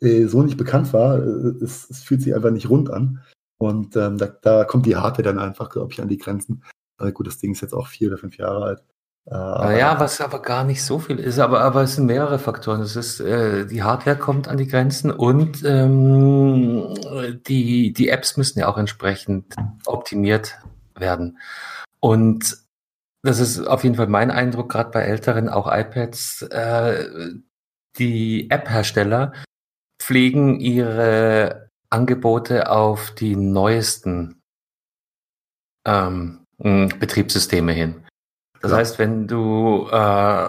so 0.00 0.42
nicht 0.42 0.58
bekannt 0.58 0.92
war. 0.92 1.18
Es, 1.18 1.88
es, 1.88 2.02
fühlt 2.02 2.20
sich 2.20 2.34
einfach 2.34 2.50
nicht 2.50 2.68
rund 2.68 2.90
an. 2.90 3.20
Und 3.58 3.96
ähm, 3.96 4.18
da, 4.18 4.26
da, 4.26 4.64
kommt 4.64 4.86
die 4.86 4.96
Hardware 4.96 5.22
dann 5.22 5.38
einfach, 5.38 5.70
glaube 5.70 5.92
ich, 5.92 6.00
an 6.00 6.08
die 6.08 6.18
Grenzen. 6.18 6.62
Also 6.98 7.12
gut, 7.12 7.26
das 7.26 7.38
Ding 7.38 7.52
ist 7.52 7.62
jetzt 7.62 7.74
auch 7.74 7.86
vier 7.86 8.08
oder 8.08 8.18
fünf 8.18 8.36
Jahre 8.36 8.64
alt. 8.64 8.84
Äh, 9.28 9.80
ja, 9.80 9.98
was 9.98 10.20
aber 10.20 10.40
gar 10.40 10.62
nicht 10.62 10.84
so 10.84 11.00
viel 11.00 11.18
ist, 11.18 11.40
aber, 11.40 11.60
aber 11.60 11.82
es 11.82 11.96
sind 11.96 12.06
mehrere 12.06 12.38
Faktoren. 12.38 12.80
Es 12.80 12.94
ist, 12.94 13.18
äh, 13.20 13.66
die 13.66 13.82
Hardware 13.82 14.16
kommt 14.16 14.46
an 14.46 14.56
die 14.56 14.68
Grenzen 14.68 15.10
und 15.10 15.64
ähm, 15.64 16.94
die, 17.46 17.92
die 17.92 18.08
Apps 18.08 18.36
müssen 18.36 18.60
ja 18.60 18.68
auch 18.68 18.78
entsprechend 18.78 19.56
optimiert 19.84 20.58
werden. 20.94 21.38
Und 21.98 22.56
das 23.22 23.40
ist 23.40 23.66
auf 23.66 23.82
jeden 23.82 23.96
Fall 23.96 24.06
mein 24.06 24.30
Eindruck, 24.30 24.70
gerade 24.70 24.90
bei 24.90 25.00
älteren, 25.00 25.48
auch 25.48 25.66
iPads, 25.66 26.42
äh, 26.42 27.08
die 27.98 28.48
App-Hersteller 28.50 29.32
pflegen 29.98 30.60
ihre 30.60 31.65
Angebote 31.96 32.70
auf 32.70 33.10
die 33.12 33.36
neuesten 33.36 34.42
ähm, 35.86 36.44
Betriebssysteme 36.58 37.72
hin. 37.72 38.04
Das 38.60 38.70
ja. 38.70 38.76
heißt, 38.78 38.98
wenn 38.98 39.26
du 39.26 39.88
äh, 39.90 40.48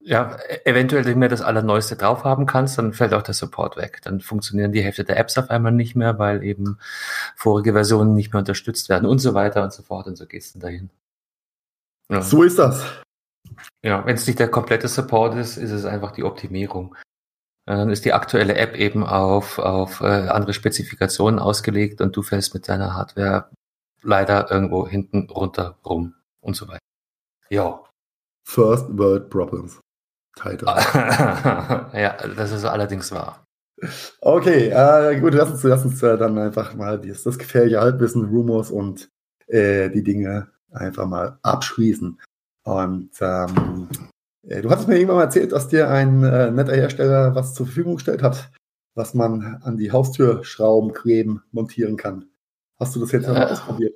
ja 0.00 0.36
eventuell 0.64 1.04
nicht 1.04 1.16
mehr 1.16 1.28
das 1.28 1.42
Allerneueste 1.42 1.96
drauf 1.96 2.22
haben 2.22 2.46
kannst, 2.46 2.78
dann 2.78 2.92
fällt 2.92 3.12
auch 3.12 3.22
der 3.22 3.34
Support 3.34 3.76
weg. 3.76 4.00
Dann 4.04 4.20
funktionieren 4.20 4.72
die 4.72 4.82
Hälfte 4.82 5.04
der 5.04 5.18
Apps 5.18 5.36
auf 5.36 5.50
einmal 5.50 5.72
nicht 5.72 5.96
mehr, 5.96 6.18
weil 6.18 6.44
eben 6.44 6.78
vorige 7.34 7.72
Versionen 7.72 8.14
nicht 8.14 8.32
mehr 8.32 8.40
unterstützt 8.40 8.88
werden 8.88 9.06
und 9.06 9.18
so 9.18 9.34
weiter 9.34 9.64
und 9.64 9.72
so 9.72 9.82
fort. 9.82 10.06
Und 10.06 10.16
so 10.16 10.26
geht's 10.26 10.52
dann 10.52 10.60
dahin. 10.60 10.90
Ja. 12.10 12.22
So 12.22 12.42
ist 12.44 12.58
das. 12.58 12.84
Ja, 13.82 14.06
wenn 14.06 14.14
es 14.14 14.26
nicht 14.26 14.38
der 14.38 14.48
komplette 14.48 14.88
Support 14.88 15.34
ist, 15.34 15.56
ist 15.56 15.72
es 15.72 15.84
einfach 15.84 16.12
die 16.12 16.24
Optimierung. 16.24 16.94
Dann 17.68 17.90
ist 17.90 18.06
die 18.06 18.14
aktuelle 18.14 18.54
App 18.54 18.74
eben 18.76 19.04
auf, 19.04 19.58
auf 19.58 20.00
äh, 20.00 20.06
andere 20.06 20.54
Spezifikationen 20.54 21.38
ausgelegt 21.38 22.00
und 22.00 22.16
du 22.16 22.22
fällst 22.22 22.54
mit 22.54 22.66
deiner 22.66 22.94
Hardware 22.94 23.50
leider 24.00 24.50
irgendwo 24.50 24.88
hinten 24.88 25.28
runter 25.28 25.76
rum 25.84 26.14
und 26.40 26.56
so 26.56 26.66
weiter. 26.66 26.80
Ja. 27.50 27.84
First 28.46 28.86
World 28.96 29.28
Problems. 29.28 29.80
Title. 30.34 30.66
ja, 31.92 32.16
das 32.36 32.52
ist 32.52 32.64
allerdings 32.64 33.12
wahr. 33.12 33.44
Okay, 34.22 34.70
äh, 34.70 35.20
gut, 35.20 35.34
lass 35.34 35.50
uns, 35.50 35.62
lass 35.62 35.84
uns 35.84 36.02
äh, 36.02 36.16
dann 36.16 36.38
einfach 36.38 36.74
mal 36.74 36.98
das, 36.98 37.22
das 37.24 37.38
gefährliche 37.38 37.80
Halbwissen, 37.80 38.24
Rumors 38.24 38.70
und 38.70 39.10
äh, 39.46 39.90
die 39.90 40.02
Dinge 40.02 40.48
einfach 40.72 41.06
mal 41.06 41.38
abschließen. 41.42 42.18
Und 42.64 43.10
ähm, 43.20 43.88
äh, 43.90 43.96
du 44.48 44.70
hattest 44.70 44.88
mir 44.88 44.96
irgendwann 44.96 45.16
mal 45.16 45.24
erzählt, 45.24 45.52
dass 45.52 45.68
dir 45.68 45.90
ein 45.90 46.22
äh, 46.24 46.50
netter 46.50 46.74
Hersteller 46.74 47.34
was 47.34 47.54
zur 47.54 47.66
Verfügung 47.66 47.96
gestellt 47.96 48.22
hat, 48.22 48.50
was 48.94 49.14
man 49.14 49.60
an 49.62 49.76
die 49.76 49.92
Haustürschrauben 49.92 50.92
kleben 50.92 51.42
montieren 51.52 51.96
kann. 51.96 52.26
Hast 52.78 52.96
du 52.96 53.00
das 53.00 53.12
jetzt 53.12 53.28
mal 53.28 53.42
äh, 53.42 53.52
ausprobiert? 53.52 53.94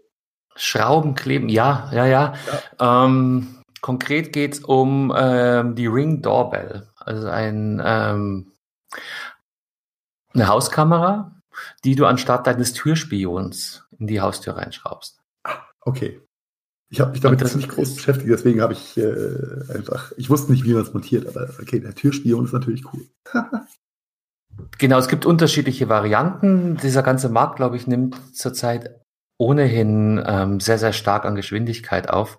Schrauben 0.54 1.14
kleben, 1.14 1.48
ja, 1.48 1.90
ja, 1.92 2.06
ja. 2.06 2.34
ja. 2.78 3.04
Ähm, 3.04 3.62
konkret 3.80 4.32
geht 4.32 4.54
es 4.54 4.60
um 4.60 5.12
ähm, 5.16 5.74
die 5.74 5.86
Ring 5.86 6.20
Doorbell, 6.20 6.88
also 6.96 7.28
ein, 7.28 7.80
ähm, 7.84 8.52
eine 10.34 10.48
Hauskamera, 10.48 11.40
die 11.84 11.94
du 11.94 12.06
anstatt 12.06 12.46
deines 12.46 12.74
Türspions 12.74 13.86
in 13.98 14.06
die 14.06 14.20
Haustür 14.20 14.56
reinschraubst. 14.56 15.20
Ah, 15.44 15.62
okay. 15.80 16.20
Ich 16.92 17.00
habe 17.00 17.12
mich 17.12 17.20
damit 17.20 17.40
das 17.40 17.56
nicht 17.56 17.70
groß 17.70 17.94
beschäftigt, 17.94 18.30
deswegen 18.30 18.60
habe 18.60 18.74
ich 18.74 18.98
äh, 18.98 19.72
einfach, 19.74 20.12
ich 20.18 20.28
wusste 20.28 20.52
nicht, 20.52 20.64
wie 20.64 20.74
man 20.74 20.82
es 20.82 20.92
montiert, 20.92 21.26
aber 21.26 21.48
okay, 21.58 21.80
der 21.80 21.94
Türspion 21.94 22.44
ist 22.44 22.52
natürlich 22.52 22.84
cool. 22.92 23.06
Genau, 24.76 24.98
es 24.98 25.08
gibt 25.08 25.24
unterschiedliche 25.24 25.88
Varianten. 25.88 26.76
Dieser 26.76 27.02
ganze 27.02 27.30
Markt, 27.30 27.56
glaube 27.56 27.76
ich, 27.76 27.86
nimmt 27.86 28.20
zurzeit 28.36 29.00
ohnehin 29.38 30.22
ähm, 30.26 30.60
sehr, 30.60 30.76
sehr 30.76 30.92
stark 30.92 31.24
an 31.24 31.34
Geschwindigkeit 31.34 32.10
auf. 32.10 32.38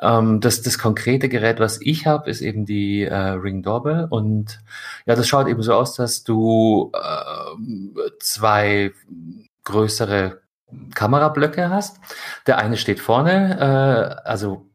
Ähm, 0.00 0.40
das, 0.40 0.62
das 0.62 0.78
konkrete 0.78 1.28
Gerät, 1.28 1.60
was 1.60 1.80
ich 1.80 2.08
habe, 2.08 2.28
ist 2.28 2.40
eben 2.40 2.66
die 2.66 3.02
äh, 3.02 3.14
Ring 3.14 3.62
Doorbell 3.62 4.08
und 4.10 4.58
ja, 5.06 5.14
das 5.14 5.28
schaut 5.28 5.46
eben 5.46 5.62
so 5.62 5.72
aus, 5.74 5.94
dass 5.94 6.24
du 6.24 6.90
äh, 6.92 8.10
zwei 8.18 8.92
größere 9.62 10.42
Kamerablöcke 10.94 11.70
hast. 11.70 12.00
Der 12.46 12.58
eine 12.58 12.76
steht 12.76 13.00
vorne, 13.00 13.58
äh, 13.58 14.28
also 14.28 14.70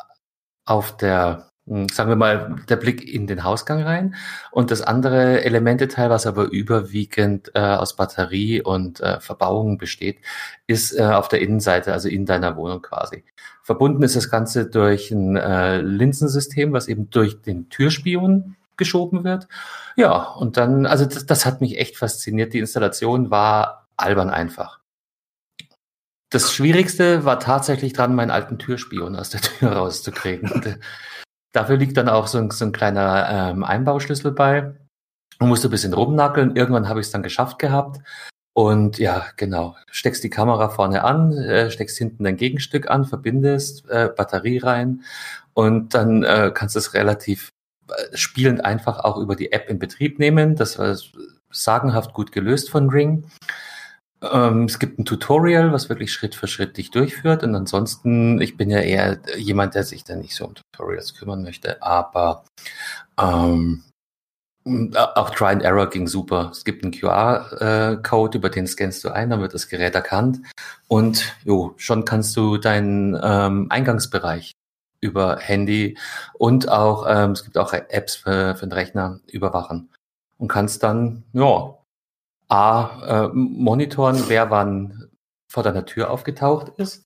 auf 0.66 0.96
der 0.98 1.50
hm, 1.70 1.88
sagen 1.90 2.10
wir 2.10 2.16
mal, 2.16 2.56
der 2.68 2.78
Blick 2.78 3.08
in 3.08 3.28
den 3.28 3.44
Hausgang 3.44 3.84
rein 3.84 4.16
und 4.52 4.72
das 4.72 4.82
andere 4.82 5.44
Elementeteil, 5.44 6.10
was 6.10 6.26
aber 6.26 6.46
überwiegend 6.46 7.52
äh, 7.54 7.60
aus 7.60 7.96
Batterie 7.96 8.62
und 8.62 9.00
äh, 9.02 9.20
Verbauungen 9.20 9.78
besteht, 9.78 10.18
ist 10.66 10.98
äh, 10.98 11.04
auf 11.04 11.28
der 11.28 11.42
Innenseite, 11.42 11.94
also 11.94 12.10
in 12.10 12.26
deiner 12.26 12.58
Wohnung 12.58 12.82
quasi. 12.82 13.24
Verbunden 13.62 14.02
ist 14.02 14.16
das 14.16 14.32
Ganze 14.32 14.66
durch 14.66 15.12
ein 15.12 15.36
äh, 15.36 15.82
Linsensystem, 15.82 16.74
was 16.74 16.88
eben 16.88 17.12
durch 17.12 17.40
den 17.44 17.70
Türspion 17.70 18.56
geschoben 18.76 19.24
wird. 19.24 19.48
Ja, 19.96 20.24
und 20.24 20.58
dann, 20.58 20.88
also 20.88 21.06
das, 21.06 21.28
das 21.28 21.46
hat 21.46 21.62
mich 21.62 21.78
echt 21.78 21.98
fasziniert. 21.98 22.54
Die 22.54 22.60
Installation 22.60 23.30
war 23.30 23.88
albern 23.96 24.32
einfach. 24.32 24.79
Das 26.32 26.54
Schwierigste 26.54 27.26
war 27.26 27.40
tatsächlich 27.40 27.94
dran, 27.94 28.14
meinen 28.14 28.32
alten 28.32 28.60
Türspion 28.60 29.16
aus 29.16 29.32
der 29.32 29.42
Tür 29.42 29.72
rauszukriegen. 29.74 30.78
Dafür 31.52 31.78
liegt 31.78 31.98
dann 31.98 32.10
auch 32.10 32.28
so 32.28 32.38
ein, 32.38 32.52
so 32.52 32.66
ein 32.66 32.72
kleiner 32.72 33.28
ähm, 33.30 33.64
Einbauschlüssel 33.64 34.32
bei. 34.32 34.76
Man 35.40 35.50
musste 35.50 35.68
ein 35.68 35.72
bisschen 35.72 35.94
rumnackeln. 35.94 36.56
Irgendwann 36.56 36.88
habe 36.88 37.00
ich 37.00 37.08
es 37.08 37.12
dann 37.12 37.24
geschafft 37.24 37.58
gehabt. 37.58 38.02
Und 38.54 39.00
ja, 39.00 39.26
genau, 39.38 39.76
steckst 39.90 40.24
die 40.24 40.30
Kamera 40.30 40.70
vorne 40.70 41.04
an, 41.04 41.32
äh, 41.32 41.72
steckst 41.72 41.98
hinten 41.98 42.26
dein 42.26 42.36
Gegenstück 42.36 42.90
an, 42.90 43.06
verbindest 43.06 43.90
äh, 43.90 44.10
Batterie 44.16 44.58
rein 44.58 45.04
und 45.54 45.94
dann 45.94 46.24
äh, 46.24 46.52
kannst 46.54 46.76
du 46.76 46.80
es 46.80 46.94
relativ 46.94 47.52
äh, 47.88 48.18
spielend 48.18 48.66
einfach 48.66 49.00
auch 49.00 49.18
über 49.18 49.36
die 49.36 49.54
App 49.54 49.70
in 49.70 49.80
Betrieb 49.80 50.20
nehmen. 50.20 50.56
Das 50.56 50.78
war 50.78 50.98
sagenhaft 51.52 52.14
gut 52.14 52.32
gelöst 52.32 52.70
von 52.70 52.90
Ring. 52.90 53.30
Ähm, 54.22 54.66
es 54.66 54.80
gibt 54.80 55.00
ein 55.00 55.06
Tutorial, 55.06 55.72
was 55.72 55.90
wirklich 55.90 56.12
Schritt 56.12 56.36
für 56.36 56.48
Schritt 56.48 56.78
dich 56.78 56.92
durchführt. 56.92 57.44
Und 57.44 57.56
ansonsten, 57.56 58.42
ich 58.42 58.58
bin 58.58 58.70
ja 58.70 58.80
eher 58.80 59.20
jemand, 59.38 59.76
der 59.76 59.84
sich 59.84 60.04
da 60.04 60.16
nicht 60.16 60.36
so 60.36 60.46
um 60.46 60.56
Tutorials 60.56 61.16
kümmern 61.16 61.44
möchte. 61.44 61.82
Aber 61.82 62.44
ähm, 63.20 63.84
auch 64.66 65.30
Try 65.32 65.48
and 65.48 65.64
Error 65.64 65.90
ging 65.90 66.08
super. 66.08 66.50
Es 66.52 66.64
gibt 66.64 66.84
einen 66.84 66.92
QR-Code, 66.92 68.38
über 68.38 68.50
den 68.50 68.68
scannst 68.68 69.04
du 69.04 69.10
ein, 69.10 69.30
dann 69.30 69.42
wird 69.42 69.54
das 69.54 69.70
Gerät 69.70 69.96
erkannt. 69.96 70.40
Und 70.88 71.36
jo, 71.44 71.74
schon 71.78 72.06
kannst 72.06 72.36
du 72.36 72.58
deinen 72.58 73.18
ähm, 73.22 73.68
Eingangsbereich 73.70 74.54
über 75.02 75.38
Handy 75.38 75.98
und 76.34 76.70
auch, 76.70 77.06
ähm, 77.08 77.32
es 77.32 77.44
gibt 77.46 77.58
auch 77.58 77.72
Apps 77.74 78.16
für, 78.16 78.56
für 78.56 78.68
den 78.68 78.74
Rechner 78.74 79.22
überwachen 79.28 79.90
und 80.38 80.50
kannst 80.50 80.84
dann, 80.84 81.24
ja, 81.32 81.79
A, 82.50 83.28
äh, 83.28 83.30
monitoren, 83.34 84.24
wer 84.28 84.50
wann 84.50 85.10
vor 85.52 85.64
deiner 85.64 85.86
Tür 85.86 86.10
aufgetaucht 86.10 86.70
ist. 86.78 87.04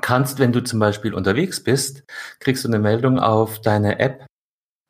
Kannst, 0.00 0.38
wenn 0.38 0.52
du 0.52 0.62
zum 0.62 0.80
Beispiel 0.80 1.14
unterwegs 1.14 1.62
bist, 1.62 2.04
kriegst 2.40 2.64
du 2.64 2.68
eine 2.68 2.78
Meldung 2.78 3.18
auf 3.18 3.60
deine 3.60 4.00
App, 4.00 4.26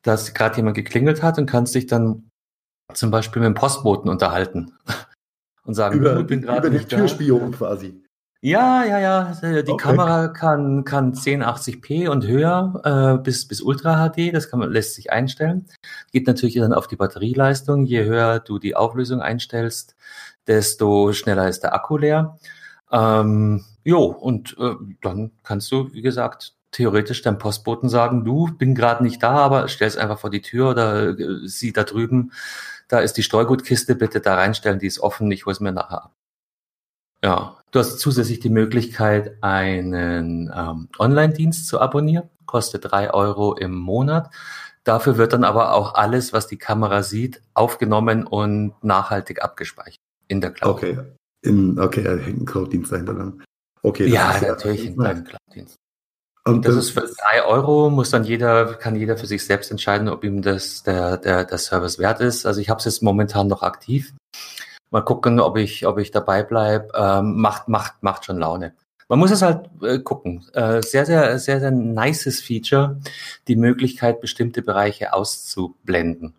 dass 0.03 0.33
gerade 0.33 0.57
jemand 0.57 0.75
geklingelt 0.75 1.23
hat 1.23 1.37
und 1.37 1.45
kannst 1.45 1.75
dich 1.75 1.85
dann 1.85 2.29
zum 2.93 3.11
Beispiel 3.11 3.41
mit 3.41 3.47
dem 3.47 3.53
Postboten 3.55 4.09
unterhalten 4.09 4.77
und 5.63 5.73
sagen, 5.73 5.99
über, 5.99 6.19
ich 6.19 6.27
bin 6.27 6.41
gerade 6.41 6.69
nicht 6.69 6.91
den 6.91 6.99
Türspion 6.99 7.51
quasi. 7.51 8.04
Ja, 8.41 8.83
ja, 8.83 8.99
ja. 8.99 9.33
Die 9.41 9.71
okay. 9.71 9.75
Kamera 9.77 10.27
kann, 10.27 10.83
kann 10.83 11.13
1080p 11.13 12.09
und 12.09 12.27
höher 12.27 12.81
äh, 12.83 13.23
bis, 13.23 13.47
bis 13.47 13.61
Ultra 13.61 14.09
HD. 14.09 14.33
Das 14.33 14.49
kann 14.49 14.59
man, 14.59 14.71
lässt 14.71 14.93
sich 14.93 15.11
einstellen. 15.11 15.65
Geht 16.11 16.27
natürlich 16.27 16.55
dann 16.55 16.73
auf 16.73 16.87
die 16.87 16.95
Batterieleistung. 16.95 17.85
Je 17.85 18.03
höher 18.03 18.39
du 18.39 18.59
die 18.59 18.75
Auflösung 18.75 19.21
einstellst, 19.21 19.95
desto 20.47 21.11
schneller 21.13 21.49
ist 21.49 21.61
der 21.61 21.73
Akku 21.73 21.97
leer. 21.97 22.37
Ähm, 22.91 23.65
jo, 23.83 24.05
und 24.05 24.55
äh, 24.59 24.75
dann 25.01 25.31
kannst 25.43 25.71
du, 25.71 25.91
wie 25.93 26.01
gesagt, 26.01 26.53
theoretisch 26.71 27.21
deinem 27.21 27.37
Postboten 27.37 27.89
sagen, 27.89 28.25
du, 28.25 28.47
bin 28.57 28.75
gerade 28.75 29.03
nicht 29.03 29.23
da, 29.23 29.31
aber 29.31 29.69
stell 29.69 29.87
es 29.87 29.97
einfach 29.97 30.19
vor 30.19 30.29
die 30.29 30.41
Tür 30.41 30.71
oder 30.71 31.17
äh, 31.17 31.47
sieh 31.47 31.71
da 31.71 31.83
drüben, 31.83 32.31
da 32.87 32.99
ist 32.99 33.13
die 33.13 33.23
Streugutkiste, 33.23 33.95
bitte 33.95 34.19
da 34.19 34.35
reinstellen, 34.35 34.79
die 34.79 34.87
ist 34.87 34.99
offen, 34.99 35.31
ich 35.31 35.45
hole 35.45 35.53
es 35.53 35.59
mir 35.59 35.71
nachher 35.71 36.03
ab. 36.05 36.11
Ja, 37.23 37.57
du 37.75 37.79
hast 37.79 37.99
zusätzlich 37.99 38.39
die 38.39 38.49
Möglichkeit, 38.49 39.37
einen 39.41 40.49
ähm, 40.55 40.87
Online-Dienst 40.97 41.67
zu 41.67 41.81
abonnieren, 41.81 42.29
kostet 42.45 42.89
drei 42.89 43.13
Euro 43.13 43.53
im 43.53 43.75
Monat. 43.75 44.29
Dafür 44.85 45.17
wird 45.17 45.33
dann 45.33 45.43
aber 45.43 45.73
auch 45.73 45.95
alles, 45.95 46.31
was 46.31 46.47
die 46.47 46.57
Kamera 46.57 47.03
sieht, 47.03 47.41
aufgenommen 47.53 48.25
und 48.25 48.75
nachhaltig 48.81 49.43
abgespeichert 49.43 49.99
in 50.27 50.39
der 50.39 50.51
Cloud. 50.51 50.75
Okay, 50.75 50.97
in, 51.41 51.77
okay, 51.77 52.03
da 52.03 52.15
hängt 52.15 52.43
ein 52.43 52.45
Cloud-Dienst 52.45 52.91
dahinter. 52.91 53.33
Okay, 53.81 54.07
ja, 54.07 54.39
natürlich 54.41 54.85
hängt 54.85 54.99
ein 55.01 55.25
Cloud-Dienst. 55.25 55.75
Und 56.47 56.65
das, 56.65 56.75
das 56.75 56.85
ist 56.85 56.91
für 56.91 57.01
drei 57.01 57.43
Euro, 57.43 57.89
muss 57.89 58.11
dann 58.11 58.23
jeder, 58.23 58.75
kann 58.75 58.95
jeder 58.95 59.17
für 59.17 59.25
sich 59.25 59.43
selbst 59.43 59.71
entscheiden, 59.71 60.07
ob 60.07 60.23
ihm 60.23 60.43
das 60.43 60.83
der, 60.83 61.17
der, 61.17 61.43
der 61.43 61.57
Service 61.57 61.97
wert 61.97 62.21
ist. 62.21 62.45
Also 62.45 62.61
ich 62.61 62.69
habe 62.69 62.77
es 62.77 62.85
jetzt 62.85 63.01
momentan 63.01 63.47
noch 63.47 63.63
aktiv. 63.63 64.13
Mal 64.95 65.01
gucken, 65.01 65.41
ob 65.41 65.57
ich, 65.57 65.85
ob 65.85 65.97
ich 65.97 66.11
dabei 66.11 66.41
bleibe. 66.41 66.87
Ähm, 66.95 67.35
macht, 67.35 67.67
macht, 67.67 68.01
macht 68.01 68.23
schon 68.23 68.39
Laune. 68.39 68.75
Man 69.09 69.19
muss 69.19 69.29
es 69.29 69.41
halt 69.41 69.69
äh, 69.81 69.99
gucken. 69.99 70.45
Äh, 70.53 70.81
sehr, 70.83 71.05
sehr, 71.05 71.37
sehr, 71.37 71.59
sehr 71.59 71.71
nices 71.71 72.39
Feature, 72.39 73.01
die 73.49 73.57
Möglichkeit, 73.57 74.21
bestimmte 74.21 74.61
Bereiche 74.61 75.11
auszublenden. 75.11 76.35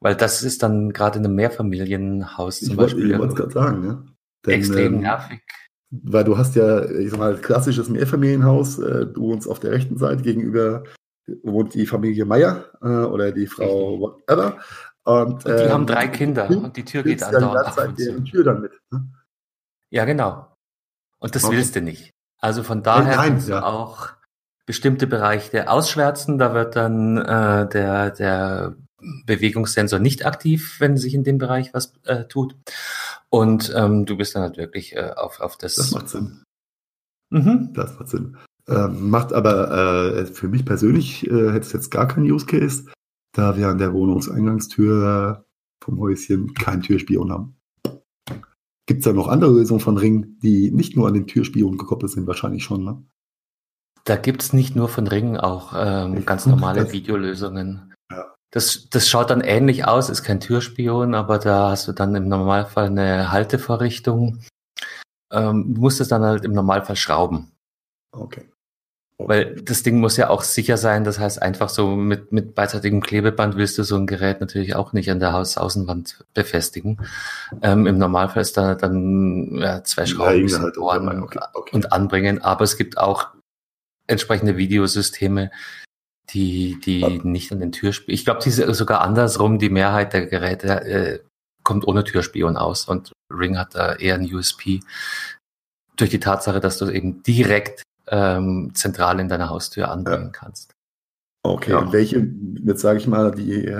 Weil 0.00 0.14
das 0.14 0.42
ist 0.42 0.62
dann 0.62 0.94
gerade 0.94 1.18
in 1.18 1.26
einem 1.26 1.34
Mehrfamilienhaus 1.34 2.60
zum 2.60 2.70
ich 2.70 2.76
Beispiel. 2.78 3.10
Ich 3.10 3.18
wollte 3.18 3.34
es 3.34 3.38
gerade 3.38 3.52
sagen, 3.52 3.86
ne? 3.86 4.02
Denn, 4.46 4.54
extrem 4.54 4.94
ähm, 4.94 5.00
nervig. 5.00 5.42
Weil 5.90 6.24
du 6.24 6.38
hast 6.38 6.56
ja, 6.56 6.88
ich 6.88 7.10
sag 7.10 7.18
mal, 7.18 7.36
klassisches 7.36 7.90
Mehrfamilienhaus, 7.90 8.78
äh, 8.78 9.04
du 9.04 9.24
wohnst 9.24 9.46
auf 9.46 9.60
der 9.60 9.72
rechten 9.72 9.98
Seite 9.98 10.22
gegenüber 10.22 10.84
wohnt 11.42 11.74
die 11.74 11.86
Familie 11.86 12.24
Meier 12.24 12.64
äh, 12.80 12.86
oder 12.86 13.30
die 13.32 13.46
Frau 13.46 14.00
whatever. 14.00 14.58
Und, 15.04 15.44
und 15.44 15.46
die 15.46 15.50
ähm, 15.50 15.70
haben 15.70 15.86
drei 15.86 16.08
Kinder 16.08 16.48
und 16.48 16.76
die 16.76 16.84
Tür 16.84 17.02
geht 17.02 17.22
andauernd 17.22 17.66
auf 17.66 17.78
und 17.78 17.98
zu. 17.98 18.24
Tür 18.24 18.44
dann 18.44 18.62
mit. 18.62 18.72
Ne? 18.90 19.06
Ja, 19.90 20.04
genau. 20.06 20.48
Und 21.18 21.34
das 21.34 21.44
okay. 21.44 21.56
willst 21.56 21.76
du 21.76 21.82
nicht. 21.82 22.10
Also 22.38 22.62
von 22.62 22.82
daher 22.82 23.16
Nein, 23.16 23.32
kannst 23.32 23.48
ja. 23.48 23.60
du 23.60 23.66
auch 23.66 24.10
bestimmte 24.66 25.06
Bereiche 25.06 25.68
ausschwärzen. 25.68 26.38
Da 26.38 26.54
wird 26.54 26.74
dann 26.76 27.18
äh, 27.18 27.68
der, 27.68 28.10
der 28.10 28.76
Bewegungssensor 29.26 29.98
nicht 29.98 30.24
aktiv, 30.24 30.76
wenn 30.80 30.96
sich 30.96 31.14
in 31.14 31.24
dem 31.24 31.38
Bereich 31.38 31.74
was 31.74 31.92
äh, 32.04 32.24
tut. 32.24 32.56
Und 33.28 33.72
ähm, 33.76 34.06
du 34.06 34.16
bist 34.16 34.34
dann 34.34 34.42
halt 34.42 34.56
wirklich 34.56 34.96
äh, 34.96 35.12
auf, 35.16 35.40
auf 35.40 35.56
das. 35.56 35.74
Das 35.74 35.90
macht 35.90 36.08
Sinn. 36.08 36.42
Mhm. 37.30 37.72
Das 37.74 37.98
macht 37.98 38.08
Sinn. 38.08 38.36
Ähm, 38.66 39.10
macht 39.10 39.34
aber 39.34 40.14
äh, 40.16 40.26
für 40.26 40.48
mich 40.48 40.64
persönlich 40.64 41.26
äh, 41.26 41.50
hätte 41.52 41.66
es 41.66 41.72
jetzt 41.72 41.90
gar 41.90 42.08
keinen 42.08 42.30
Use 42.30 42.46
Case 42.46 42.86
da 43.34 43.56
wir 43.56 43.68
an 43.68 43.78
der 43.78 43.92
Wohnungseingangstür 43.92 45.44
vom 45.82 46.00
Häuschen 46.00 46.54
keinen 46.54 46.82
Türspion 46.82 47.30
haben. 47.30 47.56
Gibt 48.86 49.00
es 49.00 49.04
da 49.04 49.12
noch 49.12 49.28
andere 49.28 49.52
Lösungen 49.52 49.80
von 49.80 49.98
Ring, 49.98 50.38
die 50.42 50.70
nicht 50.70 50.96
nur 50.96 51.08
an 51.08 51.14
den 51.14 51.26
Türspion 51.26 51.76
gekoppelt 51.76 52.12
sind? 52.12 52.26
Wahrscheinlich 52.26 52.64
schon, 52.64 52.84
ne? 52.84 53.02
Da 54.04 54.16
gibt 54.16 54.42
es 54.42 54.52
nicht 54.52 54.76
nur 54.76 54.88
von 54.88 55.06
Ring 55.06 55.36
auch 55.38 55.72
ähm, 55.74 56.26
ganz 56.26 56.44
normale 56.44 56.92
Videolösungen. 56.92 57.94
Ja. 58.12 58.34
Das, 58.50 58.88
das 58.90 59.08
schaut 59.08 59.30
dann 59.30 59.40
ähnlich 59.40 59.86
aus, 59.86 60.10
ist 60.10 60.22
kein 60.22 60.40
Türspion, 60.40 61.14
aber 61.14 61.38
da 61.38 61.70
hast 61.70 61.88
du 61.88 61.92
dann 61.92 62.14
im 62.14 62.28
Normalfall 62.28 62.86
eine 62.86 63.32
Haltevorrichtung. 63.32 64.40
Ähm, 65.32 65.74
du 65.74 65.80
musst 65.80 66.02
es 66.02 66.08
dann 66.08 66.22
halt 66.22 66.44
im 66.44 66.52
Normalfall 66.52 66.96
schrauben. 66.96 67.52
Okay. 68.12 68.50
Weil 69.18 69.54
das 69.62 69.84
Ding 69.84 70.00
muss 70.00 70.16
ja 70.16 70.28
auch 70.28 70.42
sicher 70.42 70.76
sein. 70.76 71.04
Das 71.04 71.20
heißt, 71.20 71.40
einfach 71.40 71.68
so 71.68 71.94
mit, 71.94 72.32
mit 72.32 72.54
beidseitigem 72.54 73.00
Klebeband 73.00 73.56
willst 73.56 73.78
du 73.78 73.84
so 73.84 73.96
ein 73.96 74.08
Gerät 74.08 74.40
natürlich 74.40 74.74
auch 74.74 74.92
nicht 74.92 75.10
an 75.10 75.20
der 75.20 75.32
Hausaußenwand 75.32 76.24
befestigen. 76.34 76.98
Ähm, 77.62 77.86
Im 77.86 77.98
Normalfall 77.98 78.42
ist 78.42 78.56
da 78.56 78.74
dann 78.74 79.58
ja, 79.58 79.84
zwei 79.84 80.06
Schrauben 80.06 80.48
ja, 80.48 80.58
halt 80.58 80.76
okay, 80.78 81.38
okay. 81.54 81.76
und 81.76 81.92
anbringen. 81.92 82.42
Aber 82.42 82.64
es 82.64 82.76
gibt 82.76 82.98
auch 82.98 83.28
entsprechende 84.08 84.56
Videosysteme, 84.56 85.52
die, 86.30 86.80
die 86.84 87.00
ja. 87.00 87.08
nicht 87.08 87.52
an 87.52 87.60
den 87.60 87.70
Türspion. 87.70 88.12
Ich 88.12 88.24
glaube, 88.24 88.40
die 88.42 88.48
ist 88.48 88.56
sogar 88.56 89.00
andersrum. 89.00 89.60
Die 89.60 89.70
Mehrheit 89.70 90.12
der 90.12 90.26
Geräte 90.26 90.68
äh, 90.84 91.20
kommt 91.62 91.86
ohne 91.86 92.02
Türspion 92.02 92.56
aus 92.56 92.86
und 92.86 93.12
Ring 93.32 93.58
hat 93.58 93.74
da 93.74 93.94
eher 93.94 94.16
ein 94.16 94.32
USP 94.32 94.80
durch 95.96 96.10
die 96.10 96.20
Tatsache, 96.20 96.60
dass 96.60 96.78
du 96.78 96.90
eben 96.90 97.22
direkt 97.22 97.82
ähm, 98.08 98.70
zentral 98.74 99.20
in 99.20 99.28
deiner 99.28 99.50
Haustür 99.50 99.90
anbringen 99.90 100.32
ja. 100.32 100.40
kannst. 100.40 100.74
Okay, 101.42 101.72
ja. 101.72 101.78
und 101.78 101.92
welche, 101.92 102.26
jetzt 102.64 102.80
sage 102.80 102.98
ich 102.98 103.06
mal, 103.06 103.30
die, 103.32 103.74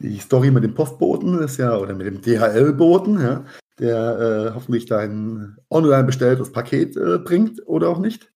die 0.00 0.18
Story 0.18 0.50
mit 0.50 0.64
dem 0.64 0.74
Postboten 0.74 1.38
ist 1.40 1.56
ja, 1.56 1.76
oder 1.76 1.94
mit 1.94 2.06
dem 2.06 2.20
DHL-Boten, 2.20 3.20
ja, 3.20 3.44
der 3.78 4.18
äh, 4.18 4.54
hoffentlich 4.54 4.86
dein 4.86 5.56
online 5.70 6.04
bestelltes 6.04 6.52
Paket 6.52 6.96
äh, 6.96 7.18
bringt 7.18 7.66
oder 7.66 7.88
auch 7.88 7.98
nicht. 7.98 8.30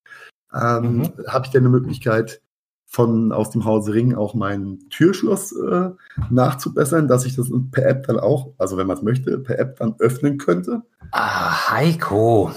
Ähm, 0.53 0.99
mhm. 0.99 1.13
Habe 1.29 1.47
ich 1.47 1.53
denn 1.53 1.63
eine 1.63 1.69
Möglichkeit, 1.69 2.41
von 2.95 3.33
aus 3.33 3.51
dem 3.51 3.65
Hause 3.65 3.93
Ring 3.93 4.15
auch 4.15 4.35
mein 4.35 4.79
Türschloss 4.89 5.53
äh, 5.53 5.91
nachzubessern, 6.31 7.09
dass 7.09 7.27
ich 7.27 7.35
das 7.35 7.51
per 7.73 7.87
App 7.87 8.07
dann 8.07 8.21
auch, 8.21 8.53
also 8.57 8.77
wenn 8.77 8.87
man 8.87 8.97
es 8.97 9.03
möchte, 9.03 9.37
per 9.39 9.59
App 9.59 9.79
dann 9.79 9.97
öffnen 9.99 10.39
könnte? 10.39 10.83
Ah, 11.11 11.71
Heiko. 11.71 12.53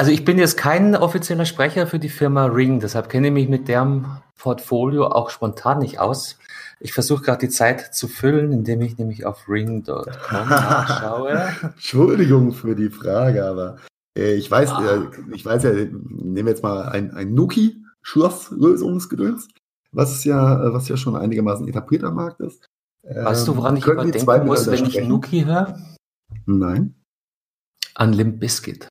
Also 0.00 0.12
ich 0.12 0.24
bin 0.24 0.38
jetzt 0.38 0.56
kein 0.56 0.96
offizieller 0.96 1.44
Sprecher 1.44 1.86
für 1.86 1.98
die 1.98 2.08
Firma 2.08 2.46
Ring, 2.46 2.80
deshalb 2.80 3.10
kenne 3.10 3.26
ich 3.26 3.34
mich 3.34 3.48
mit 3.50 3.68
deren 3.68 4.06
Portfolio 4.38 5.08
auch 5.08 5.28
spontan 5.28 5.80
nicht 5.80 5.98
aus. 5.98 6.38
Ich 6.80 6.94
versuche 6.94 7.22
gerade 7.22 7.40
die 7.40 7.50
Zeit 7.50 7.94
zu 7.94 8.08
füllen, 8.08 8.50
indem 8.50 8.80
ich 8.80 8.96
nämlich 8.96 9.26
auf 9.26 9.46
ring.com 9.46 10.06
nachschaue. 10.30 11.52
Entschuldigung 11.60 12.52
für 12.52 12.74
die 12.74 12.88
Frage, 12.88 13.44
aber 13.44 13.76
äh, 14.16 14.32
ich 14.36 14.50
weiß, 14.50 14.70
ah. 14.70 14.94
äh, 14.94 15.34
ich 15.34 15.44
weiß 15.44 15.64
ja, 15.64 15.72
nehmen 15.72 16.46
wir 16.46 16.52
jetzt 16.52 16.62
mal 16.62 16.88
ein, 16.88 17.10
ein 17.10 17.34
Nuki, 17.34 17.84
Schlosslösungsgedöns, 18.00 19.48
was 19.92 20.24
ja, 20.24 20.64
äh, 20.64 20.72
was 20.72 20.88
ja 20.88 20.96
schon 20.96 21.14
einigermaßen 21.14 21.68
etabliert 21.68 22.04
am 22.04 22.14
Markt 22.14 22.40
ist. 22.40 22.64
Weißt 23.02 23.46
du, 23.46 23.54
woran 23.54 23.76
ich 23.76 23.86
immer 23.86 24.06
denken 24.06 24.46
muss, 24.46 24.66
wenn 24.66 24.86
ich 24.86 25.06
Nuki 25.06 25.44
höre? 25.44 25.78
Nein. 26.46 26.94
An 27.94 28.14
Limp 28.14 28.40
Bizkit. 28.40 28.88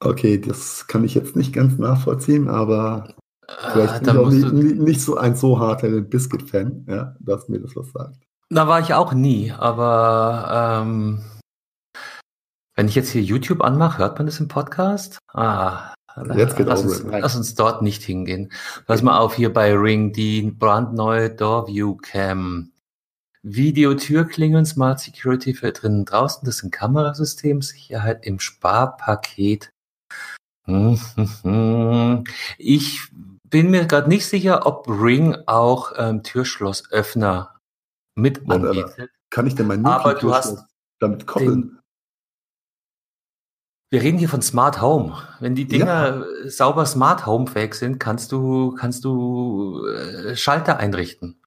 Okay, 0.00 0.38
das 0.40 0.86
kann 0.86 1.04
ich 1.04 1.14
jetzt 1.14 1.34
nicht 1.34 1.52
ganz 1.52 1.78
nachvollziehen, 1.78 2.48
aber 2.48 3.14
vielleicht 3.72 3.94
ah, 3.94 3.98
bin 3.98 4.38
ich 4.38 4.44
auch 4.44 4.52
nicht, 4.52 4.78
nicht, 4.78 5.00
so 5.00 5.16
ein 5.16 5.34
so 5.34 5.58
harter 5.58 5.88
Bizkit-Fan, 6.00 6.86
ja, 6.88 7.16
dass 7.18 7.48
mir 7.48 7.60
das 7.60 7.74
was 7.74 7.90
sagt. 7.90 8.16
Da 8.50 8.68
war 8.68 8.80
ich 8.80 8.94
auch 8.94 9.12
nie, 9.12 9.52
aber 9.52 10.82
ähm, 10.82 11.22
wenn 12.76 12.88
ich 12.88 12.94
jetzt 12.94 13.10
hier 13.10 13.22
YouTube 13.22 13.62
anmache, 13.62 13.98
hört 13.98 14.18
man 14.18 14.26
das 14.26 14.40
im 14.40 14.48
Podcast? 14.48 15.18
Ah, 15.32 15.94
Jetzt 16.36 16.56
geht 16.56 16.66
lass, 16.66 16.82
uns, 16.82 17.04
lass 17.04 17.36
uns 17.36 17.54
dort 17.54 17.82
nicht 17.82 18.02
hingehen. 18.02 18.52
Pass 18.86 19.02
mal 19.02 19.18
auf 19.18 19.34
hier 19.34 19.52
bei 19.52 19.72
Ring, 19.74 20.12
die 20.12 20.42
brandneue 20.42 21.30
Doorview 21.30 21.96
Cam. 21.96 22.72
Video, 23.42 23.94
Türklingeln, 23.94 24.66
Smart 24.66 25.00
Security 25.00 25.54
für 25.54 25.72
drinnen 25.72 26.04
draußen. 26.04 26.44
Das 26.44 26.58
sind 26.58 26.72
Kamerasystem, 26.72 27.62
Sicherheit 27.62 28.26
im 28.26 28.40
Sparpaket. 28.40 29.70
Ich 32.58 33.08
bin 33.44 33.70
mir 33.70 33.86
gerade 33.86 34.08
nicht 34.08 34.26
sicher, 34.26 34.66
ob 34.66 34.86
Ring 34.88 35.36
auch 35.46 35.92
ähm, 35.96 36.22
Türschlossöffner 36.22 37.54
mit 38.14 38.50
anbietet. 38.50 39.10
Kann 39.30 39.46
ich 39.46 39.54
denn 39.54 39.66
mein 39.66 39.84
hast 39.84 40.64
damit 41.00 41.26
koppeln? 41.26 41.78
Wir 43.90 44.02
reden 44.02 44.18
hier 44.18 44.28
von 44.28 44.42
Smart 44.42 44.82
Home. 44.82 45.16
Wenn 45.40 45.54
die 45.54 45.64
Dinger 45.64 46.26
ja. 46.44 46.50
sauber 46.50 46.84
Smart 46.84 47.24
Home 47.24 47.46
fähig 47.46 47.74
sind, 47.74 47.98
kannst 47.98 48.32
du, 48.32 48.72
kannst 48.72 49.04
du 49.04 49.86
äh, 49.86 50.36
Schalter 50.36 50.76
einrichten. 50.76 51.40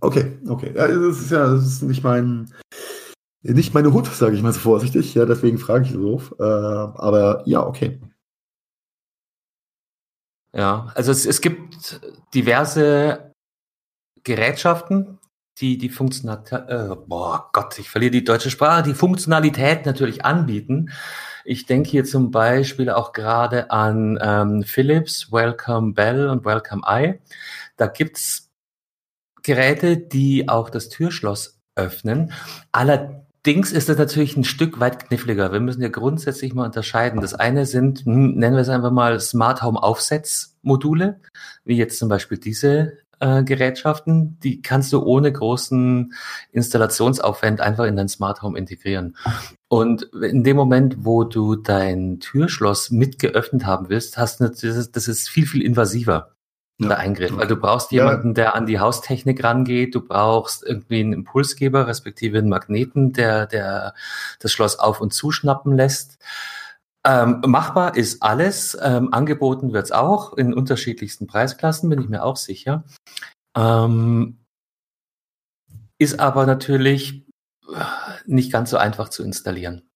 Okay, 0.00 0.38
okay. 0.48 0.72
Ja, 0.74 0.88
das 0.88 1.20
ist 1.20 1.30
ja, 1.30 1.48
das 1.48 1.66
ist 1.66 1.82
nicht 1.82 2.02
mein, 2.02 2.50
nicht 3.42 3.74
meine 3.74 3.92
Hut, 3.92 4.06
sage 4.06 4.34
ich 4.34 4.42
mal 4.42 4.54
so 4.54 4.60
vorsichtig. 4.60 5.14
Ja, 5.14 5.26
deswegen 5.26 5.58
frage 5.58 5.84
ich 5.84 5.92
so. 5.92 6.22
Äh, 6.38 6.42
aber 6.42 7.42
ja, 7.44 7.66
okay. 7.66 8.00
Ja, 10.54 10.92
also 10.94 11.12
es, 11.12 11.24
es 11.24 11.40
gibt 11.40 12.00
diverse 12.34 13.32
Gerätschaften, 14.22 15.18
die 15.58 15.78
die 15.78 15.88
Funktionalität, 15.88 16.68
äh, 16.68 16.96
boah 17.06 17.50
Gott, 17.52 17.78
ich 17.78 17.90
verliere 17.90 18.10
die 18.10 18.24
deutsche 18.24 18.50
Sprache, 18.50 18.82
die 18.82 18.94
Funktionalität 18.94 19.86
natürlich 19.86 20.24
anbieten. 20.24 20.90
Ich 21.44 21.66
denke 21.66 21.90
hier 21.90 22.04
zum 22.04 22.30
Beispiel 22.30 22.90
auch 22.90 23.12
gerade 23.12 23.70
an 23.70 24.18
ähm, 24.22 24.62
Philips, 24.62 25.32
Welcome 25.32 25.94
Bell 25.94 26.28
und 26.28 26.44
Welcome 26.44 26.82
Eye. 26.86 27.20
Da 27.76 27.86
gibt's 27.86 28.50
Geräte, 29.42 29.96
die 29.96 30.48
auch 30.48 30.70
das 30.70 30.88
Türschloss 30.88 31.60
öffnen. 31.74 32.32
Allerdings 33.44 33.72
ist 33.72 33.88
das 33.88 33.98
natürlich 33.98 34.36
ein 34.36 34.44
Stück 34.44 34.78
weit 34.78 35.08
kniffliger. 35.08 35.50
Wir 35.50 35.58
müssen 35.58 35.82
ja 35.82 35.88
grundsätzlich 35.88 36.54
mal 36.54 36.64
unterscheiden. 36.64 37.20
Das 37.20 37.34
eine 37.34 37.66
sind, 37.66 38.04
hm, 38.04 38.34
nennen 38.36 38.54
wir 38.54 38.62
es 38.62 38.68
einfach 38.68 38.92
mal 38.92 39.18
Smart 39.18 39.62
Home 39.62 39.82
Aufsetzmodule, 39.82 41.20
wie 41.64 41.76
jetzt 41.76 41.98
zum 41.98 42.08
Beispiel 42.08 42.38
diese 42.38 42.98
äh, 43.18 43.42
Gerätschaften, 43.42 44.38
die 44.44 44.62
kannst 44.62 44.92
du 44.92 45.02
ohne 45.02 45.32
großen 45.32 46.12
Installationsaufwand 46.52 47.60
einfach 47.60 47.86
in 47.86 47.96
dein 47.96 48.08
Smart 48.08 48.42
Home 48.42 48.56
integrieren. 48.56 49.16
Und 49.66 50.04
in 50.22 50.44
dem 50.44 50.56
Moment, 50.56 50.98
wo 51.04 51.24
du 51.24 51.56
dein 51.56 52.20
Türschloss 52.20 52.92
mit 52.92 53.18
geöffnet 53.18 53.66
haben 53.66 53.88
willst, 53.88 54.18
hast 54.18 54.38
du 54.38 54.48
das 54.48 54.62
ist, 54.62 54.94
das 54.94 55.08
ist 55.08 55.28
viel, 55.28 55.46
viel 55.46 55.62
invasiver. 55.62 56.36
Ja. 56.80 56.88
Der 56.88 56.98
Eingriff, 56.98 57.36
weil 57.36 57.46
du 57.46 57.56
brauchst 57.56 57.92
jemanden, 57.92 58.34
der 58.34 58.54
an 58.54 58.66
die 58.66 58.80
Haustechnik 58.80 59.44
rangeht, 59.44 59.94
du 59.94 60.00
brauchst 60.00 60.64
irgendwie 60.64 61.00
einen 61.00 61.12
Impulsgeber, 61.12 61.86
respektive 61.86 62.38
einen 62.38 62.48
Magneten, 62.48 63.12
der, 63.12 63.46
der 63.46 63.94
das 64.40 64.52
Schloss 64.52 64.78
auf- 64.78 65.00
und 65.00 65.12
zuschnappen 65.12 65.76
lässt. 65.76 66.18
Ähm, 67.04 67.42
machbar 67.46 67.96
ist 67.96 68.22
alles. 68.22 68.76
Ähm, 68.80 69.12
angeboten 69.12 69.72
wird's 69.72 69.92
auch 69.92 70.32
in 70.34 70.54
unterschiedlichsten 70.54 71.26
Preisklassen, 71.26 71.90
bin 71.90 72.00
ich 72.00 72.08
mir 72.08 72.24
auch 72.24 72.36
sicher. 72.36 72.84
Ähm, 73.56 74.38
ist 75.98 76.20
aber 76.20 76.46
natürlich 76.46 77.26
äh, 77.68 77.84
nicht 78.26 78.52
ganz 78.52 78.70
so 78.70 78.76
einfach 78.76 79.08
zu 79.08 79.22
installieren. 79.22 79.88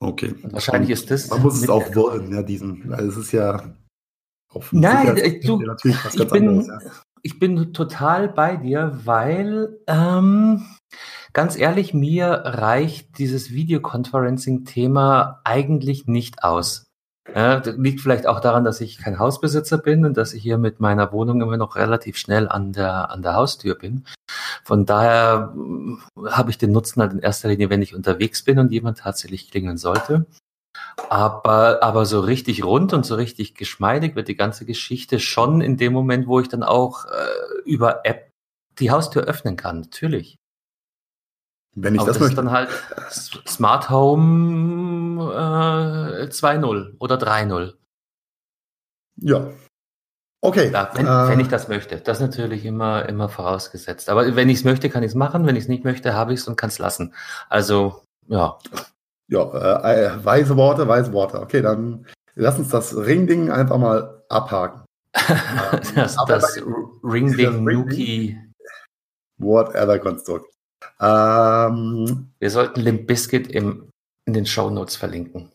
Okay. 0.00 0.34
Und 0.42 0.52
wahrscheinlich 0.52 0.90
ist 0.90 1.10
das. 1.10 1.30
Man 1.30 1.42
muss 1.42 1.62
es 1.62 1.68
auch 1.68 1.94
wollen, 1.94 2.32
ja, 2.32 2.42
diesen. 2.42 2.92
Also 2.92 3.08
es 3.10 3.26
ist 3.26 3.32
ja. 3.32 3.74
Nein, 4.70 5.16
du, 5.16 5.22
ich, 5.22 5.40
bin, 6.30 6.48
anderes, 6.48 6.66
ja. 6.66 6.90
ich 7.22 7.38
bin 7.38 7.72
total 7.72 8.28
bei 8.28 8.56
dir, 8.56 9.00
weil 9.04 9.78
ähm, 9.86 10.64
Ganz 11.34 11.58
ehrlich, 11.58 11.92
mir 11.92 12.28
reicht 12.28 13.18
dieses 13.18 13.50
Videoconferencing-Thema 13.50 15.40
eigentlich 15.42 16.06
nicht 16.06 16.44
aus. 16.44 16.86
Ja, 17.34 17.58
das 17.58 17.74
liegt 17.76 18.00
vielleicht 18.00 18.28
auch 18.28 18.38
daran, 18.38 18.62
dass 18.62 18.80
ich 18.80 18.98
kein 18.98 19.18
Hausbesitzer 19.18 19.78
bin 19.78 20.04
und 20.04 20.16
dass 20.16 20.32
ich 20.32 20.42
hier 20.44 20.58
mit 20.58 20.78
meiner 20.78 21.10
Wohnung 21.10 21.40
immer 21.42 21.56
noch 21.56 21.74
relativ 21.74 22.18
schnell 22.18 22.48
an 22.48 22.72
der, 22.72 23.10
an 23.10 23.22
der 23.22 23.34
Haustür 23.34 23.74
bin. 23.74 24.04
Von 24.62 24.86
daher 24.86 25.50
hm, 25.54 26.02
habe 26.24 26.50
ich 26.50 26.58
den 26.58 26.70
Nutzen 26.70 27.02
halt 27.02 27.12
in 27.12 27.18
erster 27.18 27.48
Linie, 27.48 27.68
wenn 27.68 27.82
ich 27.82 27.96
unterwegs 27.96 28.44
bin 28.44 28.60
und 28.60 28.70
jemand 28.70 28.98
tatsächlich 28.98 29.50
klingeln 29.50 29.76
sollte. 29.76 30.26
Aber, 31.08 31.82
aber 31.82 32.06
so 32.06 32.20
richtig 32.20 32.64
rund 32.64 32.92
und 32.92 33.04
so 33.04 33.14
richtig 33.14 33.54
geschmeidig 33.54 34.16
wird 34.16 34.28
die 34.28 34.36
ganze 34.36 34.64
Geschichte 34.64 35.18
schon 35.18 35.60
in 35.60 35.76
dem 35.76 35.92
Moment, 35.92 36.26
wo 36.26 36.40
ich 36.40 36.48
dann 36.48 36.62
auch 36.62 37.06
äh, 37.06 37.62
über 37.64 38.04
App 38.04 38.30
die 38.78 38.90
Haustür 38.90 39.24
öffnen 39.24 39.56
kann, 39.56 39.80
natürlich. 39.80 40.38
Wenn 41.76 41.94
ich 41.94 42.00
Aber 42.00 42.08
das, 42.08 42.18
das 42.18 42.28
möchte. 42.28 42.32
ist 42.32 42.38
dann 42.38 42.52
halt 42.52 42.68
Smart 43.48 43.90
Home 43.90 45.32
äh, 45.32 46.26
2.0 46.26 46.94
oder 46.98 47.16
3.0. 47.16 47.74
Ja. 49.16 49.50
Okay. 50.40 50.70
Ja, 50.72 50.90
wenn, 50.94 51.06
äh, 51.06 51.28
wenn, 51.28 51.40
ich 51.40 51.48
das 51.48 51.68
möchte. 51.68 51.96
Das 51.96 52.18
ist 52.18 52.26
natürlich 52.26 52.64
immer, 52.64 53.08
immer 53.08 53.28
vorausgesetzt. 53.28 54.08
Aber 54.08 54.36
wenn 54.36 54.48
ich 54.50 54.58
es 54.58 54.64
möchte, 54.64 54.90
kann 54.90 55.02
ich 55.02 55.10
es 55.10 55.14
machen. 55.14 55.46
Wenn 55.46 55.56
ich 55.56 55.64
es 55.64 55.68
nicht 55.68 55.84
möchte, 55.84 56.14
habe 56.14 56.32
ich 56.32 56.40
es 56.40 56.48
und 56.48 56.56
kann 56.56 56.68
es 56.68 56.78
lassen. 56.78 57.14
Also, 57.48 58.02
ja. 58.28 58.58
Ja, 59.28 59.78
äh, 59.78 60.04
äh, 60.04 60.24
weise 60.24 60.56
Worte, 60.56 60.86
weise 60.86 61.12
Worte. 61.12 61.40
Okay, 61.40 61.62
dann 61.62 62.06
lass 62.34 62.58
uns 62.58 62.68
das 62.68 62.96
Ring-Ding 62.96 63.50
einfach 63.50 63.78
mal 63.78 64.22
abhaken. 64.28 64.82
das, 65.94 66.16
das 66.26 66.60
Ring-Ding, 67.02 67.64
Nuki. 67.64 68.38
Whatever 69.38 69.98
Konstrukt. 69.98 70.46
Ähm, 71.00 72.30
Wir 72.38 72.50
sollten 72.50 72.80
Limp 72.80 73.06
Biscuit 73.06 73.46
im, 73.48 73.90
in 74.26 74.34
den 74.34 74.46
Show 74.46 74.70
Notes 74.70 74.96
verlinken. 74.96 75.50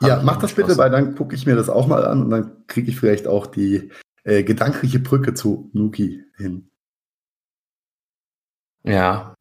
Hab 0.00 0.08
ja, 0.08 0.22
mach 0.22 0.36
das 0.36 0.54
bitte, 0.54 0.78
weil 0.78 0.90
dann 0.90 1.16
gucke 1.16 1.34
ich 1.34 1.44
mir 1.44 1.56
das 1.56 1.68
auch 1.68 1.86
mal 1.86 2.06
an 2.06 2.22
und 2.22 2.30
dann 2.30 2.66
kriege 2.68 2.90
ich 2.90 2.98
vielleicht 2.98 3.26
auch 3.26 3.46
die 3.46 3.90
äh, 4.22 4.44
gedankliche 4.44 5.00
Brücke 5.00 5.34
zu 5.34 5.70
Nuki 5.72 6.24
hin. 6.36 6.70
Ja. 8.84 9.34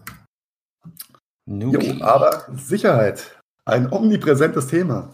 Nuki. 1.46 2.00
Jo, 2.00 2.04
aber 2.04 2.48
Sicherheit, 2.56 3.37
ein 3.68 3.92
omnipräsentes 3.92 4.68
Thema. 4.68 5.14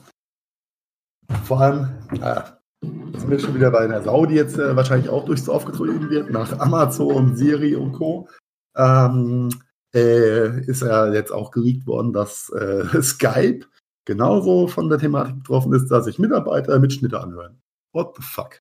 Vor 1.45 1.59
allem, 1.59 1.89
äh, 2.21 2.41
sind 2.81 3.29
wir 3.29 3.39
schon 3.39 3.55
wieder 3.55 3.71
bei 3.71 3.79
einer 3.79 4.03
Sau, 4.03 4.25
die 4.25 4.35
jetzt 4.35 4.57
äh, 4.57 4.75
wahrscheinlich 4.75 5.09
auch 5.09 5.25
durchs 5.25 5.45
Dorf 5.45 5.65
getrieben 5.65 6.09
wird, 6.09 6.29
nach 6.29 6.59
Amazon, 6.59 7.35
Siri 7.35 7.75
und 7.75 7.93
Co. 7.93 8.29
Ähm, 8.75 9.49
äh, 9.95 10.61
ist 10.65 10.81
ja 10.81 11.11
jetzt 11.11 11.31
auch 11.31 11.51
geleakt 11.51 11.87
worden, 11.87 12.13
dass 12.13 12.49
äh, 12.49 12.85
Skype 13.01 13.65
genauso 14.05 14.67
von 14.67 14.89
der 14.89 14.99
Thematik 14.99 15.37
betroffen 15.37 15.73
ist, 15.73 15.89
dass 15.89 16.05
sich 16.05 16.19
Mitarbeiter 16.19 16.79
Mitschnitte 16.79 17.19
anhören. 17.19 17.59
What 17.93 18.15
the 18.17 18.23
fuck? 18.23 18.59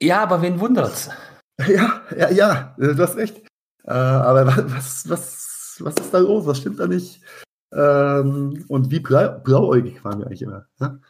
Ja, 0.00 0.22
aber 0.22 0.42
wen 0.42 0.60
wundert's? 0.60 1.08
Ja, 1.68 2.02
ja, 2.16 2.30
ja, 2.30 2.74
du 2.76 2.98
hast 2.98 3.14
recht. 3.14 3.38
Äh, 3.84 3.92
aber 3.92 4.46
was, 4.46 5.08
was, 5.08 5.76
was 5.78 5.94
ist 5.94 6.12
da 6.12 6.18
los? 6.18 6.46
Was 6.46 6.58
stimmt 6.58 6.80
da 6.80 6.88
nicht? 6.88 7.20
Ähm, 7.72 8.64
und 8.68 8.90
wie 8.90 9.00
blau, 9.00 9.38
blauäugig 9.42 10.04
waren 10.04 10.18
wir 10.18 10.26
eigentlich 10.26 10.42
immer? 10.42 10.66
Ne? 10.78 11.00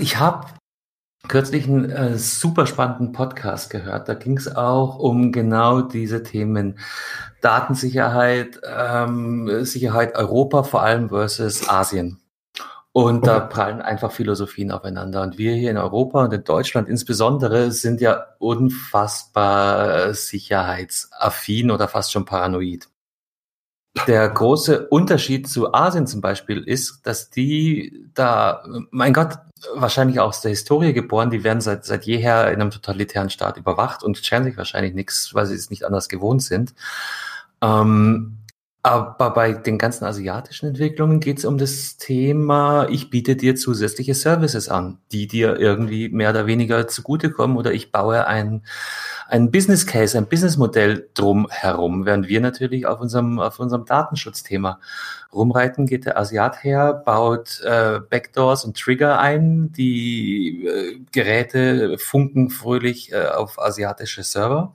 Ich 0.00 0.18
habe 0.18 0.46
kürzlich 1.28 1.66
einen 1.66 1.90
äh, 1.90 2.18
super 2.18 2.66
spannenden 2.66 3.12
Podcast 3.12 3.70
gehört. 3.70 4.08
Da 4.08 4.14
ging 4.14 4.36
es 4.36 4.54
auch 4.54 4.98
um 4.98 5.32
genau 5.32 5.80
diese 5.80 6.22
Themen. 6.22 6.78
Datensicherheit, 7.40 8.60
ähm, 8.66 9.64
Sicherheit 9.64 10.16
Europa 10.16 10.62
vor 10.64 10.82
allem 10.82 11.08
versus 11.10 11.68
Asien. 11.68 12.20
Und 12.92 13.18
okay. 13.18 13.26
da 13.26 13.40
prallen 13.40 13.82
einfach 13.82 14.12
Philosophien 14.12 14.70
aufeinander. 14.70 15.22
Und 15.22 15.36
wir 15.36 15.54
hier 15.54 15.70
in 15.70 15.78
Europa 15.78 16.24
und 16.24 16.32
in 16.32 16.44
Deutschland 16.44 16.88
insbesondere 16.88 17.72
sind 17.72 18.00
ja 18.00 18.26
unfassbar 18.38 20.14
sicherheitsaffin 20.14 21.70
oder 21.70 21.88
fast 21.88 22.12
schon 22.12 22.24
paranoid. 22.24 22.88
Der 24.06 24.28
große 24.28 24.88
Unterschied 24.88 25.48
zu 25.48 25.72
Asien 25.72 26.06
zum 26.06 26.20
Beispiel 26.20 26.62
ist, 26.62 27.06
dass 27.06 27.30
die 27.30 28.08
da, 28.12 28.64
mein 28.90 29.12
Gott, 29.12 29.38
wahrscheinlich 29.74 30.20
auch 30.20 30.28
aus 30.28 30.40
der 30.40 30.50
Historie 30.50 30.92
geboren, 30.92 31.30
die 31.30 31.44
werden 31.44 31.60
seit, 31.60 31.84
seit 31.84 32.04
jeher 32.04 32.48
in 32.52 32.60
einem 32.60 32.70
totalitären 32.70 33.30
Staat 33.30 33.56
überwacht 33.56 34.02
und 34.02 34.18
scheren 34.18 34.44
sich 34.44 34.56
wahrscheinlich 34.56 34.94
nichts, 34.94 35.32
weil 35.34 35.46
sie 35.46 35.54
es 35.54 35.70
nicht 35.70 35.84
anders 35.84 36.08
gewohnt 36.08 36.42
sind. 36.42 36.74
Ähm, 37.62 38.38
aber 38.86 39.30
bei 39.30 39.54
den 39.54 39.78
ganzen 39.78 40.04
asiatischen 40.04 40.66
Entwicklungen 40.66 41.18
geht 41.18 41.38
es 41.38 41.46
um 41.46 41.56
das 41.56 41.96
Thema, 41.96 42.86
ich 42.90 43.08
biete 43.08 43.34
dir 43.34 43.56
zusätzliche 43.56 44.14
Services 44.14 44.68
an, 44.68 44.98
die 45.10 45.26
dir 45.26 45.56
irgendwie 45.58 46.10
mehr 46.10 46.28
oder 46.28 46.46
weniger 46.46 46.86
zugutekommen 46.86 47.56
oder 47.56 47.72
ich 47.72 47.92
baue 47.92 48.26
ein, 48.26 48.62
ein 49.28 49.50
Business 49.50 49.86
Case, 49.86 50.16
ein 50.16 50.28
Businessmodell 50.28 51.08
drum 51.14 51.48
herum, 51.50 52.04
während 52.04 52.28
wir 52.28 52.40
natürlich 52.40 52.86
auf 52.86 53.00
unserem, 53.00 53.38
auf 53.40 53.58
unserem 53.58 53.84
Datenschutzthema 53.84 54.80
rumreiten, 55.32 55.86
geht 55.86 56.06
der 56.06 56.18
Asiat 56.18 56.62
her, 56.62 56.92
baut 56.94 57.60
äh, 57.64 58.00
Backdoors 58.08 58.64
und 58.64 58.78
Trigger 58.78 59.18
ein, 59.18 59.72
die 59.72 60.66
äh, 60.66 61.00
Geräte 61.12 61.98
funken 61.98 62.50
fröhlich 62.50 63.12
äh, 63.12 63.26
auf 63.26 63.58
asiatische 63.58 64.22
Server 64.22 64.74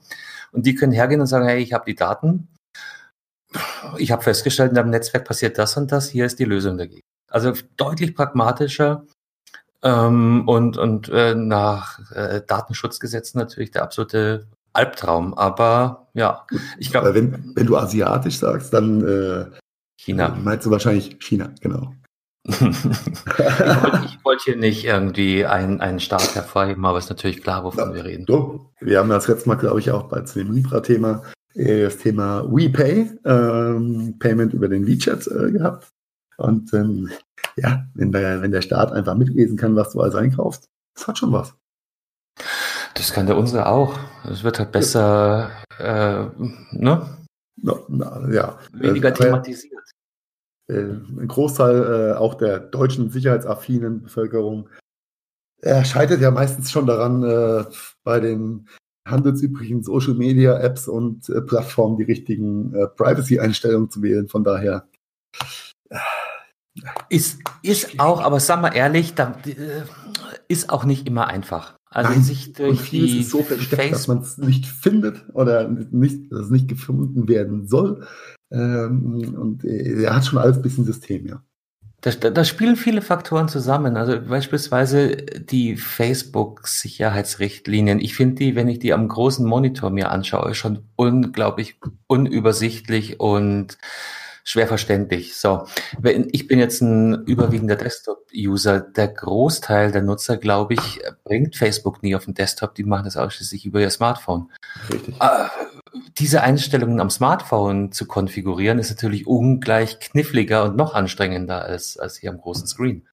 und 0.52 0.66
die 0.66 0.74
können 0.74 0.92
hergehen 0.92 1.20
und 1.20 1.26
sagen, 1.26 1.46
hey, 1.46 1.62
ich 1.62 1.72
habe 1.72 1.84
die 1.86 1.94
Daten, 1.94 2.48
ich 3.98 4.12
habe 4.12 4.22
festgestellt, 4.22 4.70
in 4.70 4.76
deinem 4.76 4.90
Netzwerk 4.90 5.24
passiert 5.24 5.58
das 5.58 5.76
und 5.76 5.90
das, 5.92 6.08
hier 6.08 6.26
ist 6.26 6.38
die 6.38 6.44
Lösung 6.44 6.78
dagegen. 6.78 7.00
Also 7.30 7.52
deutlich 7.76 8.14
pragmatischer 8.14 9.06
ähm, 9.82 10.48
und, 10.48 10.76
und 10.76 11.08
äh, 11.08 11.34
nach 11.34 11.98
äh, 12.12 12.42
Datenschutzgesetzen 12.46 13.38
natürlich 13.38 13.70
der 13.70 13.82
absolute 13.82 14.46
Albtraum. 14.72 15.34
Aber 15.34 16.08
ja, 16.14 16.46
ich 16.78 16.90
glaube. 16.90 17.14
Wenn, 17.14 17.52
wenn 17.54 17.66
du 17.66 17.76
asiatisch 17.76 18.38
sagst, 18.38 18.72
dann 18.72 19.06
äh, 19.06 19.46
China. 19.98 20.36
Meinst 20.42 20.66
du 20.66 20.70
wahrscheinlich 20.70 21.18
China, 21.20 21.52
genau. 21.60 21.94
ich 22.44 22.60
wollte 22.62 24.18
wollt 24.24 24.40
hier 24.42 24.56
nicht 24.56 24.84
irgendwie 24.84 25.44
einen, 25.44 25.80
einen 25.80 26.00
Staat 26.00 26.34
hervorheben, 26.34 26.84
aber 26.86 26.98
es 26.98 27.04
ist 27.04 27.10
natürlich 27.10 27.42
klar, 27.42 27.64
wovon 27.64 27.90
ja, 27.90 27.94
wir 27.94 28.04
reden. 28.06 28.24
So, 28.26 28.70
wir 28.80 28.98
haben 28.98 29.10
das 29.10 29.28
letzte 29.28 29.48
Mal, 29.48 29.56
glaube 29.56 29.78
ich, 29.78 29.90
auch 29.90 30.04
bei 30.04 30.20
dem 30.20 30.50
Libra-Thema 30.50 31.22
äh, 31.54 31.82
das 31.82 31.98
Thema 31.98 32.44
WePay, 32.50 33.10
ähm, 33.24 34.16
Payment 34.18 34.54
über 34.54 34.68
den 34.68 34.86
WeChat 34.86 35.26
äh, 35.26 35.52
gehabt. 35.52 35.88
Und 36.40 36.72
ähm, 36.74 37.10
ja, 37.56 37.86
wenn 37.94 38.12
der, 38.12 38.42
wenn 38.42 38.52
der 38.52 38.62
Staat 38.62 38.92
einfach 38.92 39.14
mitlesen 39.14 39.56
kann, 39.56 39.76
was 39.76 39.92
du 39.92 40.00
alles 40.00 40.14
einkaufst, 40.14 40.68
das 40.94 41.08
hat 41.08 41.18
schon 41.18 41.32
was. 41.32 41.54
Das 42.94 43.12
kann 43.12 43.26
der 43.26 43.36
unsere 43.36 43.66
auch. 43.66 43.98
Es 44.24 44.42
wird 44.42 44.58
halt 44.58 44.72
besser, 44.72 45.50
äh, 45.78 46.24
ne? 46.72 47.18
Na, 47.56 47.74
na, 47.88 48.28
ja. 48.30 48.58
Weniger 48.72 49.10
äh, 49.10 49.14
thematisiert. 49.14 49.82
Äh, 50.68 50.80
ein 50.80 51.28
Großteil 51.28 52.12
äh, 52.12 52.16
auch 52.16 52.34
der 52.34 52.58
deutschen 52.58 53.10
sicherheitsaffinen 53.10 54.02
Bevölkerung 54.02 54.68
er 55.62 55.84
scheitert 55.84 56.20
ja 56.20 56.30
meistens 56.30 56.70
schon 56.70 56.86
daran, 56.86 57.22
äh, 57.22 57.64
bei 58.02 58.20
den 58.20 58.68
handelsüblichen 59.06 59.82
Social 59.82 60.14
Media 60.14 60.58
Apps 60.58 60.88
und 60.88 61.28
äh, 61.28 61.40
Plattformen 61.42 61.96
die 61.96 62.04
richtigen 62.04 62.74
äh, 62.74 62.86
Privacy-Einstellungen 62.86 63.90
zu 63.90 64.02
wählen. 64.02 64.28
Von 64.28 64.44
daher. 64.44 64.88
Ist, 67.08 67.40
ist 67.62 67.98
auch, 67.98 68.20
aber 68.20 68.40
sag 68.40 68.62
mal 68.62 68.74
ehrlich, 68.74 69.14
da, 69.14 69.36
äh, 69.44 69.82
ist 70.48 70.70
auch 70.70 70.84
nicht 70.84 71.06
immer 71.06 71.26
einfach. 71.26 71.74
Also 71.90 72.10
Nein, 72.10 72.22
sich 72.22 72.52
durch 72.52 72.80
und 72.80 72.92
die 72.92 73.20
ist 73.20 73.30
so 73.30 73.42
versteckt, 73.42 73.92
dass 73.92 74.06
man 74.06 74.18
es 74.18 74.38
nicht 74.38 74.66
findet 74.66 75.24
oder 75.32 75.68
nicht, 75.68 76.30
dass 76.30 76.42
es 76.42 76.50
nicht 76.50 76.68
gefunden 76.68 77.26
werden 77.28 77.66
soll. 77.66 78.06
Ähm, 78.52 79.34
und 79.36 79.64
äh, 79.64 80.04
er 80.04 80.14
hat 80.14 80.24
schon 80.24 80.38
alles 80.38 80.56
ein 80.56 80.62
bisschen 80.62 80.84
System, 80.84 81.26
ja. 81.26 81.42
Da, 82.02 82.12
da 82.12 82.44
spielen 82.44 82.76
viele 82.76 83.02
Faktoren 83.02 83.48
zusammen. 83.48 83.98
Also 83.98 84.18
beispielsweise 84.20 85.16
die 85.16 85.76
Facebook-Sicherheitsrichtlinien. 85.76 88.00
Ich 88.00 88.14
finde 88.14 88.36
die, 88.36 88.54
wenn 88.54 88.68
ich 88.68 88.78
die 88.78 88.94
am 88.94 89.06
großen 89.06 89.46
Monitor 89.46 89.90
mir 89.90 90.10
anschaue, 90.10 90.54
schon 90.54 90.88
unglaublich 90.96 91.78
unübersichtlich 92.06 93.20
und 93.20 93.76
schwer 94.50 94.66
verständlich. 94.66 95.36
So, 95.36 95.66
ich 96.02 96.48
bin 96.48 96.58
jetzt 96.58 96.80
ein 96.80 97.24
überwiegender 97.24 97.76
Desktop-User. 97.76 98.80
Der 98.80 99.08
Großteil 99.08 99.92
der 99.92 100.02
Nutzer, 100.02 100.36
glaube 100.36 100.74
ich, 100.74 101.00
bringt 101.24 101.56
Facebook 101.56 102.02
nie 102.02 102.16
auf 102.16 102.24
den 102.24 102.34
Desktop. 102.34 102.74
Die 102.74 102.84
machen 102.84 103.04
das 103.04 103.16
ausschließlich 103.16 103.64
über 103.64 103.80
ihr 103.80 103.90
Smartphone. 103.90 104.50
Richtig. 104.92 105.14
Äh, 105.20 105.46
diese 106.18 106.42
Einstellungen 106.42 107.00
am 107.00 107.10
Smartphone 107.10 107.92
zu 107.92 108.06
konfigurieren, 108.06 108.78
ist 108.78 108.90
natürlich 108.90 109.26
ungleich 109.26 110.00
kniffliger 110.00 110.64
und 110.64 110.76
noch 110.76 110.94
anstrengender 110.94 111.62
als, 111.62 111.96
als 111.96 112.16
hier 112.16 112.30
am 112.30 112.38
großen 112.38 112.66
Screen. 112.66 113.08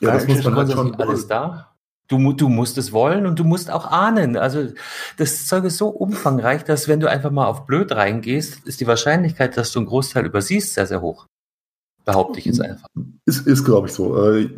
Ja, 0.00 0.12
das 0.12 0.26
muss 0.26 0.42
man 0.42 0.56
halt 0.56 0.72
schon 0.72 0.94
alles 0.96 1.28
da. 1.28 1.71
Du, 2.12 2.32
du 2.34 2.50
musst 2.50 2.76
es 2.76 2.92
wollen 2.92 3.24
und 3.24 3.38
du 3.38 3.44
musst 3.44 3.70
auch 3.70 3.90
ahnen. 3.90 4.36
Also 4.36 4.68
das 5.16 5.46
Zeug 5.46 5.64
ist 5.64 5.78
so 5.78 5.88
umfangreich, 5.88 6.62
dass 6.62 6.86
wenn 6.86 7.00
du 7.00 7.08
einfach 7.08 7.30
mal 7.30 7.46
auf 7.46 7.64
blöd 7.64 7.90
reingehst, 7.90 8.66
ist 8.66 8.82
die 8.82 8.86
Wahrscheinlichkeit, 8.86 9.56
dass 9.56 9.72
du 9.72 9.78
einen 9.78 9.88
Großteil 9.88 10.26
übersiehst, 10.26 10.74
sehr, 10.74 10.86
sehr 10.86 11.00
hoch. 11.00 11.26
Behaupte 12.04 12.38
ich 12.38 12.44
jetzt 12.44 12.60
einfach. 12.60 12.86
Ist, 13.24 13.46
ist 13.46 13.64
glaube 13.64 13.88
ich, 13.88 13.94
so. 13.94 14.30
Äh, 14.30 14.50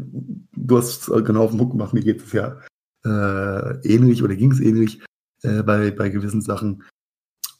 du 0.56 0.78
hast 0.78 1.06
genau 1.06 1.44
auf 1.44 1.50
den 1.50 1.58
Punkt 1.58 1.74
gemacht, 1.74 1.94
mir 1.94 2.02
geht 2.02 2.24
es 2.24 2.32
ja 2.32 2.58
äh, 3.04 3.76
ähnlich 3.86 4.24
oder 4.24 4.34
ging 4.34 4.50
es 4.50 4.58
ähnlich 4.58 5.04
äh, 5.42 5.62
bei, 5.62 5.92
bei 5.92 6.08
gewissen 6.08 6.42
Sachen 6.42 6.82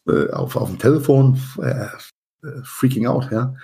äh, 0.09 0.29
auf, 0.31 0.57
auf 0.57 0.71
dem 0.71 0.81
Telefon. 0.81 1.41
Äh, 1.63 1.87
freaking 2.65 3.07
out, 3.07 3.31
ja. 3.31 3.55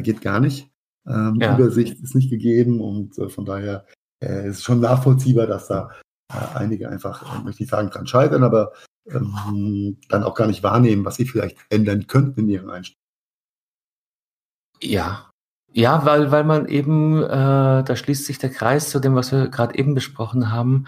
geht 0.00 0.22
gar 0.22 0.40
nicht. 0.40 0.70
Ähm, 1.06 1.36
ja. 1.38 1.54
Übersicht 1.54 2.00
ist 2.02 2.14
nicht 2.14 2.30
gegeben 2.30 2.80
und 2.80 3.14
von 3.30 3.44
daher 3.44 3.84
äh, 4.22 4.48
ist 4.48 4.64
schon 4.64 4.80
nachvollziehbar, 4.80 5.46
dass 5.46 5.68
da 5.68 5.90
äh, 6.32 6.56
einige 6.56 6.88
einfach, 6.88 7.38
äh, 7.38 7.42
möchte 7.42 7.62
ich 7.62 7.70
sagen, 7.70 7.90
dran 7.90 8.06
scheitern, 8.06 8.42
aber 8.42 8.72
ähm, 9.08 9.98
dann 10.08 10.24
auch 10.24 10.34
gar 10.34 10.46
nicht 10.46 10.62
wahrnehmen, 10.62 11.04
was 11.04 11.16
sie 11.16 11.26
vielleicht 11.26 11.58
ändern 11.70 12.06
könnten 12.06 12.40
in 12.40 12.48
ihren 12.48 12.70
Einstellungen. 12.70 13.06
Ja. 14.82 15.30
Ja, 15.72 16.06
weil, 16.06 16.30
weil 16.30 16.44
man 16.44 16.68
eben, 16.68 17.22
äh, 17.22 17.28
da 17.28 17.96
schließt 17.96 18.24
sich 18.24 18.38
der 18.38 18.50
Kreis 18.50 18.88
zu 18.88 18.98
dem, 18.98 19.14
was 19.14 19.30
wir 19.30 19.48
gerade 19.48 19.76
eben 19.78 19.94
besprochen 19.94 20.50
haben, 20.50 20.86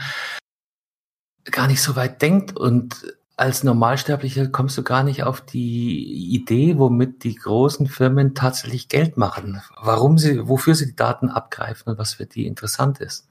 gar 1.45 1.67
nicht 1.67 1.83
so 1.83 1.95
weit 1.95 2.23
denkt 2.23 2.57
und 2.57 3.18
als 3.39 3.63
Normalsterblicher 3.63 4.49
kommst 4.49 4.77
du 4.77 4.83
gar 4.83 5.05
nicht 5.05 5.23
auf 5.23 5.41
die 5.41 6.35
Idee, 6.35 6.77
womit 6.77 7.23
die 7.23 7.37
großen 7.37 7.87
Firmen 7.87 8.35
tatsächlich 8.35 8.89
Geld 8.89 9.17
machen, 9.17 9.63
warum 9.81 10.19
sie, 10.19 10.49
wofür 10.49 10.75
sie 10.75 10.87
die 10.87 10.97
Daten 10.97 11.29
abgreifen 11.29 11.93
und 11.93 11.99
was 11.99 12.15
für 12.15 12.27
die 12.27 12.47
interessant 12.47 13.01
ist. 13.01 13.29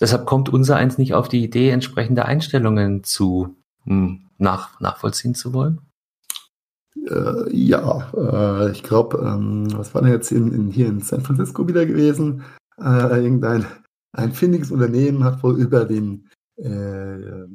Deshalb 0.00 0.26
kommt 0.26 0.48
unser 0.48 0.76
eins 0.76 0.98
nicht 0.98 1.14
auf 1.14 1.28
die 1.28 1.44
Idee, 1.44 1.70
entsprechende 1.70 2.24
Einstellungen 2.24 3.04
zu 3.04 3.56
hm, 3.84 4.28
nach, 4.38 4.80
nachvollziehen 4.80 5.34
zu 5.34 5.52
wollen. 5.52 5.80
Äh, 7.08 7.56
ja, 7.56 8.10
äh, 8.16 8.72
ich 8.72 8.82
glaube, 8.82 9.18
ähm, 9.18 9.68
was 9.76 9.94
war 9.94 10.02
denn 10.02 10.12
jetzt 10.12 10.32
in, 10.32 10.52
in, 10.52 10.68
hier 10.68 10.88
in 10.88 11.00
San 11.00 11.20
Francisco 11.20 11.66
wieder 11.68 11.86
gewesen? 11.86 12.42
Äh, 12.76 13.22
irgendein 13.22 13.66
ein 14.12 14.32
findiges 14.32 14.70
Unternehmen 14.70 15.22
hat 15.22 15.42
wohl 15.42 15.60
über 15.60 15.84
den 15.84 16.28
äh, 16.56 17.46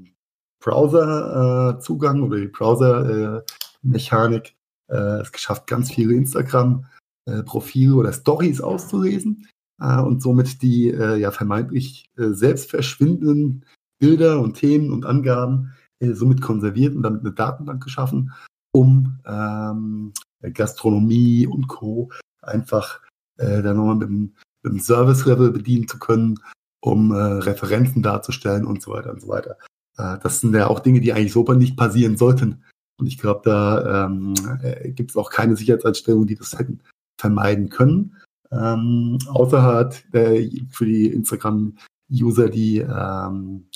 Browser-Zugang 0.64 2.24
oder 2.24 2.38
die 2.38 2.48
Browser-Mechanik 2.48 4.56
äh, 4.90 5.22
es 5.22 5.32
geschafft, 5.32 5.68
ganz 5.68 5.92
viele 5.92 6.14
Instagram-Profile 6.14 7.96
oder 7.96 8.14
Stories 8.14 8.62
auszulesen 8.62 9.48
äh, 9.82 10.00
und 10.00 10.22
somit 10.22 10.62
die 10.62 10.90
äh, 10.90 11.18
ja 11.18 11.32
vermeintlich 11.32 12.10
selbst 12.16 12.70
verschwindenden 12.70 13.66
Bilder 14.00 14.40
und 14.40 14.56
Themen 14.56 14.92
und 14.92 15.06
Angaben 15.06 15.74
somit 16.02 16.42
konserviert 16.42 16.96
und 16.96 17.04
damit 17.04 17.22
eine 17.22 17.32
Datenbank 17.32 17.82
geschaffen, 17.82 18.34
um 18.74 19.20
ähm, 19.26 20.12
Gastronomie 20.54 21.48
und 21.48 21.70
Co. 21.70 22.12
einfach 22.42 23.00
äh, 23.38 23.62
dann 23.62 23.78
nochmal 23.78 23.96
mit 23.96 24.10
dem, 24.10 24.36
mit 24.64 24.74
dem 24.74 24.80
Service-Level 24.80 25.52
bedienen 25.52 25.88
zu 25.88 26.00
können, 26.00 26.38
um 26.82 27.12
äh, 27.12 27.16
Referenzen 27.16 28.04
darzustellen 28.04 28.66
und 28.66 28.82
so 28.82 28.92
weiter 28.92 29.12
und 29.12 29.22
so 29.22 29.30
weiter. 29.30 29.58
Äh, 29.98 30.18
das 30.22 30.42
sind 30.42 30.56
ja 30.56 30.68
auch 30.68 30.80
Dinge, 30.80 31.02
die 31.02 31.14
eigentlich 31.14 31.34
so 31.34 31.44
nicht 31.54 31.78
passieren 31.78 32.18
sollten. 32.18 32.64
Und 33.00 33.08
ich 33.08 33.18
glaube, 33.18 33.42
da 33.44 34.06
ähm, 34.06 34.34
äh, 34.62 34.92
gibt 34.92 35.12
es 35.12 35.18
auch 35.18 35.30
keine 35.30 35.56
Sicherheitseinstellungen, 35.56 36.28
die 36.28 36.36
das 36.36 36.58
hätten 36.58 36.82
vermeiden 37.20 37.70
können. 37.70 38.18
Ähm, 38.52 39.18
außer 39.30 39.64
hat 39.64 40.04
äh, 40.14 40.50
für 40.70 40.86
die 40.86 41.08
Instagram-User, 41.08 42.50
die, 42.50 42.80
ähm, 42.80 43.70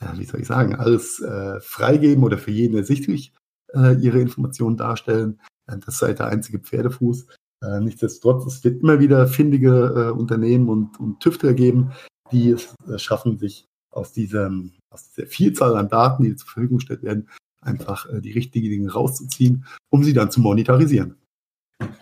äh, 0.00 0.16
wie 0.16 0.24
soll 0.24 0.40
ich 0.40 0.46
sagen, 0.46 0.76
alles 0.76 1.20
äh, 1.20 1.60
freigeben 1.60 2.24
oder 2.24 2.38
für 2.38 2.50
jeden 2.50 2.76
ersichtlich 2.76 3.34
äh, 3.74 3.94
ihre 3.96 4.20
Informationen 4.20 4.76
darstellen. 4.76 5.40
Äh, 5.66 5.78
das 5.84 5.98
sei 5.98 6.14
der 6.14 6.28
einzige 6.28 6.58
Pferdefuß. 6.58 7.26
Äh, 7.62 7.80
nichtsdestotrotz, 7.80 8.46
es 8.46 8.64
wird 8.64 8.82
immer 8.82 8.98
wieder 8.98 9.26
findige 9.26 10.10
äh, 10.10 10.18
Unternehmen 10.18 10.68
und, 10.68 10.98
und 10.98 11.20
Tüftler 11.20 11.52
geben, 11.52 11.92
die 12.32 12.50
es 12.50 12.74
schaffen, 12.96 13.38
sich 13.38 13.66
aus, 13.94 14.12
diesem, 14.12 14.72
aus 14.90 15.10
dieser 15.10 15.26
Vielzahl 15.26 15.76
an 15.76 15.88
Daten, 15.88 16.24
die 16.24 16.36
zur 16.36 16.48
Verfügung 16.48 16.78
gestellt 16.78 17.02
werden, 17.02 17.28
einfach 17.60 18.08
äh, 18.10 18.20
die 18.20 18.32
richtigen 18.32 18.68
Dinge 18.68 18.92
rauszuziehen, 18.92 19.64
um 19.90 20.04
sie 20.04 20.12
dann 20.12 20.30
zu 20.30 20.40
monetarisieren. 20.40 21.16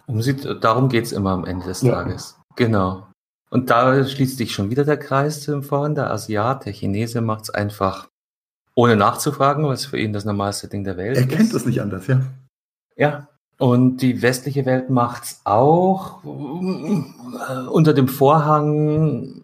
Um 0.06 0.20
sie, 0.22 0.36
darum 0.36 0.88
geht 0.88 1.04
es 1.04 1.12
immer 1.12 1.30
am 1.30 1.44
Ende 1.44 1.66
des 1.66 1.82
ja. 1.82 1.92
Tages. 1.92 2.38
Genau. 2.56 3.06
Und 3.50 3.70
da 3.70 4.04
schließt 4.04 4.38
sich 4.38 4.52
schon 4.52 4.70
wieder 4.70 4.84
der 4.84 4.96
Kreis 4.96 5.42
zu 5.42 5.50
dem 5.50 5.62
vorhin. 5.62 5.94
Der 5.94 6.10
Asiat, 6.10 6.64
der 6.64 6.72
Chinese 6.72 7.20
macht 7.20 7.44
es 7.44 7.50
einfach 7.50 8.08
ohne 8.74 8.96
nachzufragen, 8.96 9.66
was 9.66 9.84
für 9.84 9.98
ihn 9.98 10.12
das 10.12 10.24
normalste 10.24 10.68
Ding 10.68 10.84
der 10.84 10.96
Welt 10.96 11.16
ist. 11.16 11.22
Er 11.22 11.36
kennt 11.36 11.52
es 11.52 11.66
nicht 11.66 11.82
anders, 11.82 12.06
ja. 12.06 12.22
Ja. 12.96 13.28
Und 13.58 13.98
die 13.98 14.22
westliche 14.22 14.64
Welt 14.66 14.90
macht 14.90 15.24
es 15.24 15.40
auch 15.44 16.24
äh, 16.24 17.68
unter 17.68 17.92
dem 17.92 18.08
Vorhang 18.08 19.41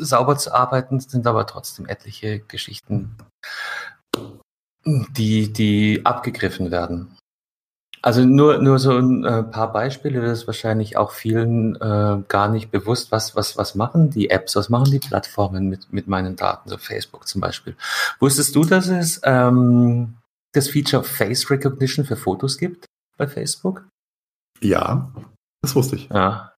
sauber 0.00 0.36
zu 0.36 0.52
arbeiten, 0.52 1.00
sind 1.00 1.26
aber 1.26 1.46
trotzdem 1.46 1.86
etliche 1.86 2.40
Geschichten, 2.40 3.16
die, 4.86 5.52
die 5.52 6.02
abgegriffen 6.04 6.70
werden. 6.70 7.16
Also 8.04 8.22
nur, 8.22 8.58
nur 8.58 8.78
so 8.78 8.98
ein 8.98 9.24
äh, 9.24 9.42
paar 9.44 9.72
Beispiele, 9.72 10.20
das 10.20 10.40
ist 10.40 10.46
wahrscheinlich 10.46 10.98
auch 10.98 11.10
vielen 11.10 11.74
äh, 11.76 12.22
gar 12.28 12.50
nicht 12.50 12.70
bewusst, 12.70 13.10
was, 13.10 13.34
was, 13.34 13.56
was 13.56 13.74
machen 13.74 14.10
die 14.10 14.28
Apps, 14.28 14.56
was 14.56 14.68
machen 14.68 14.90
die 14.90 14.98
Plattformen 14.98 15.70
mit, 15.70 15.90
mit 15.90 16.06
meinen 16.06 16.36
Daten, 16.36 16.68
so 16.68 16.76
Facebook 16.76 17.26
zum 17.26 17.40
Beispiel. 17.40 17.74
Wusstest 18.20 18.54
du, 18.54 18.64
dass 18.64 18.88
es 18.88 19.22
ähm, 19.24 20.18
das 20.52 20.68
Feature 20.68 21.02
Face 21.02 21.48
Recognition 21.48 22.04
für 22.04 22.16
Fotos 22.16 22.58
gibt 22.58 22.84
bei 23.16 23.26
Facebook? 23.26 23.88
Ja, 24.60 25.10
das 25.62 25.74
wusste 25.74 25.96
ich. 25.96 26.10
Ja. 26.10 26.53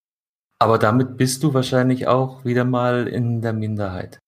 Aber 0.59 0.79
damit 0.79 1.17
bist 1.17 1.43
du 1.43 1.53
wahrscheinlich 1.55 2.07
auch 2.09 2.45
wieder 2.45 2.65
mal 2.65 3.09
in 3.09 3.43
der 3.43 3.53
Minderheit. 3.53 4.19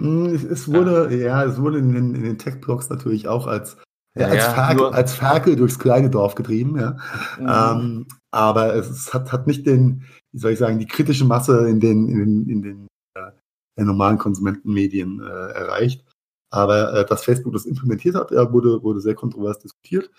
Hm, 0.00 0.26
es 0.26 0.72
wurde, 0.72 1.14
ja, 1.14 1.26
ja 1.26 1.44
es 1.44 1.60
wurde 1.60 1.78
in 1.78 1.92
den, 1.92 2.14
in 2.14 2.22
den 2.22 2.38
Tech-Blogs 2.38 2.88
natürlich 2.88 3.28
auch 3.28 3.46
als 3.46 3.76
ja, 4.16 4.28
als, 4.28 4.44
ja, 4.44 4.52
Ferkel, 4.52 4.86
als 4.86 5.12
Ferkel 5.12 5.56
durchs 5.56 5.78
kleine 5.78 6.08
Dorf 6.08 6.34
getrieben, 6.34 6.78
ja. 6.78 6.96
Mhm. 7.38 7.48
Ähm, 7.48 8.06
aber 8.30 8.74
es 8.74 9.12
hat, 9.12 9.30
hat 9.30 9.46
nicht 9.46 9.66
den, 9.66 10.04
wie 10.32 10.38
soll 10.38 10.52
ich 10.52 10.58
sagen, 10.58 10.78
die 10.78 10.86
kritische 10.86 11.26
Masse 11.26 11.68
in 11.68 11.80
den, 11.80 12.08
in 12.08 12.18
den, 12.18 12.48
in 12.48 12.62
den 12.62 12.88
äh, 13.14 13.84
normalen 13.84 14.16
Konsumentenmedien 14.16 15.20
äh, 15.20 15.52
erreicht. 15.52 16.02
Aber 16.50 16.94
äh, 16.94 17.04
dass 17.04 17.24
Facebook 17.24 17.52
das 17.52 17.66
implementiert 17.66 18.14
hat, 18.14 18.30
wurde, 18.30 18.82
wurde 18.82 19.00
sehr 19.00 19.14
kontrovers 19.14 19.58
diskutiert. 19.58 20.10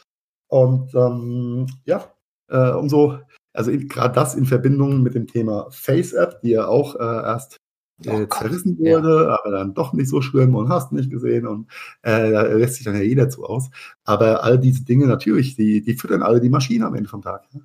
Und 0.48 0.94
ähm, 0.94 1.66
ja, 1.86 2.12
äh, 2.50 2.72
umso, 2.72 3.20
also 3.58 3.72
gerade 3.72 4.14
das 4.14 4.36
in 4.36 4.46
Verbindung 4.46 5.02
mit 5.02 5.16
dem 5.16 5.26
Thema 5.26 5.68
Face 5.72 6.14
App, 6.14 6.42
die 6.42 6.52
ja 6.52 6.68
auch 6.68 6.96
äh, 6.96 7.00
erst 7.00 7.58
oh 8.06 8.12
äh, 8.12 8.30
zerrissen 8.30 8.78
wurde, 8.78 9.26
ja. 9.26 9.40
aber 9.40 9.52
dann 9.52 9.74
doch 9.74 9.94
nicht 9.94 10.10
so 10.10 10.22
schlimm 10.22 10.54
und 10.54 10.70
hast 10.70 10.92
nicht 10.92 11.10
gesehen 11.10 11.48
und 11.48 11.68
äh, 12.04 12.32
da 12.32 12.44
lässt 12.44 12.76
sich 12.76 12.86
dann 12.86 12.96
ja 12.96 13.02
jeder 13.02 13.30
zu 13.30 13.46
aus. 13.46 13.70
Aber 14.04 14.44
all 14.44 14.60
diese 14.60 14.86
Dinge 14.86 15.08
natürlich, 15.08 15.56
die, 15.56 15.82
die 15.82 15.96
füttern 15.96 16.22
alle 16.22 16.40
die 16.40 16.50
Maschine 16.50 16.86
am 16.86 16.94
Ende 16.94 17.10
vom 17.10 17.24
Tag. 17.24 17.52
Ne? 17.54 17.64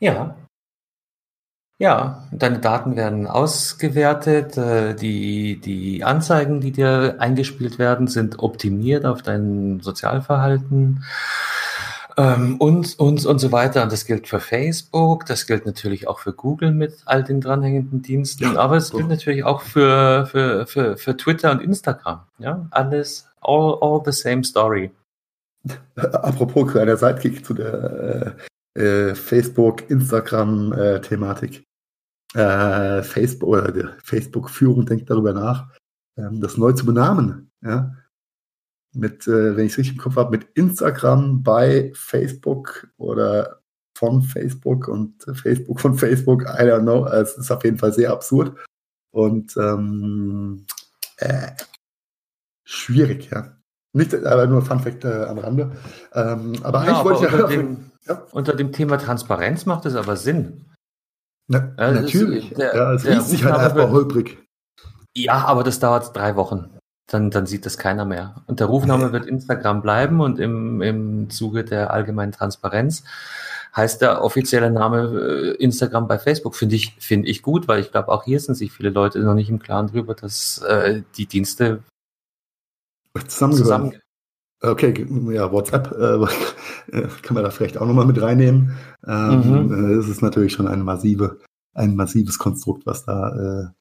Ja. 0.00 0.36
Ja, 1.78 2.28
deine 2.30 2.58
Daten 2.58 2.94
werden 2.94 3.26
ausgewertet, 3.26 4.58
äh, 4.58 4.94
die, 4.94 5.62
die 5.62 6.04
Anzeigen, 6.04 6.60
die 6.60 6.72
dir 6.72 7.16
eingespielt 7.20 7.78
werden, 7.78 8.06
sind 8.06 8.38
optimiert 8.38 9.06
auf 9.06 9.22
dein 9.22 9.80
Sozialverhalten 9.80 11.02
ähm, 12.16 12.56
und, 12.58 12.98
und, 12.98 13.24
und 13.24 13.38
so 13.38 13.52
weiter. 13.52 13.82
Und 13.82 13.92
das 13.92 14.04
gilt 14.04 14.28
für 14.28 14.40
Facebook, 14.40 15.26
das 15.26 15.46
gilt 15.46 15.66
natürlich 15.66 16.08
auch 16.08 16.20
für 16.20 16.32
Google 16.32 16.72
mit 16.72 17.02
all 17.06 17.24
den 17.24 17.40
dranhängenden 17.40 18.02
Diensten, 18.02 18.44
ja, 18.44 18.56
aber 18.56 18.76
es 18.76 18.90
gilt 18.90 19.08
natürlich 19.08 19.44
auch 19.44 19.62
für, 19.62 20.26
für, 20.26 20.66
für, 20.66 20.96
für 20.96 21.16
Twitter 21.16 21.50
und 21.50 21.60
Instagram. 21.60 22.20
Ja, 22.38 22.66
alles, 22.70 23.28
all, 23.40 23.78
all 23.80 24.02
the 24.04 24.12
same 24.12 24.44
story. 24.44 24.90
Apropos 25.96 26.70
kleiner 26.70 26.96
Sidekick 26.96 27.44
zu 27.44 27.54
der 27.54 28.36
äh, 28.74 28.80
äh, 28.80 29.14
Facebook-Instagram-Thematik. 29.14 31.64
Äh, 32.34 33.02
Facebook 33.02 33.48
oder 33.48 33.72
der 33.72 33.96
Facebook-Führung 34.04 34.86
denkt 34.86 35.10
darüber 35.10 35.32
nach, 35.32 35.66
ähm, 36.16 36.40
das 36.40 36.56
neu 36.56 36.70
zu 36.72 36.86
benamen. 36.86 37.50
Ja? 37.62 37.96
Mit, 38.92 39.26
äh, 39.26 39.56
wenn 39.56 39.66
ich 39.66 39.72
es 39.72 39.78
richtig 39.78 39.96
im 39.96 40.02
Kopf 40.02 40.16
habe, 40.16 40.30
mit 40.36 40.48
Instagram 40.54 41.42
bei 41.42 41.92
Facebook 41.94 42.88
oder 42.96 43.60
von 43.96 44.22
Facebook 44.22 44.88
und 44.88 45.26
Facebook 45.34 45.80
von 45.80 45.94
Facebook, 45.94 46.42
I 46.42 46.62
don't 46.62 46.82
know. 46.82 47.06
Es 47.06 47.36
ist 47.36 47.50
auf 47.50 47.64
jeden 47.64 47.78
Fall 47.78 47.92
sehr 47.92 48.10
absurd 48.10 48.56
und 49.10 49.56
ähm, 49.56 50.64
äh, 51.18 51.50
schwierig, 52.64 53.30
ja. 53.30 53.56
Nicht, 53.92 54.14
aber 54.14 54.46
nur 54.46 54.62
Fun 54.62 54.80
Fact 54.80 55.04
äh, 55.04 55.24
am 55.24 55.38
Rande. 55.38 55.72
Ähm, 56.14 56.54
aber 56.62 56.84
ja, 56.84 56.92
eigentlich 56.92 57.04
wollte 57.04 57.26
ich 57.26 57.32
ja, 57.32 57.46
dem, 57.48 57.90
ja, 58.06 58.26
Unter 58.30 58.54
dem 58.54 58.72
Thema 58.72 58.98
Transparenz 58.98 59.66
macht 59.66 59.84
es 59.84 59.96
aber 59.96 60.16
Sinn. 60.16 60.64
Na, 61.48 61.74
ja, 61.76 61.90
natürlich. 61.90 62.50
Der, 62.54 62.74
ja, 62.74 62.92
es 62.94 63.04
liest 63.04 63.30
sich 63.30 63.44
halt 63.44 63.56
einfach 63.56 63.90
holprig. 63.90 64.38
Ja, 65.16 65.44
aber 65.44 65.64
das 65.64 65.80
dauert 65.80 66.16
drei 66.16 66.36
Wochen 66.36 66.79
dann, 67.10 67.30
dann 67.30 67.46
sieht 67.46 67.66
das 67.66 67.76
keiner 67.76 68.04
mehr. 68.04 68.36
Und 68.46 68.60
der 68.60 68.68
Rufname 68.68 69.12
wird 69.12 69.26
Instagram 69.26 69.82
bleiben 69.82 70.20
und 70.20 70.38
im, 70.38 70.80
im 70.80 71.30
Zuge 71.30 71.64
der 71.64 71.92
allgemeinen 71.92 72.32
Transparenz 72.32 73.04
heißt 73.74 74.00
der 74.02 74.22
offizielle 74.22 74.70
Name 74.70 75.56
äh, 75.58 75.62
Instagram 75.62 76.08
bei 76.08 76.18
Facebook. 76.18 76.56
Finde 76.56 76.76
ich, 76.76 76.96
finde 76.98 77.28
ich 77.28 77.42
gut, 77.42 77.68
weil 77.68 77.80
ich 77.80 77.90
glaube, 77.90 78.08
auch 78.08 78.24
hier 78.24 78.40
sind 78.40 78.54
sich 78.54 78.72
viele 78.72 78.90
Leute 78.90 79.20
noch 79.20 79.34
nicht 79.34 79.50
im 79.50 79.58
Klaren 79.58 79.88
darüber, 79.88 80.14
dass 80.14 80.58
äh, 80.58 81.02
die 81.16 81.26
Dienste 81.26 81.82
zusammen. 83.26 83.94
Okay, 84.62 85.06
ja, 85.30 85.50
WhatsApp 85.50 85.90
äh, 86.92 87.02
kann 87.22 87.34
man 87.34 87.44
da 87.44 87.50
vielleicht 87.50 87.78
auch 87.78 87.86
nochmal 87.86 88.06
mit 88.06 88.20
reinnehmen. 88.20 88.76
Ähm, 89.06 89.66
mhm. 89.66 89.90
äh, 89.90 89.94
es 89.94 90.08
ist 90.08 90.22
natürlich 90.22 90.52
schon 90.52 90.68
eine 90.68 90.84
massive, 90.84 91.38
ein 91.74 91.96
massives 91.96 92.38
Konstrukt, 92.38 92.86
was 92.86 93.04
da 93.04 93.30
äh, 93.30 93.79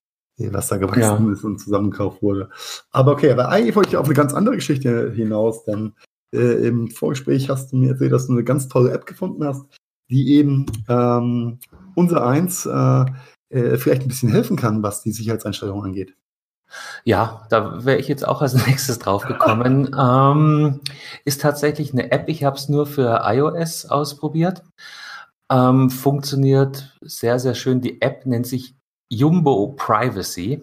was 0.52 0.68
da 0.68 0.78
gewachsen 0.78 1.28
ja. 1.28 1.32
ist 1.32 1.44
und 1.44 1.60
zusammengekauft 1.60 2.22
wurde. 2.22 2.50
Aber 2.92 3.12
okay, 3.12 3.32
aber 3.32 3.50
eigentlich 3.50 3.76
wollte 3.76 3.90
ich 3.90 3.98
auf 3.98 4.06
eine 4.06 4.16
ganz 4.16 4.34
andere 4.34 4.56
Geschichte 4.56 5.12
hinaus, 5.12 5.66
denn 5.66 5.94
äh, 6.34 6.68
im 6.68 6.90
Vorgespräch 6.90 7.50
hast 7.50 7.72
du 7.72 7.78
mir 7.78 7.92
erzählt, 7.92 8.12
dass 8.12 8.28
du 8.28 8.34
eine 8.34 8.44
ganz 8.44 8.68
tolle 8.68 8.92
App 8.92 9.06
gefunden 9.06 9.44
hast, 9.44 9.66
die 10.10 10.34
eben 10.36 10.66
ähm, 10.88 11.60
unser 11.96 12.26
eins 12.26 12.66
äh, 12.66 13.06
äh, 13.50 13.78
vielleicht 13.78 14.04
ein 14.04 14.08
bisschen 14.08 14.32
helfen 14.32 14.58
kann, 14.58 14.84
was 14.84 15.02
die 15.02 15.12
Sicherheitseinstellungen 15.12 15.86
angeht. 15.86 16.16
Ja, 17.04 17.48
da 17.50 17.84
wäre 17.84 17.98
ich 17.98 18.08
jetzt 18.08 18.28
auch 18.28 18.42
als 18.42 18.54
nächstes 18.68 19.00
drauf 19.00 19.26
gekommen. 19.26 19.96
ähm, 19.98 20.82
ist 21.26 21.42
tatsächlich 21.42 21.94
eine 21.94 22.12
App, 22.12 22.30
ich 22.30 22.44
habe 22.44 22.58
es 22.58 22.70
nur 22.70 22.86
für 22.86 23.22
iOS 23.26 23.86
ausprobiert. 23.88 24.64
Ähm, 25.52 25.90
funktioniert 25.90 26.96
sehr, 27.02 27.40
sehr 27.40 27.56
schön. 27.56 27.82
Die 27.82 28.02
App 28.02 28.28
nennt 28.28 28.46
sich 28.46 28.76
Jumbo 29.10 29.74
Privacy. 29.78 30.62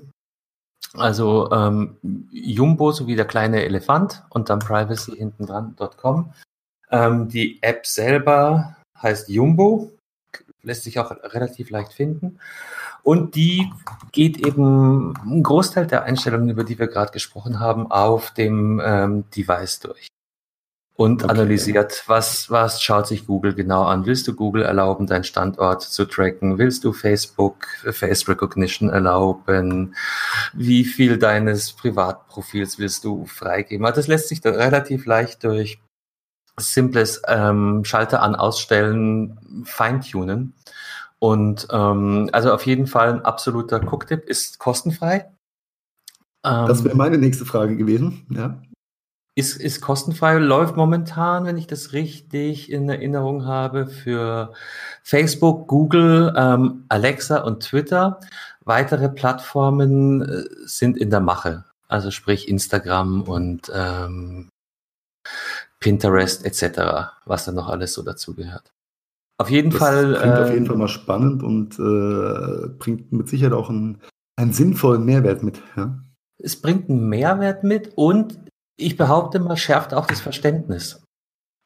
Also 0.94 1.50
ähm, 1.50 1.96
Jumbo 2.30 2.92
sowie 2.92 3.16
der 3.16 3.26
kleine 3.26 3.64
Elefant 3.64 4.24
und 4.30 4.48
dann 4.48 4.60
Privacy 4.60 5.16
hinten 5.16 5.46
dran.com. 5.46 6.32
Ähm, 6.90 7.28
die 7.28 7.62
App 7.62 7.86
selber 7.86 8.76
heißt 9.02 9.28
Jumbo, 9.28 9.92
lässt 10.62 10.84
sich 10.84 10.98
auch 10.98 11.10
relativ 11.10 11.70
leicht 11.70 11.92
finden. 11.92 12.38
Und 13.02 13.34
die 13.34 13.70
geht 14.12 14.38
eben 14.38 15.14
einen 15.22 15.42
Großteil 15.42 15.86
der 15.86 16.04
Einstellungen, 16.04 16.48
über 16.48 16.64
die 16.64 16.78
wir 16.78 16.88
gerade 16.88 17.12
gesprochen 17.12 17.60
haben, 17.60 17.90
auf 17.90 18.32
dem 18.32 18.80
ähm, 18.84 19.30
Device 19.30 19.80
durch 19.80 20.08
und 20.96 21.24
okay. 21.24 21.30
analysiert, 21.30 22.04
was, 22.06 22.50
was 22.50 22.82
schaut 22.82 23.06
sich 23.06 23.26
Google 23.26 23.54
genau 23.54 23.84
an. 23.84 24.06
Willst 24.06 24.26
du 24.28 24.34
Google 24.34 24.62
erlauben, 24.62 25.06
deinen 25.06 25.24
Standort 25.24 25.82
zu 25.82 26.06
tracken? 26.06 26.56
Willst 26.56 26.84
du 26.84 26.94
Facebook 26.94 27.66
Face 27.90 28.26
Recognition 28.26 28.88
erlauben? 28.88 29.94
Wie 30.54 30.84
viel 30.84 31.18
deines 31.18 31.74
Privatprofils 31.74 32.78
willst 32.78 33.04
du 33.04 33.26
freigeben? 33.26 33.84
Also 33.84 34.00
das 34.00 34.08
lässt 34.08 34.28
sich 34.28 34.40
da 34.40 34.50
relativ 34.50 35.04
leicht 35.04 35.44
durch 35.44 35.78
simples 36.58 37.20
ähm, 37.28 37.84
Schalter 37.84 38.22
an 38.22 38.34
Ausstellen 38.34 39.64
feintunen. 39.64 40.54
Und 41.18 41.68
ähm, 41.72 42.30
also 42.32 42.52
auf 42.52 42.64
jeden 42.64 42.86
Fall 42.86 43.12
ein 43.12 43.22
absoluter 43.22 43.80
Cooktipp 43.82 44.24
ist 44.24 44.58
kostenfrei. 44.58 45.30
das 46.66 46.84
wäre 46.84 46.92
ähm, 46.92 46.98
meine 46.98 47.18
nächste 47.18 47.44
Frage 47.44 47.76
gewesen. 47.76 48.26
Ja. 48.30 48.62
Ist, 49.38 49.60
ist 49.60 49.82
kostenfrei, 49.82 50.38
läuft 50.38 50.76
momentan, 50.76 51.44
wenn 51.44 51.58
ich 51.58 51.66
das 51.66 51.92
richtig 51.92 52.72
in 52.72 52.88
Erinnerung 52.88 53.44
habe, 53.44 53.86
für 53.86 54.54
Facebook, 55.02 55.68
Google, 55.68 56.32
ähm, 56.34 56.86
Alexa 56.88 57.42
und 57.42 57.62
Twitter. 57.62 58.18
Weitere 58.64 59.10
Plattformen 59.10 60.22
äh, 60.22 60.44
sind 60.64 60.96
in 60.96 61.10
der 61.10 61.20
Mache, 61.20 61.64
also 61.86 62.10
sprich 62.10 62.48
Instagram 62.48 63.22
und 63.22 63.70
ähm, 63.74 64.48
Pinterest 65.80 66.44
etc., 66.46 67.10
was 67.26 67.44
da 67.44 67.52
noch 67.52 67.68
alles 67.68 67.92
so 67.92 68.02
dazugehört. 68.02 68.72
Auf 69.38 69.50
jeden 69.50 69.70
das 69.70 69.78
Fall. 69.78 70.14
Klingt 70.14 70.34
äh, 70.34 70.42
auf 70.42 70.50
jeden 70.50 70.66
Fall 70.66 70.76
mal 70.76 70.88
spannend 70.88 71.42
und 71.42 71.78
äh, 71.78 72.68
bringt 72.78 73.12
mit 73.12 73.28
Sicherheit 73.28 73.52
auch 73.52 73.68
einen, 73.68 74.00
einen 74.36 74.52
sinnvollen 74.52 75.04
Mehrwert 75.04 75.42
mit. 75.42 75.60
Ja? 75.76 75.98
Es 76.38 76.56
bringt 76.56 76.88
einen 76.88 77.08
Mehrwert 77.08 77.64
mit 77.64 77.92
und 77.96 78.38
ich 78.76 78.96
behaupte 78.96 79.38
mal, 79.38 79.56
schärft 79.56 79.94
auch 79.94 80.06
das 80.06 80.20
Verständnis. 80.20 81.02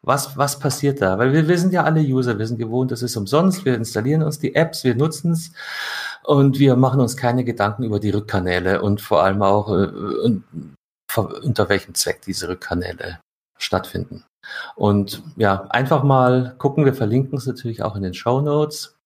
Was, 0.02 0.36
was 0.38 0.58
passiert 0.58 1.02
da? 1.02 1.18
Weil 1.18 1.32
wir, 1.32 1.46
wir 1.46 1.58
sind 1.58 1.72
ja 1.72 1.84
alle 1.84 2.00
User, 2.00 2.38
wir 2.38 2.46
sind 2.46 2.58
gewohnt, 2.58 2.90
das 2.90 3.02
ist 3.02 3.16
umsonst, 3.16 3.64
wir 3.66 3.74
installieren 3.74 4.22
uns 4.22 4.38
die 4.38 4.54
Apps, 4.54 4.82
wir 4.82 4.94
nutzen 4.94 5.32
es 5.32 5.52
und 6.24 6.58
wir 6.58 6.76
machen 6.76 7.00
uns 7.00 7.16
keine 7.16 7.44
Gedanken 7.44 7.82
über 7.82 8.00
die 8.00 8.10
Rückkanäle 8.10 8.80
und 8.80 9.02
vor 9.02 9.22
allem 9.22 9.42
auch 9.42 9.70
äh, 9.70 10.40
unter 11.16 11.68
welchem 11.68 11.94
Zweck 11.94 12.22
diese 12.22 12.48
Rückkanäle 12.48 13.20
stattfinden. 13.58 14.24
Und 14.74 15.22
ja, 15.36 15.66
einfach 15.68 16.02
mal 16.02 16.54
gucken, 16.56 16.86
wir 16.86 16.94
verlinken 16.94 17.36
es 17.36 17.46
natürlich 17.46 17.82
auch 17.82 17.94
in 17.94 18.02
den 18.02 18.14
Show 18.14 18.40
Notes. 18.40 18.96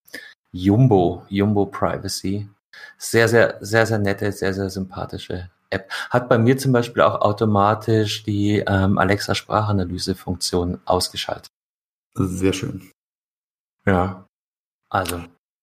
Jumbo, 0.53 1.25
Jumbo 1.29 1.67
Privacy. 1.67 2.49
Sehr, 2.99 3.29
sehr, 3.29 3.57
sehr, 3.61 3.87
sehr 3.87 3.99
nette, 3.99 4.31
sehr, 4.31 4.55
sehr 4.55 4.71
sympathische 4.71 5.51
App. 5.75 5.91
Hat 6.11 6.29
bei 6.29 6.39
mir 6.39 6.57
zum 6.57 6.73
Beispiel 6.73 7.03
auch 7.03 7.21
automatisch 7.21 8.23
die 8.23 8.65
ähm, 8.67 8.99
Alexa 8.99 9.35
Sprachanalyse-Funktion 9.35 10.81
ausgeschaltet. 10.85 11.49
Sehr 12.15 12.53
schön. 12.53 12.91
Ja. 13.87 14.27
Also, 14.89 15.17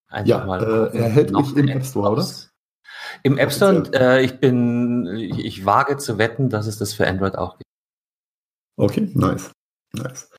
einfach 0.09 0.27
ja, 0.27 0.45
mal. 0.45 0.91
Äh, 0.93 0.97
erhältlich 0.97 1.55
im 1.55 1.67
App 1.69 1.85
Store, 1.85 2.11
oder? 2.11 2.27
Im 3.23 3.37
App 3.37 3.51
Store 3.51 3.75
und 3.75 3.95
äh, 3.95 4.21
ich 4.21 4.39
bin, 4.39 5.07
ich, 5.07 5.39
ich 5.45 5.65
wage 5.65 5.97
zu 5.97 6.17
wetten, 6.17 6.49
dass 6.49 6.67
es 6.67 6.77
das 6.77 6.93
für 6.93 7.07
Android 7.07 7.37
auch 7.37 7.57
gibt. 7.57 7.69
Okay, 8.77 9.11
nice. 9.13 9.51
Nice. 9.93 10.29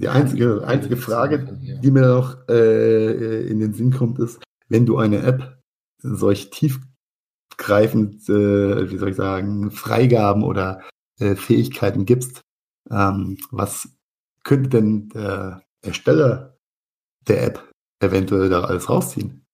Die 0.00 0.08
einzige, 0.08 0.64
einzige 0.64 0.96
Frage, 0.96 1.58
die 1.60 1.90
mir 1.90 2.06
noch 2.06 2.48
äh, 2.48 3.48
in 3.48 3.58
den 3.58 3.74
Sinn 3.74 3.92
kommt, 3.92 4.18
ist, 4.20 4.40
wenn 4.68 4.86
du 4.86 4.98
eine 4.98 5.22
App 5.22 5.60
solch 6.00 6.50
tiefgreifend, 7.58 8.28
äh, 8.28 8.90
wie 8.90 8.96
soll 8.96 9.10
ich 9.10 9.16
sagen, 9.16 9.70
Freigaben 9.70 10.42
oder 10.42 10.80
äh, 11.20 11.34
Fähigkeiten 11.34 12.06
gibst, 12.06 12.40
ähm, 12.90 13.38
was 13.50 13.88
könnte 14.44 14.70
denn 14.70 15.08
der 15.10 15.62
Ersteller 15.82 16.56
der 17.26 17.44
App 17.44 17.68
eventuell 18.00 18.48
da 18.48 18.62
alles 18.62 18.88
rausziehen? 18.88 19.44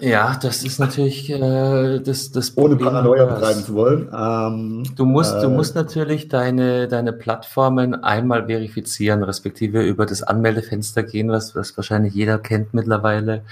Ja, 0.00 0.38
das 0.40 0.62
ist 0.62 0.78
natürlich 0.78 1.30
äh, 1.30 1.98
das, 1.98 2.30
das 2.30 2.56
Ohne 2.56 2.76
Paranoia 2.76 3.24
betreiben 3.24 3.64
zu 3.64 3.74
wollen. 3.74 4.08
Ähm, 4.14 4.84
du 4.94 5.04
musst, 5.04 5.34
äh, 5.34 5.40
du 5.40 5.48
musst 5.48 5.74
natürlich 5.74 6.28
deine, 6.28 6.86
deine 6.86 7.12
Plattformen 7.12 7.94
einmal 7.94 8.46
verifizieren, 8.46 9.24
respektive 9.24 9.82
über 9.82 10.06
das 10.06 10.22
Anmeldefenster 10.22 11.02
gehen, 11.02 11.30
was, 11.30 11.56
was 11.56 11.76
wahrscheinlich 11.76 12.14
jeder 12.14 12.38
kennt 12.38 12.72
mittlerweile. 12.72 13.42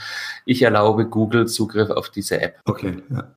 Ich 0.45 0.63
erlaube 0.63 1.07
Google 1.07 1.49
Zugriff 1.49 1.91
auf 1.91 2.11
diese 2.11 2.41
App. 2.41 2.61
Okay, 2.67 3.03
ja. 3.11 3.35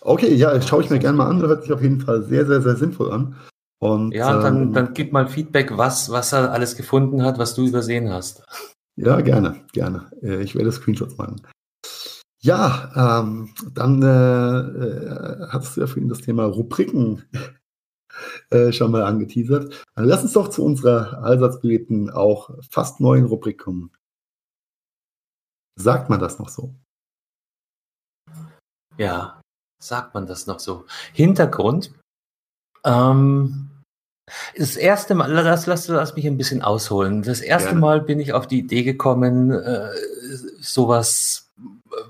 Okay, 0.00 0.34
ja, 0.34 0.60
schaue 0.62 0.82
ich 0.82 0.90
mir 0.90 0.98
gerne 0.98 1.18
mal 1.18 1.28
an. 1.28 1.42
Hört 1.42 1.62
sich 1.62 1.72
auf 1.72 1.82
jeden 1.82 2.00
Fall 2.00 2.24
sehr, 2.24 2.46
sehr, 2.46 2.62
sehr 2.62 2.76
sinnvoll 2.76 3.12
an. 3.12 3.36
Und, 3.80 4.12
ja, 4.12 4.34
und 4.34 4.42
dann, 4.42 4.62
ähm, 4.62 4.72
dann 4.72 4.94
gib 4.94 5.12
mal 5.12 5.28
Feedback, 5.28 5.76
was, 5.76 6.10
was 6.10 6.32
er 6.32 6.52
alles 6.52 6.76
gefunden 6.76 7.22
hat, 7.22 7.38
was 7.38 7.54
du 7.54 7.66
übersehen 7.66 8.12
hast. 8.12 8.42
Ja, 8.96 9.20
gerne, 9.20 9.60
gerne. 9.72 10.10
Äh, 10.22 10.42
ich 10.42 10.56
werde 10.56 10.72
Screenshots 10.72 11.16
machen. 11.16 11.40
Ja, 12.40 13.20
ähm, 13.20 13.54
dann 13.72 14.02
äh, 14.02 14.06
äh, 14.06 15.48
hast 15.48 15.76
du 15.76 15.80
ja 15.80 15.86
für 15.86 16.00
ihn 16.00 16.08
das 16.08 16.20
Thema 16.20 16.44
Rubriken 16.44 17.24
äh, 18.50 18.72
schon 18.72 18.90
mal 18.90 19.04
angeteasert. 19.04 19.86
Dann 19.94 20.04
lass 20.04 20.22
uns 20.22 20.32
doch 20.32 20.48
zu 20.48 20.64
unserer 20.64 21.22
allsatzbelebten, 21.22 22.10
auch 22.10 22.50
fast 22.70 23.00
neuen 23.00 23.26
Rubrik 23.26 23.58
kommen. 23.58 23.92
Sagt 25.76 26.10
man 26.10 26.18
das 26.18 26.38
noch 26.38 26.48
so? 26.48 26.74
Ja, 28.96 29.40
sagt 29.82 30.14
man 30.14 30.26
das 30.26 30.46
noch 30.46 30.60
so. 30.60 30.84
Hintergrund. 31.12 31.92
Ähm, 32.84 33.70
das 34.56 34.76
erste 34.76 35.14
Mal, 35.14 35.30
lass, 35.30 35.66
lass, 35.66 35.88
lass 35.88 36.14
mich 36.14 36.26
ein 36.26 36.36
bisschen 36.36 36.62
ausholen. 36.62 37.22
Das 37.22 37.40
erste 37.40 37.70
Gerne. 37.70 37.80
Mal 37.80 38.00
bin 38.02 38.20
ich 38.20 38.32
auf 38.32 38.46
die 38.46 38.58
Idee 38.58 38.82
gekommen, 38.82 39.50
äh, 39.50 39.90
sowas 40.60 41.50
äh, 41.58 42.02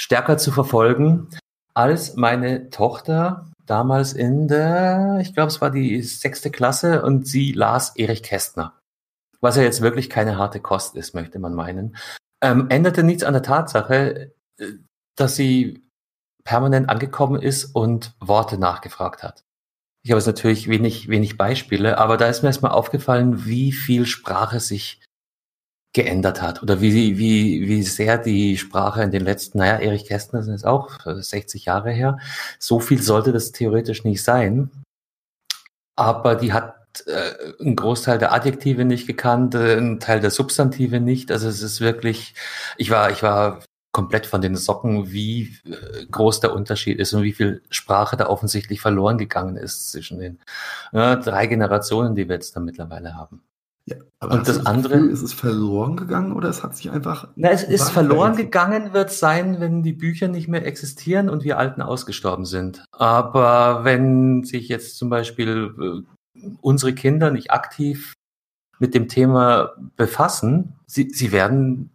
stärker 0.00 0.38
zu 0.38 0.52
verfolgen, 0.52 1.28
als 1.74 2.16
meine 2.16 2.70
Tochter 2.70 3.50
damals 3.66 4.12
in 4.12 4.48
der, 4.48 5.18
ich 5.22 5.34
glaube, 5.34 5.48
es 5.48 5.60
war 5.60 5.70
die 5.70 6.02
sechste 6.02 6.50
Klasse 6.50 7.02
und 7.02 7.26
sie 7.26 7.52
las 7.52 7.96
Erich 7.96 8.22
Kästner. 8.22 8.78
Was 9.40 9.56
ja 9.56 9.62
jetzt 9.62 9.80
wirklich 9.80 10.10
keine 10.10 10.36
harte 10.36 10.60
Kost 10.60 10.94
ist, 10.96 11.14
möchte 11.14 11.38
man 11.38 11.54
meinen. 11.54 11.96
Ähm, 12.42 12.66
änderte 12.70 13.02
nichts 13.02 13.24
an 13.24 13.32
der 13.32 13.42
Tatsache, 13.42 14.32
äh, 14.58 14.66
dass 15.16 15.36
sie 15.36 15.81
permanent 16.44 16.88
angekommen 16.88 17.40
ist 17.40 17.74
und 17.74 18.14
Worte 18.20 18.58
nachgefragt 18.58 19.22
hat. 19.22 19.44
Ich 20.04 20.10
habe 20.10 20.18
jetzt 20.18 20.26
natürlich 20.26 20.68
wenig, 20.68 21.08
wenig 21.08 21.36
Beispiele, 21.36 21.98
aber 21.98 22.16
da 22.16 22.26
ist 22.26 22.42
mir 22.42 22.48
erstmal 22.48 22.72
aufgefallen, 22.72 23.46
wie 23.46 23.70
viel 23.72 24.06
Sprache 24.06 24.58
sich 24.58 25.00
geändert 25.92 26.40
hat 26.40 26.62
oder 26.62 26.80
wie, 26.80 27.18
wie, 27.18 27.68
wie 27.68 27.82
sehr 27.82 28.18
die 28.18 28.56
Sprache 28.56 29.02
in 29.02 29.10
den 29.10 29.22
letzten, 29.22 29.58
naja, 29.58 29.78
Erich 29.78 30.06
Kästner 30.06 30.42
jetzt 30.42 30.64
auch 30.64 30.98
60 31.04 31.66
Jahre 31.66 31.92
her. 31.92 32.18
So 32.58 32.80
viel 32.80 33.00
sollte 33.00 33.32
das 33.32 33.52
theoretisch 33.52 34.02
nicht 34.04 34.24
sein. 34.24 34.70
Aber 35.94 36.34
die 36.34 36.52
hat 36.54 36.74
äh, 37.06 37.60
einen 37.60 37.76
Großteil 37.76 38.18
der 38.18 38.32
Adjektive 38.32 38.84
nicht 38.84 39.06
gekannt, 39.06 39.54
äh, 39.54 39.76
einen 39.76 40.00
Teil 40.00 40.20
der 40.20 40.30
Substantive 40.30 40.98
nicht. 40.98 41.30
Also 41.30 41.48
es 41.48 41.62
ist 41.62 41.80
wirklich, 41.80 42.34
ich 42.78 42.90
war, 42.90 43.10
ich 43.10 43.22
war 43.22 43.60
komplett 43.92 44.26
von 44.26 44.40
den 44.40 44.56
Socken, 44.56 45.12
wie 45.12 45.58
äh, 45.64 46.06
groß 46.10 46.40
der 46.40 46.54
Unterschied 46.54 46.98
ist 46.98 47.12
und 47.12 47.22
wie 47.22 47.32
viel 47.32 47.62
Sprache 47.70 48.16
da 48.16 48.26
offensichtlich 48.26 48.80
verloren 48.80 49.18
gegangen 49.18 49.56
ist 49.56 49.92
zwischen 49.92 50.18
den 50.18 50.38
ja, 50.92 51.16
drei 51.16 51.46
Generationen, 51.46 52.14
die 52.14 52.28
wir 52.28 52.36
jetzt 52.36 52.56
da 52.56 52.60
mittlerweile 52.60 53.14
haben. 53.14 53.42
Ja, 53.84 53.96
aber 54.20 54.34
und 54.34 54.48
das, 54.48 54.58
das 54.58 54.66
andere 54.66 54.94
Gefühl, 54.94 55.10
ist 55.10 55.22
es 55.22 55.32
verloren 55.32 55.96
gegangen 55.96 56.32
oder 56.32 56.48
es 56.48 56.62
hat 56.62 56.76
sich 56.76 56.90
einfach. 56.90 57.28
Na, 57.34 57.50
es 57.50 57.64
ist 57.64 57.90
verloren 57.90 58.36
gegangen, 58.36 58.92
wird 58.92 59.10
sein, 59.10 59.60
wenn 59.60 59.82
die 59.82 59.92
Bücher 59.92 60.28
nicht 60.28 60.46
mehr 60.46 60.64
existieren 60.64 61.28
und 61.28 61.42
wir 61.42 61.58
Alten 61.58 61.82
ausgestorben 61.82 62.44
sind. 62.44 62.84
Aber 62.92 63.84
wenn 63.84 64.44
sich 64.44 64.68
jetzt 64.68 64.98
zum 64.98 65.10
Beispiel 65.10 66.04
äh, 66.38 66.48
unsere 66.60 66.94
Kinder 66.94 67.32
nicht 67.32 67.50
aktiv 67.50 68.14
mit 68.78 68.94
dem 68.94 69.08
Thema 69.08 69.72
befassen, 69.96 70.76
sie, 70.86 71.10
sie 71.10 71.32
werden 71.32 71.90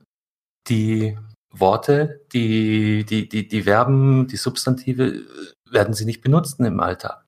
die 0.68 1.18
Worte, 1.60 2.26
die, 2.34 3.06
die, 3.06 3.28
die, 3.30 3.48
die 3.48 3.62
Verben, 3.64 4.28
die 4.28 4.38
Substantive 4.38 5.08
äh, 5.08 5.24
werden 5.72 5.94
sie 5.94 6.06
nicht 6.06 6.22
benutzen 6.22 6.66
im 6.66 6.80
Alltag. 6.80 7.26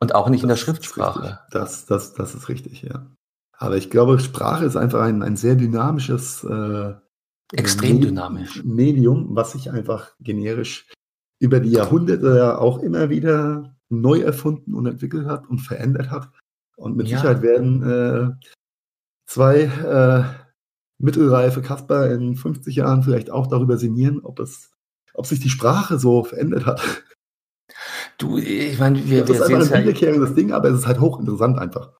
Und 0.00 0.14
auch 0.14 0.28
nicht 0.28 0.40
das 0.40 0.44
in 0.44 0.48
der 0.48 0.56
Schriftsprache. 0.56 1.40
Das, 1.50 1.86
das, 1.86 2.14
das 2.14 2.34
ist 2.34 2.48
richtig, 2.48 2.82
ja. 2.82 3.10
Aber 3.52 3.76
ich 3.76 3.90
glaube, 3.90 4.20
Sprache 4.20 4.64
ist 4.64 4.76
einfach 4.76 5.00
ein, 5.00 5.22
ein 5.22 5.36
sehr 5.36 5.56
dynamisches 5.56 6.44
äh, 6.44 6.94
extrem 7.52 8.00
dynamisch 8.00 8.62
Medium, 8.64 9.34
was 9.34 9.52
sich 9.52 9.70
einfach 9.70 10.12
generisch 10.20 10.86
über 11.40 11.60
die 11.60 11.70
Jahrhunderte 11.70 12.58
auch 12.58 12.78
immer 12.78 13.10
wieder 13.10 13.76
neu 13.88 14.20
erfunden 14.20 14.74
und 14.74 14.86
entwickelt 14.86 15.26
hat 15.26 15.48
und 15.48 15.58
verändert 15.58 16.10
hat. 16.10 16.30
Und 16.76 16.96
mit 16.96 17.08
ja. 17.08 17.18
Sicherheit 17.18 17.42
werden 17.42 17.82
äh, 17.82 18.48
zwei 19.26 19.62
äh, 19.62 20.47
mittelreife 20.98 21.62
Kasper 21.62 22.10
in 22.12 22.36
50 22.36 22.74
Jahren 22.76 23.02
vielleicht 23.02 23.30
auch 23.30 23.46
darüber 23.46 23.76
sinnieren, 23.78 24.20
ob 24.22 24.40
es, 24.40 24.72
ob 25.14 25.26
sich 25.26 25.40
die 25.40 25.50
Sprache 25.50 25.98
so 25.98 26.24
verändert 26.24 26.66
hat. 26.66 27.04
Du, 28.18 28.38
ich 28.38 28.78
meine, 28.78 29.08
wir, 29.08 29.20
das 29.20 29.28
wir 29.28 29.36
ist 29.36 29.42
einfach 29.42 29.72
ein 29.72 29.82
wiederkehrendes 29.82 30.34
Ding, 30.34 30.52
aber 30.52 30.68
es 30.68 30.80
ist 30.80 30.86
halt 30.86 31.00
hochinteressant 31.00 31.58
einfach. 31.58 31.92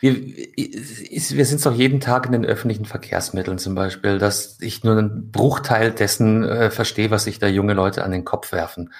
Wir, 0.00 0.14
wir 0.14 1.44
sind 1.44 1.56
es 1.56 1.62
doch 1.62 1.74
jeden 1.74 1.98
Tag 1.98 2.26
in 2.26 2.32
den 2.32 2.44
öffentlichen 2.44 2.84
Verkehrsmitteln 2.84 3.58
zum 3.58 3.74
Beispiel, 3.74 4.18
dass 4.18 4.60
ich 4.60 4.84
nur 4.84 4.96
einen 4.96 5.32
Bruchteil 5.32 5.90
dessen 5.90 6.44
äh, 6.44 6.70
verstehe, 6.70 7.10
was 7.10 7.24
sich 7.24 7.40
da 7.40 7.48
junge 7.48 7.74
Leute 7.74 8.04
an 8.04 8.12
den 8.12 8.24
Kopf 8.24 8.52
werfen. 8.52 8.92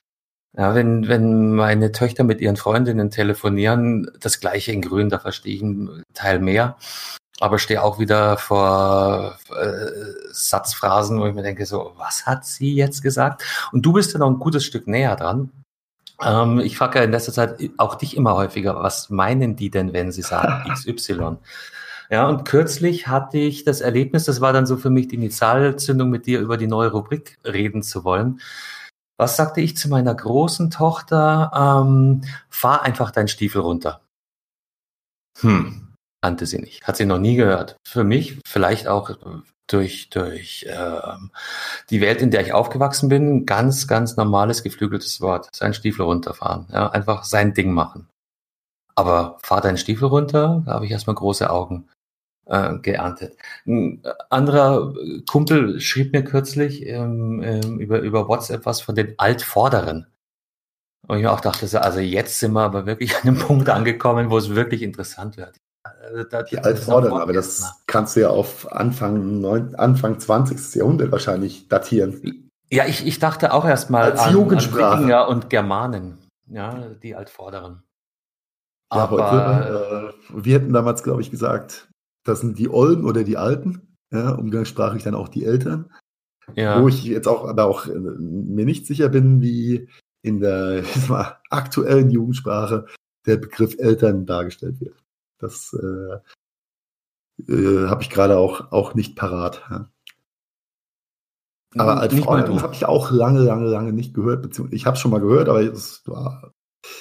Ja, 0.57 0.75
wenn, 0.75 1.07
wenn 1.07 1.55
meine 1.55 1.93
Töchter 1.93 2.25
mit 2.25 2.41
ihren 2.41 2.57
Freundinnen 2.57 3.11
telefonieren, 3.11 4.11
das 4.19 4.41
gleiche 4.41 4.73
in 4.73 4.83
Grün, 4.83 5.09
da 5.09 5.21
verstehe 5.21 5.55
ich 5.55 5.63
einen 5.63 6.03
Teil 6.15 6.41
mehr. 6.41 6.77
Aber 7.41 7.59
stehe 7.59 7.83
auch 7.83 7.99
wieder 7.99 8.37
vor 8.37 9.39
äh, 9.51 9.91
Satzphrasen, 10.31 11.21
wo 11.21 11.27
ich 11.27 11.35
mir 11.35 11.43
denke, 11.43 11.67
so, 11.67 11.93
was 11.97 12.27
hat 12.27 12.45
sie 12.45 12.75
jetzt 12.75 13.03
gesagt? 13.03 13.45
Und 13.73 13.83
du 13.83 13.93
bist 13.93 14.13
ja 14.13 14.19
noch 14.19 14.29
ein 14.29 14.39
gutes 14.39 14.65
Stück 14.65 14.87
näher 14.87 15.17
dran. 15.17 15.51
Ähm, 16.21 16.59
ich 16.59 16.77
frage 16.77 16.99
ja 16.99 17.05
in 17.05 17.13
letzter 17.13 17.33
Zeit 17.33 17.59
auch 17.77 17.95
dich 17.95 18.17
immer 18.17 18.35
häufiger, 18.35 18.83
was 18.83 19.11
meinen 19.11 19.57
die 19.57 19.71
denn, 19.71 19.93
wenn 19.93 20.11
sie 20.11 20.23
sagen 20.23 20.73
XY? 20.75 21.37
Ja, 22.11 22.27
und 22.29 22.45
kürzlich 22.45 23.07
hatte 23.07 23.39
ich 23.39 23.65
das 23.65 23.81
Erlebnis, 23.83 24.25
das 24.25 24.41
war 24.41 24.53
dann 24.53 24.67
so 24.67 24.79
für 24.79 24.91
mich 24.91 25.09
die 25.09 25.17
Initialzündung, 25.17 26.09
mit 26.09 26.27
dir 26.27 26.41
über 26.41 26.57
die 26.57 26.67
neue 26.67 26.91
Rubrik 26.91 27.39
reden 27.45 27.83
zu 27.83 28.03
wollen. 28.03 28.41
Was 29.19 29.37
sagte 29.37 29.61
ich 29.61 29.77
zu 29.77 29.89
meiner 29.89 30.15
großen 30.15 30.71
Tochter? 30.71 31.51
Ähm, 31.55 32.23
fahr 32.49 32.83
einfach 32.83 33.11
deinen 33.11 33.29
Stiefel 33.29 33.61
runter. 33.61 34.01
Hm, 35.41 35.88
kannte 36.23 36.47
sie 36.47 36.59
nicht, 36.59 36.87
hat 36.87 36.97
sie 36.97 37.07
noch 37.07 37.19
nie 37.19 37.37
gehört. 37.37 37.77
Für 37.87 38.05
mich 38.05 38.39
vielleicht 38.47 38.89
auch 38.89 39.11
durch, 39.69 40.11
durch 40.11 40.67
ähm, 40.69 41.31
die 41.91 42.01
Welt, 42.01 42.23
in 42.23 42.31
der 42.31 42.41
ich 42.41 42.53
aufgewachsen 42.53 43.09
bin, 43.09 43.47
ganz, 43.47 43.87
ganz 43.87 44.17
normales 44.17 44.63
geflügeltes 44.63 45.21
Wort. 45.21 45.49
Sein 45.55 45.75
Stiefel 45.75 46.03
runterfahren. 46.03 46.67
Ja, 46.73 46.91
einfach 46.91 47.25
sein 47.25 47.55
Ding 47.55 47.73
machen. 47.73 48.09
Aber 48.95 49.39
fahr 49.43 49.61
deinen 49.61 49.77
Stiefel 49.77 50.09
runter, 50.09 50.63
da 50.67 50.73
habe 50.73 50.87
ich 50.87 50.91
erstmal 50.91 51.15
große 51.15 51.51
Augen 51.51 51.89
äh, 52.47 52.79
geerntet. 52.79 53.37
Ein 53.67 54.03
anderer 54.31 54.95
Kumpel 55.31 55.81
schrieb 55.81 56.13
mir 56.13 56.25
kürzlich 56.25 56.85
ähm, 56.87 57.43
ähm, 57.45 57.79
über, 57.79 58.01
über 58.01 58.27
WhatsApp 58.27 58.67
was 58.67 58.81
von 58.81 58.97
den 58.97 59.15
Altvorderen. 59.19 60.07
Und 61.07 61.19
ich 61.19 61.23
mir 61.23 61.33
auch 61.33 61.41
dachte, 61.41 61.81
also 61.81 62.01
jetzt 62.01 62.41
sind 62.41 62.53
wir 62.53 62.63
aber 62.63 62.87
wirklich 62.87 63.17
an 63.17 63.23
einem 63.23 63.39
Punkt 63.39 63.69
angekommen, 63.69 64.31
wo 64.31 64.39
es 64.39 64.55
wirklich 64.55 64.83
interessant 64.83 65.37
wird. 65.37 65.57
Also 66.03 66.25
da, 66.25 66.43
die 66.43 66.59
Altvorderen, 66.59 67.21
aber 67.21 67.33
das 67.33 67.61
na. 67.61 67.71
kannst 67.87 68.17
du 68.17 68.21
ja 68.21 68.31
auf 68.31 68.71
Anfang, 68.73 69.41
neun, 69.41 69.75
Anfang 69.75 70.19
20. 70.19 70.75
Jahrhundert 70.77 71.13
wahrscheinlich 71.13 71.69
datieren. 71.69 72.51
Ja, 72.71 72.87
ich, 72.87 73.07
ich 73.07 73.19
dachte 73.19 73.53
auch 73.53 73.65
erstmal 73.65 74.19
an, 74.19 74.33
Jugendsprache. 74.33 74.87
an 74.87 74.99
Wikinger 75.01 75.29
und 75.29 75.51
Germanen, 75.51 76.19
ja, 76.49 76.89
die 77.03 77.15
Altvorderen. 77.15 77.83
Ja, 78.93 79.01
aber 79.03 79.31
heute, 79.31 80.15
äh, 80.31 80.45
wir 80.45 80.55
hätten 80.55 80.73
damals, 80.73 81.03
glaube 81.03 81.21
ich, 81.21 81.31
gesagt, 81.31 81.89
das 82.25 82.41
sind 82.41 82.59
die 82.59 82.69
Olden 82.69 83.05
oder 83.05 83.25
die 83.25 83.37
Alten, 83.37 83.97
ja, 84.13 84.33
umgangssprachlich 84.33 85.03
dann 85.03 85.15
auch 85.15 85.29
die 85.29 85.45
Eltern. 85.45 85.91
Ja. 86.57 86.81
Wo 86.81 86.89
ich 86.89 87.05
jetzt 87.05 87.29
auch 87.29 87.47
aber 87.47 87.67
auch 87.67 87.87
äh, 87.87 87.99
mir 87.99 88.65
nicht 88.65 88.87
sicher 88.87 89.09
bin, 89.09 89.43
wie 89.43 89.89
in 90.23 90.41
der 90.41 90.83
mal, 91.09 91.39
aktuellen 91.51 92.11
Jugendsprache 92.11 92.87
der 93.27 93.37
Begriff 93.37 93.77
Eltern 93.79 94.27
dargestellt 94.27 94.81
wird. 94.81 94.97
Das 95.39 95.75
äh, 95.75 96.19
äh, 97.53 97.89
habe 97.89 98.03
ich 98.03 98.11
gerade 98.11 98.39
auch, 98.39 98.73
auch 98.73 98.95
nicht 98.95 99.17
parat. 99.17 99.63
Ja. 99.71 99.91
Aber 101.77 102.01
als 102.01 102.15
Freundin 102.15 102.63
habe 102.63 102.75
ich 102.75 102.87
auch 102.87 103.11
lange, 103.11 103.41
lange, 103.41 103.67
lange 103.67 103.93
nicht 103.93 104.15
gehört. 104.15 104.43
Beziehungsweise 104.43 104.77
ich 104.77 104.87
habe 104.87 104.95
es 104.95 105.01
schon 105.01 105.11
mal 105.11 105.21
gehört, 105.21 105.49
aber 105.49 105.61
es 105.61 106.03
war, 106.07 106.55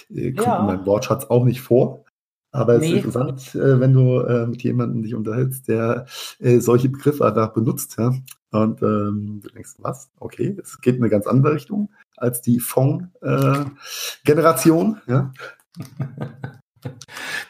äh, 0.10 0.34
kommt 0.34 0.48
ja. 0.48 0.60
in 0.60 0.66
meinem 0.66 0.86
Wortschatz 0.86 1.26
auch 1.26 1.46
nicht 1.46 1.62
vor. 1.62 2.04
Aber 2.52 2.76
es 2.76 2.82
nee. 2.82 2.90
ist 2.90 3.06
interessant, 3.06 3.56
äh, 3.56 3.80
wenn 3.80 3.94
du 3.94 4.20
äh, 4.22 4.46
mit 4.48 4.64
jemandem 4.64 5.04
dich 5.04 5.16
unterhältst, 5.16 5.68
der 5.68 6.06
äh, 6.40 6.60
solche 6.60 6.90
Begriffe 6.90 7.26
einfach 7.26 7.54
benutzt. 7.54 7.98
Ja? 7.98 8.14
Und 8.52 8.82
ähm, 8.82 9.42
du 9.44 9.50
denkst, 9.50 9.76
was? 9.80 10.10
Okay, 10.20 10.58
es 10.62 10.80
geht 10.82 10.96
in 10.96 11.04
eine 11.04 11.10
ganz 11.10 11.28
andere 11.28 11.54
Richtung 11.54 11.92
als 12.16 12.42
die 12.42 12.60
Fong-Generation. 12.60 15.02
Ja? 15.08 15.32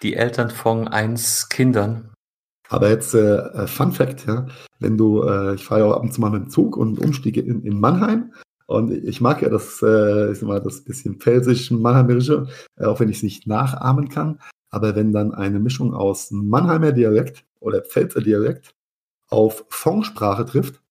Die 0.02 0.16
Eltern 0.16 0.50
von 0.50 0.88
eins 0.88 1.50
Kindern. 1.50 2.14
Aber 2.70 2.90
jetzt 2.90 3.14
äh, 3.14 3.38
äh, 3.38 3.68
Fun 3.68 3.92
Fact, 3.92 4.26
ja, 4.28 4.48
wenn 4.80 4.98
du, 4.98 5.24
äh, 5.24 5.56
ich 5.56 5.64
fahre 5.64 5.82
ja 5.82 5.92
ab 5.94 6.02
und 6.02 6.14
zu 6.14 6.22
mal 6.22 6.32
mit 6.32 6.44
dem 6.44 6.50
Zug 6.50 6.76
und 6.76 7.00
umstiege 7.00 7.42
in, 7.42 7.64
in 7.64 7.80
Mannheim 7.80 8.34
und 8.68 8.92
ich 8.92 9.22
mag 9.22 9.42
ja 9.42 9.50
das, 9.50 9.82
äh, 9.82 10.32
ich 10.32 10.40
sag 10.40 10.48
mal, 10.48 10.62
das 10.62 10.82
bisschen 10.82 11.16
pfälzisch 11.16 11.72
Mannheimerische, 11.72 12.48
äh, 12.76 12.86
auch 12.86 13.00
wenn 13.00 13.10
ich 13.10 13.18
es 13.18 13.24
nicht 13.24 13.48
nachahmen 13.48 14.10
kann. 14.10 14.40
Aber 14.70 14.96
wenn 14.96 15.14
dann 15.14 15.34
eine 15.34 15.60
Mischung 15.60 15.94
aus 15.94 16.32
Mannheimer 16.32 16.92
Dialekt 16.92 17.46
oder 17.62 17.82
Pfälzer 17.82 18.22
Dialekt 18.22 18.76
auf 19.30 19.66
Fongsprache 19.70 20.46
trifft, 20.46 20.82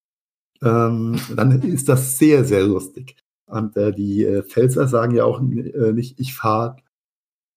ähm, 0.63 1.21
dann 1.35 1.63
ist 1.63 1.91
das 1.91 2.17
sehr, 2.17 2.45
sehr 2.45 2.65
lustig. 2.65 3.17
Und 3.45 3.77
äh, 3.77 3.93
die 3.93 4.25
äh, 4.25 4.43
Pfälzer 4.43 4.89
sagen 4.89 5.15
ja 5.15 5.25
auch 5.25 5.41
äh, 5.41 5.93
nicht, 5.93 6.19
ich 6.19 6.35
fahre 6.35 6.77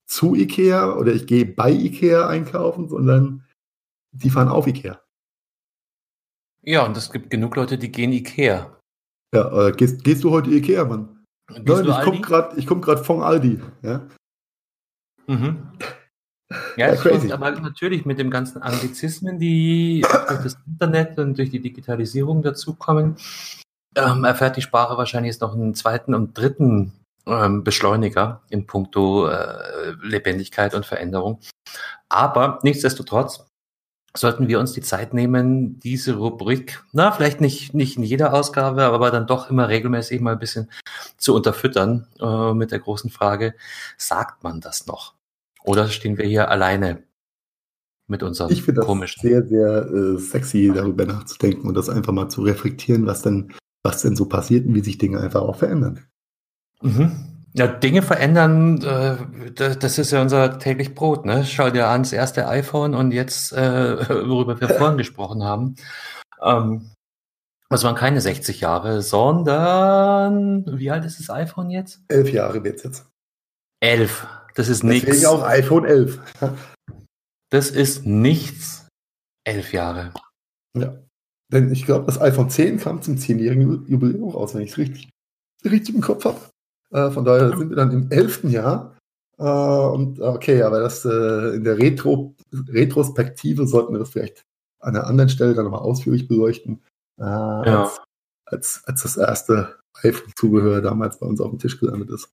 zu 0.10 0.36
Ikea 0.36 0.96
oder 0.96 1.14
ich 1.14 1.28
gehe 1.28 1.46
bei 1.46 1.72
Ikea 1.72 2.28
einkaufen, 2.28 2.90
sondern 2.90 3.46
die 4.12 4.30
fahren 4.30 4.50
auf 4.50 4.68
Ikea. 4.68 5.00
Ja, 6.64 6.86
und 6.86 6.98
es 6.98 7.12
gibt 7.12 7.30
genug 7.30 7.56
Leute, 7.56 7.78
die 7.78 7.92
gehen 7.92 8.12
Ikea. 8.12 8.76
Ja, 9.34 9.68
äh, 9.68 9.72
gehst, 9.72 10.04
gehst 10.04 10.24
du 10.24 10.32
heute 10.32 10.50
Ikea, 10.50 10.84
Mann? 10.84 11.24
Gehst 11.48 11.84
Nein, 11.86 11.88
ich 11.88 12.04
komme 12.04 12.22
gerade 12.22 12.66
komm 12.66 13.04
von 13.04 13.22
Aldi. 13.22 13.62
Ja? 13.84 14.08
Mhm. 15.28 15.72
Ja, 16.76 16.88
ja 16.88 16.96
crazy. 16.96 17.32
aber 17.32 17.52
natürlich 17.52 18.06
mit 18.06 18.18
dem 18.18 18.32
ganzen 18.32 18.64
Anglizismen, 18.64 19.38
die 19.38 20.02
durch 20.02 20.42
das 20.42 20.58
Internet 20.66 21.20
und 21.20 21.38
durch 21.38 21.52
die 21.52 21.60
Digitalisierung 21.60 22.42
dazukommen, 22.42 23.16
ähm, 23.96 24.24
erfährt 24.24 24.58
die 24.58 24.64
Sprache 24.64 24.98
wahrscheinlich 24.98 25.34
jetzt 25.34 25.42
noch 25.42 25.54
einen 25.54 25.76
zweiten 25.76 26.16
und 26.16 26.36
dritten 26.36 26.94
ähm, 27.30 27.64
Beschleuniger 27.64 28.42
in 28.50 28.66
puncto 28.66 29.28
äh, 29.28 29.94
Lebendigkeit 30.02 30.74
und 30.74 30.86
Veränderung. 30.86 31.40
Aber 32.10 32.60
nichtsdestotrotz 32.64 33.46
sollten 34.16 34.48
wir 34.48 34.60
uns 34.60 34.74
die 34.74 34.82
Zeit 34.82 35.14
nehmen, 35.14 35.80
diese 35.80 36.16
Rubrik, 36.16 36.84
na, 36.92 37.12
vielleicht 37.12 37.42
nicht, 37.42 37.74
nicht 37.74 37.98
in 37.98 38.04
jeder 38.04 38.34
Ausgabe, 38.34 38.84
aber 38.84 39.12
dann 39.12 39.28
doch 39.28 39.50
immer 39.50 39.70
regelmäßig 39.70 40.20
mal 40.22 40.34
ein 40.34 40.40
bisschen 40.40 40.70
zu 41.18 41.36
unterfüttern 41.36 42.08
äh, 42.20 42.54
mit 42.54 42.72
der 42.72 42.80
großen 42.80 43.12
Frage, 43.12 43.54
sagt 43.98 44.44
man 44.44 44.62
das 44.62 44.88
noch? 44.88 45.14
Oder 45.64 45.88
stehen 45.88 46.18
wir 46.18 46.26
hier 46.26 46.50
alleine 46.50 47.04
mit 48.08 48.24
unserem 48.24 48.52
ich 48.52 48.64
finde 48.64 48.82
komischen? 48.82 49.22
sehr, 49.22 49.46
sehr 49.46 49.86
äh, 49.86 50.18
sexy, 50.18 50.72
darüber 50.74 51.06
nachzudenken 51.06 51.68
und 51.68 51.76
das 51.76 51.90
einfach 51.90 52.14
mal 52.14 52.30
zu 52.30 52.42
reflektieren, 52.42 53.06
was 53.06 53.22
denn, 53.22 53.54
was 53.84 54.02
denn 54.02 54.16
so 54.16 54.26
passiert 54.26 54.66
und 54.66 54.74
wie 54.74 54.84
sich 54.84 54.98
Dinge 54.98 55.20
einfach 55.20 55.42
auch 55.42 55.58
verändern. 55.58 56.00
Mhm. 56.82 57.26
Ja, 57.54 57.68
Dinge 57.68 58.02
verändern, 58.02 58.82
äh, 58.84 59.52
das 59.52 59.98
ist 59.98 60.12
ja 60.12 60.22
unser 60.22 60.60
täglich 60.60 60.94
Brot. 60.94 61.26
Ne? 61.26 61.46
Schau 61.46 61.70
dir 61.72 61.88
an, 61.88 62.04
das 62.04 62.14
erste 62.14 62.48
iPhone 62.48 62.94
und 62.94 63.12
jetzt, 63.12 63.52
äh, 63.54 64.10
worüber 64.30 64.60
wir 64.62 64.70
vorhin 64.70 64.98
gesprochen 64.98 65.44
haben. 65.44 65.76
Ähm, 66.42 66.92
das 67.70 67.84
waren 67.84 67.96
keine 67.96 68.22
60 68.22 68.62
Jahre, 68.62 69.02
sondern 69.02 70.66
wie 70.80 70.90
alt 70.90 71.06
ist 71.06 71.20
das 71.20 71.30
iPhone 71.30 71.70
jetzt? 71.70 72.02
Elf 72.08 72.32
Jahre 72.32 72.64
wird 72.64 72.84
jetzt. 72.84 73.08
Elf. 73.80 74.28
Das 74.56 74.70
ist 74.70 74.84
nichts. 74.84 75.06
Deswegen 75.06 75.28
auch 75.28 75.44
iPhone 75.44 75.86
11. 75.86 76.20
das 77.50 77.70
ist 77.70 78.06
nichts. 78.06 78.88
Elf 79.44 79.74
Jahre. 79.74 80.14
Ja. 80.76 80.98
Denn 81.52 81.72
ich 81.72 81.86
glaube, 81.86 82.06
das 82.06 82.22
iPhone 82.22 82.50
10 82.50 82.80
kam 82.80 83.02
zum 83.02 83.16
10-jährigen 83.16 83.88
Jubiläum 83.88 84.30
raus, 84.30 84.54
wenn 84.54 84.62
ich 84.62 84.72
es 84.72 84.78
richtig, 84.78 85.10
richtig 85.66 85.96
im 85.96 86.02
Kopf 86.02 86.26
habe. 86.26 86.40
Äh, 86.92 87.12
von 87.12 87.26
daher 87.26 87.56
sind 87.58 87.70
wir 87.70 87.76
dann 87.78 87.92
im 87.92 88.12
elften 88.12 88.50
Jahr. 88.50 88.96
Äh, 89.38 89.44
und 89.44 90.20
okay, 90.20 90.64
aber 90.64 90.80
das 90.80 91.06
äh, 91.06 91.56
in 91.56 91.64
der 91.64 91.78
Retro, 91.78 92.36
Retrospektive 92.54 93.68
sollten 93.68 93.94
wir 93.94 94.00
das 94.00 94.10
vielleicht 94.10 94.46
an 94.80 94.96
einer 94.96 95.08
anderen 95.08 95.30
Stelle 95.30 95.54
dann 95.54 95.66
nochmal 95.66 95.82
ausführlich 95.82 96.28
beleuchten. 96.28 96.82
Äh, 97.20 97.24
ja. 97.24 97.84
als, 97.84 98.02
als, 98.46 98.84
als 98.86 99.04
das 99.04 99.18
erste 99.18 99.76
iPhone-Zubehör 100.02 100.82
damals 100.82 101.20
bei 101.20 101.26
uns 101.26 101.42
auf 101.42 101.50
dem 101.50 101.60
Tisch 101.60 101.80
gelandet 101.80 102.10
ist. 102.10 102.30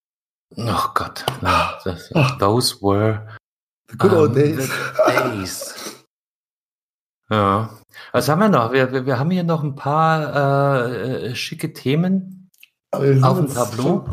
Oh 0.56 0.86
Gott, 0.94 1.26
ah. 1.42 1.78
das, 1.84 2.08
those 2.38 2.80
were 2.80 3.26
the 3.90 3.96
good 3.98 4.12
old 4.12 4.28
um, 4.30 4.34
days. 4.34 4.70
days. 5.06 5.74
Ja. 7.28 7.70
Was 8.12 8.28
haben 8.28 8.38
wir 8.38 8.48
noch? 8.48 8.72
Wir, 8.72 8.92
wir, 8.92 9.04
wir 9.04 9.18
haben 9.18 9.32
hier 9.32 9.42
noch 9.42 9.64
ein 9.64 9.74
paar 9.74 10.86
äh, 10.86 11.34
schicke 11.34 11.72
Themen 11.72 12.50
auf 12.92 13.38
dem 13.38 13.52
Tableau 13.52 14.06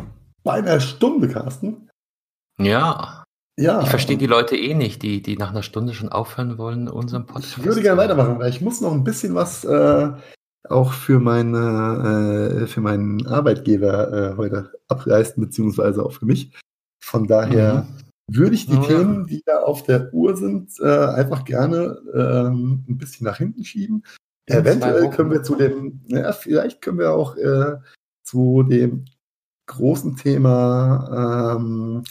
bei 0.44 0.54
einer 0.54 0.80
Stunde, 0.80 1.28
Carsten. 1.30 1.90
Ja. 2.58 3.24
Ja. 3.60 3.82
Ich 3.82 3.90
verstehe 3.90 4.18
die 4.18 4.26
Leute 4.28 4.56
eh 4.56 4.74
nicht, 4.74 5.04
die, 5.04 5.22
die 5.22 5.38
nach 5.38 5.52
einer 5.52 5.64
Stunde 5.64 5.94
schon 5.94 6.10
aufhören 6.10 6.58
wollen, 6.58 6.88
unseren 6.88 7.26
Podcast. 7.26 7.58
Ich 7.58 7.64
würde 7.64 7.82
gerne 7.82 8.02
weitermachen, 8.02 8.40
weil 8.40 8.50
ich 8.50 8.62
muss 8.62 8.82
noch 8.82 8.94
ein 8.94 9.04
bisschen 9.04 9.36
was 9.36 9.64
äh, 9.64 10.12
auch 10.70 10.94
für, 10.94 11.20
meine, 11.20 12.62
äh, 12.64 12.68
für 12.68 12.82
meinen 12.82 13.28
Arbeitgeber 13.28 14.32
äh, 14.32 14.38
heute 14.38 14.72
abreißen, 14.88 15.44
beziehungsweise 15.44 16.04
auch 16.04 16.14
für 16.14 16.26
mich. 16.26 16.52
Von 17.04 17.28
daher 17.28 17.86
mhm. 18.28 18.36
würde 18.36 18.56
ich 18.56 18.66
die 18.66 18.78
oh, 18.78 18.84
Themen, 18.84 19.28
die 19.28 19.44
da 19.46 19.60
auf 19.60 19.84
der 19.84 20.12
Uhr 20.14 20.36
sind, 20.36 20.72
äh, 20.80 21.06
einfach 21.08 21.46
gerne 21.46 22.00
ähm, 22.14 22.86
ein 22.90 22.98
bisschen 22.98 23.26
nach 23.26 23.38
hinten 23.38 23.64
schieben. 23.66 24.04
Eventuell 24.46 25.10
können 25.12 25.32
wir 25.32 25.44
zu 25.44 25.56
dem, 25.56 26.02
naja, 26.08 26.32
vielleicht 26.32 26.82
können 26.82 27.00
wir 27.00 27.12
auch 27.12 27.38
äh, 27.38 27.78
zu 28.24 28.64
dem 28.64 29.06
großen 29.68 30.16
Thema 30.16 31.58
ähm, 31.58 32.04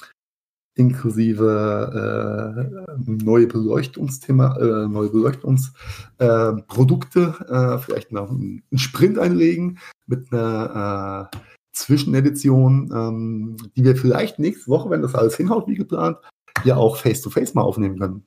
inklusive 0.75 2.87
äh, 2.97 3.01
neue 3.07 3.47
Beleuchtungsthema, 3.47 4.57
äh, 4.57 4.89
neue 4.89 5.11
Beleuchtungsprodukte, 5.11 7.35
äh, 7.49 7.79
vielleicht 7.79 8.11
noch 8.13 8.31
einen 8.31 8.63
Sprint 8.75 9.19
einlegen 9.19 9.79
mit 10.07 10.33
einer 10.33 11.29
äh, 11.33 11.37
Zwischenedition, 11.73 12.91
ähm, 12.95 13.57
die 13.77 13.85
wir 13.85 13.97
vielleicht 13.97 14.39
nächste 14.39 14.69
Woche, 14.69 14.89
wenn 14.91 15.03
das 15.03 15.15
alles 15.15 15.37
hinhaut 15.37 15.69
wie 15.69 15.75
geplant, 15.75 16.17
ja 16.65 16.77
auch 16.77 16.97
face-to-face 16.97 17.51
-face 17.51 17.55
mal 17.55 17.63
aufnehmen 17.63 17.99
können. 17.99 18.27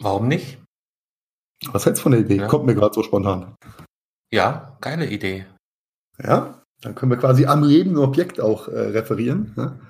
Warum 0.00 0.28
nicht? 0.28 0.62
Was 1.72 1.86
hältst 1.86 2.00
du 2.00 2.04
von 2.04 2.12
der 2.12 2.20
Idee? 2.20 2.36
Ja. 2.36 2.46
Kommt 2.46 2.66
mir 2.66 2.74
gerade 2.74 2.94
so 2.94 3.02
spontan. 3.02 3.56
Ja, 4.30 4.76
geile 4.80 5.10
Idee. 5.10 5.46
Ja, 6.22 6.57
dann 6.82 6.94
können 6.94 7.10
wir 7.10 7.18
quasi 7.18 7.46
am 7.46 7.62
lebenden 7.62 8.02
Objekt 8.02 8.40
auch 8.40 8.68
äh, 8.68 8.78
referieren. 8.78 9.52
Ne? 9.56 9.80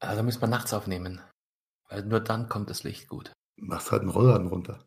Also, 0.00 0.16
da 0.16 0.22
müssen 0.22 0.40
wir 0.40 0.48
nachts 0.48 0.74
aufnehmen. 0.74 1.20
Weil 1.88 2.04
nur 2.04 2.20
dann 2.20 2.48
kommt 2.48 2.70
das 2.70 2.84
Licht 2.84 3.08
gut. 3.08 3.32
Machst 3.56 3.90
halt 3.90 4.02
einen 4.02 4.10
Rollladen 4.10 4.48
runter. 4.48 4.84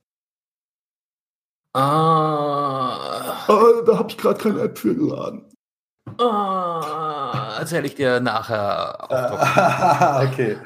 Ah. 1.73 3.45
ah 3.47 3.81
da 3.85 3.97
habe 3.97 4.09
ich 4.09 4.17
gerade 4.17 4.39
keine 4.41 4.61
App 4.61 4.77
für 4.77 4.95
geladen. 4.95 5.51
Ah, 6.17 7.57
erzähle 7.59 7.87
ich 7.87 7.95
dir 7.95 8.19
nachher. 8.19 9.07
okay, 10.27 10.57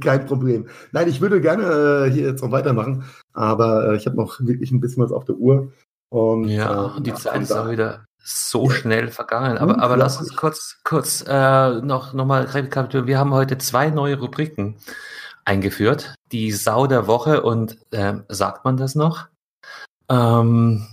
kein 0.00 0.26
Problem. 0.26 0.68
Nein, 0.92 1.08
ich 1.08 1.20
würde 1.20 1.40
gerne 1.40 2.06
äh, 2.06 2.10
hier 2.10 2.28
jetzt 2.28 2.42
noch 2.42 2.50
weitermachen, 2.50 3.04
aber 3.32 3.92
äh, 3.92 3.96
ich 3.96 4.06
habe 4.06 4.16
noch 4.16 4.40
wirklich 4.40 4.70
ein 4.72 4.80
bisschen 4.80 5.02
was 5.02 5.12
auf 5.12 5.24
der 5.24 5.36
Uhr. 5.36 5.72
Und, 6.10 6.48
ja, 6.48 6.96
äh, 6.96 7.00
die 7.00 7.14
Zeit 7.14 7.42
ist 7.42 7.52
auch 7.52 7.70
wieder 7.70 8.04
so 8.26 8.68
schnell 8.70 9.08
vergangen. 9.08 9.56
Aber, 9.56 9.80
aber 9.80 9.96
lass 9.96 10.18
uns 10.18 10.34
kurz, 10.34 10.80
kurz 10.82 11.24
äh, 11.28 11.80
noch, 11.80 12.12
noch 12.12 12.26
mal 12.26 12.42
rekapitulieren. 12.42 13.06
Wir 13.06 13.18
haben 13.18 13.32
heute 13.32 13.56
zwei 13.58 13.88
neue 13.90 14.18
Rubriken 14.18 14.76
eingeführt. 15.44 16.16
Die 16.32 16.50
Sau 16.50 16.88
der 16.88 17.06
Woche 17.06 17.42
und 17.42 17.78
äh, 17.92 18.14
sagt 18.28 18.64
man 18.64 18.76
das 18.76 18.96
noch? 18.96 19.28
Ähm, 20.08 20.88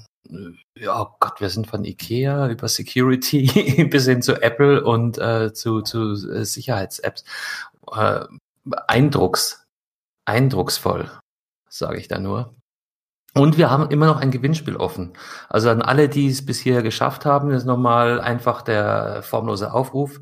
ja, 0.75 1.01
oh 1.01 1.15
Gott, 1.19 1.41
wir 1.41 1.49
sind 1.49 1.65
von 1.65 1.83
Ikea 1.83 2.49
über 2.49 2.67
Security 2.67 3.85
bis 3.89 4.05
hin 4.05 4.21
zu 4.21 4.39
Apple 4.39 4.83
und 4.83 5.17
äh, 5.17 5.53
zu, 5.53 5.81
zu 5.81 6.11
äh, 6.11 6.45
Sicherheits-Apps. 6.45 7.23
Äh, 7.95 8.25
Eindrucks, 8.87 9.65
eindrucksvoll, 10.25 11.09
sage 11.67 11.97
ich 11.97 12.07
da 12.07 12.19
nur. 12.19 12.55
Und 13.35 13.57
wir 13.57 13.71
haben 13.71 13.89
immer 13.89 14.05
noch 14.05 14.17
ein 14.17 14.29
Gewinnspiel 14.29 14.75
offen. 14.75 15.13
Also 15.49 15.69
an 15.69 15.81
alle, 15.81 16.07
die 16.07 16.27
es 16.27 16.45
bis 16.45 16.59
hier 16.59 16.83
geschafft 16.83 17.25
haben, 17.25 17.49
ist 17.51 17.65
nochmal 17.65 18.21
einfach 18.21 18.61
der 18.61 19.23
formlose 19.23 19.73
Aufruf. 19.73 20.21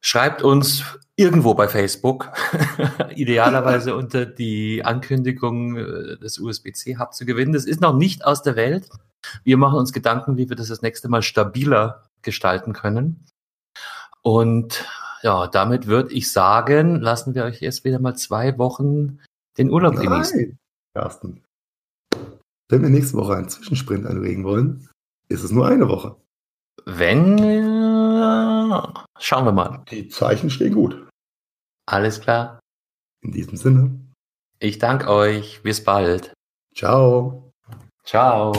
Schreibt 0.00 0.42
uns 0.42 0.84
irgendwo 1.14 1.54
bei 1.54 1.68
Facebook, 1.68 2.30
idealerweise 3.14 3.94
unter 3.96 4.26
die 4.26 4.84
Ankündigung 4.84 5.76
äh, 5.76 6.16
des 6.18 6.38
USB-C-Hub 6.38 7.14
zu 7.14 7.24
gewinnen. 7.24 7.52
Das 7.52 7.66
ist 7.66 7.80
noch 7.80 7.94
nicht 7.94 8.24
aus 8.24 8.42
der 8.42 8.56
Welt. 8.56 8.88
Wir 9.44 9.56
machen 9.56 9.78
uns 9.78 9.92
Gedanken, 9.92 10.36
wie 10.36 10.48
wir 10.48 10.56
das 10.56 10.68
das 10.68 10.82
nächste 10.82 11.08
Mal 11.08 11.22
stabiler 11.22 12.04
gestalten 12.22 12.72
können. 12.72 13.26
Und 14.22 14.84
ja, 15.22 15.46
damit 15.46 15.86
würde 15.86 16.12
ich 16.14 16.32
sagen, 16.32 17.00
lassen 17.00 17.34
wir 17.34 17.44
euch 17.44 17.62
erst 17.62 17.84
wieder 17.84 17.98
mal 17.98 18.14
zwei 18.14 18.58
Wochen 18.58 19.18
den 19.56 19.70
Urlaub 19.70 19.94
Nein, 19.94 20.08
genießen. 20.08 20.58
Carsten. 20.94 21.42
Wenn 22.70 22.82
wir 22.82 22.90
nächste 22.90 23.16
Woche 23.16 23.34
einen 23.34 23.48
Zwischensprint 23.48 24.04
anregen 24.06 24.44
wollen, 24.44 24.86
ist 25.28 25.42
es 25.42 25.50
nur 25.50 25.66
eine 25.66 25.88
Woche. 25.88 26.16
Wenn, 26.84 27.38
schauen 29.18 29.46
wir 29.46 29.52
mal. 29.52 29.84
Die 29.90 30.08
Zeichen 30.08 30.50
stehen 30.50 30.74
gut. 30.74 31.08
Alles 31.86 32.20
klar. 32.20 32.60
In 33.22 33.32
diesem 33.32 33.56
Sinne. 33.56 33.98
Ich 34.58 34.78
danke 34.78 35.08
euch. 35.08 35.62
Bis 35.62 35.82
bald. 35.82 36.34
Ciao. 36.74 37.50
Ciao. 38.04 38.52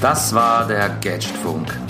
Das 0.00 0.34
war 0.34 0.66
der 0.66 0.88
Gadgetfunk. 1.00 1.89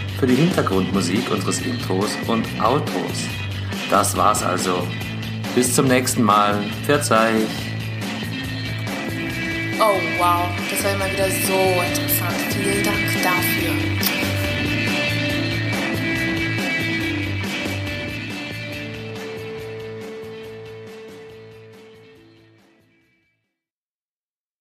für 0.21 0.27
die 0.27 0.35
Hintergrundmusik 0.35 1.31
unseres 1.31 1.59
Intros 1.61 2.15
und 2.27 2.45
Outros. 2.61 3.27
Das 3.89 4.15
war's 4.15 4.43
also. 4.43 4.87
Bis 5.55 5.73
zum 5.73 5.87
nächsten 5.87 6.21
Mal. 6.21 6.63
Verzeih. 6.85 7.33
Oh 9.79 9.99
wow, 10.19 10.47
das 10.69 10.83
war 10.83 10.91
immer 10.93 11.11
wieder 11.11 11.27
so 11.27 11.57
interessant. 11.89 12.35
Vielen 12.53 12.83
Dank 12.83 13.23
dafür. 13.23 13.90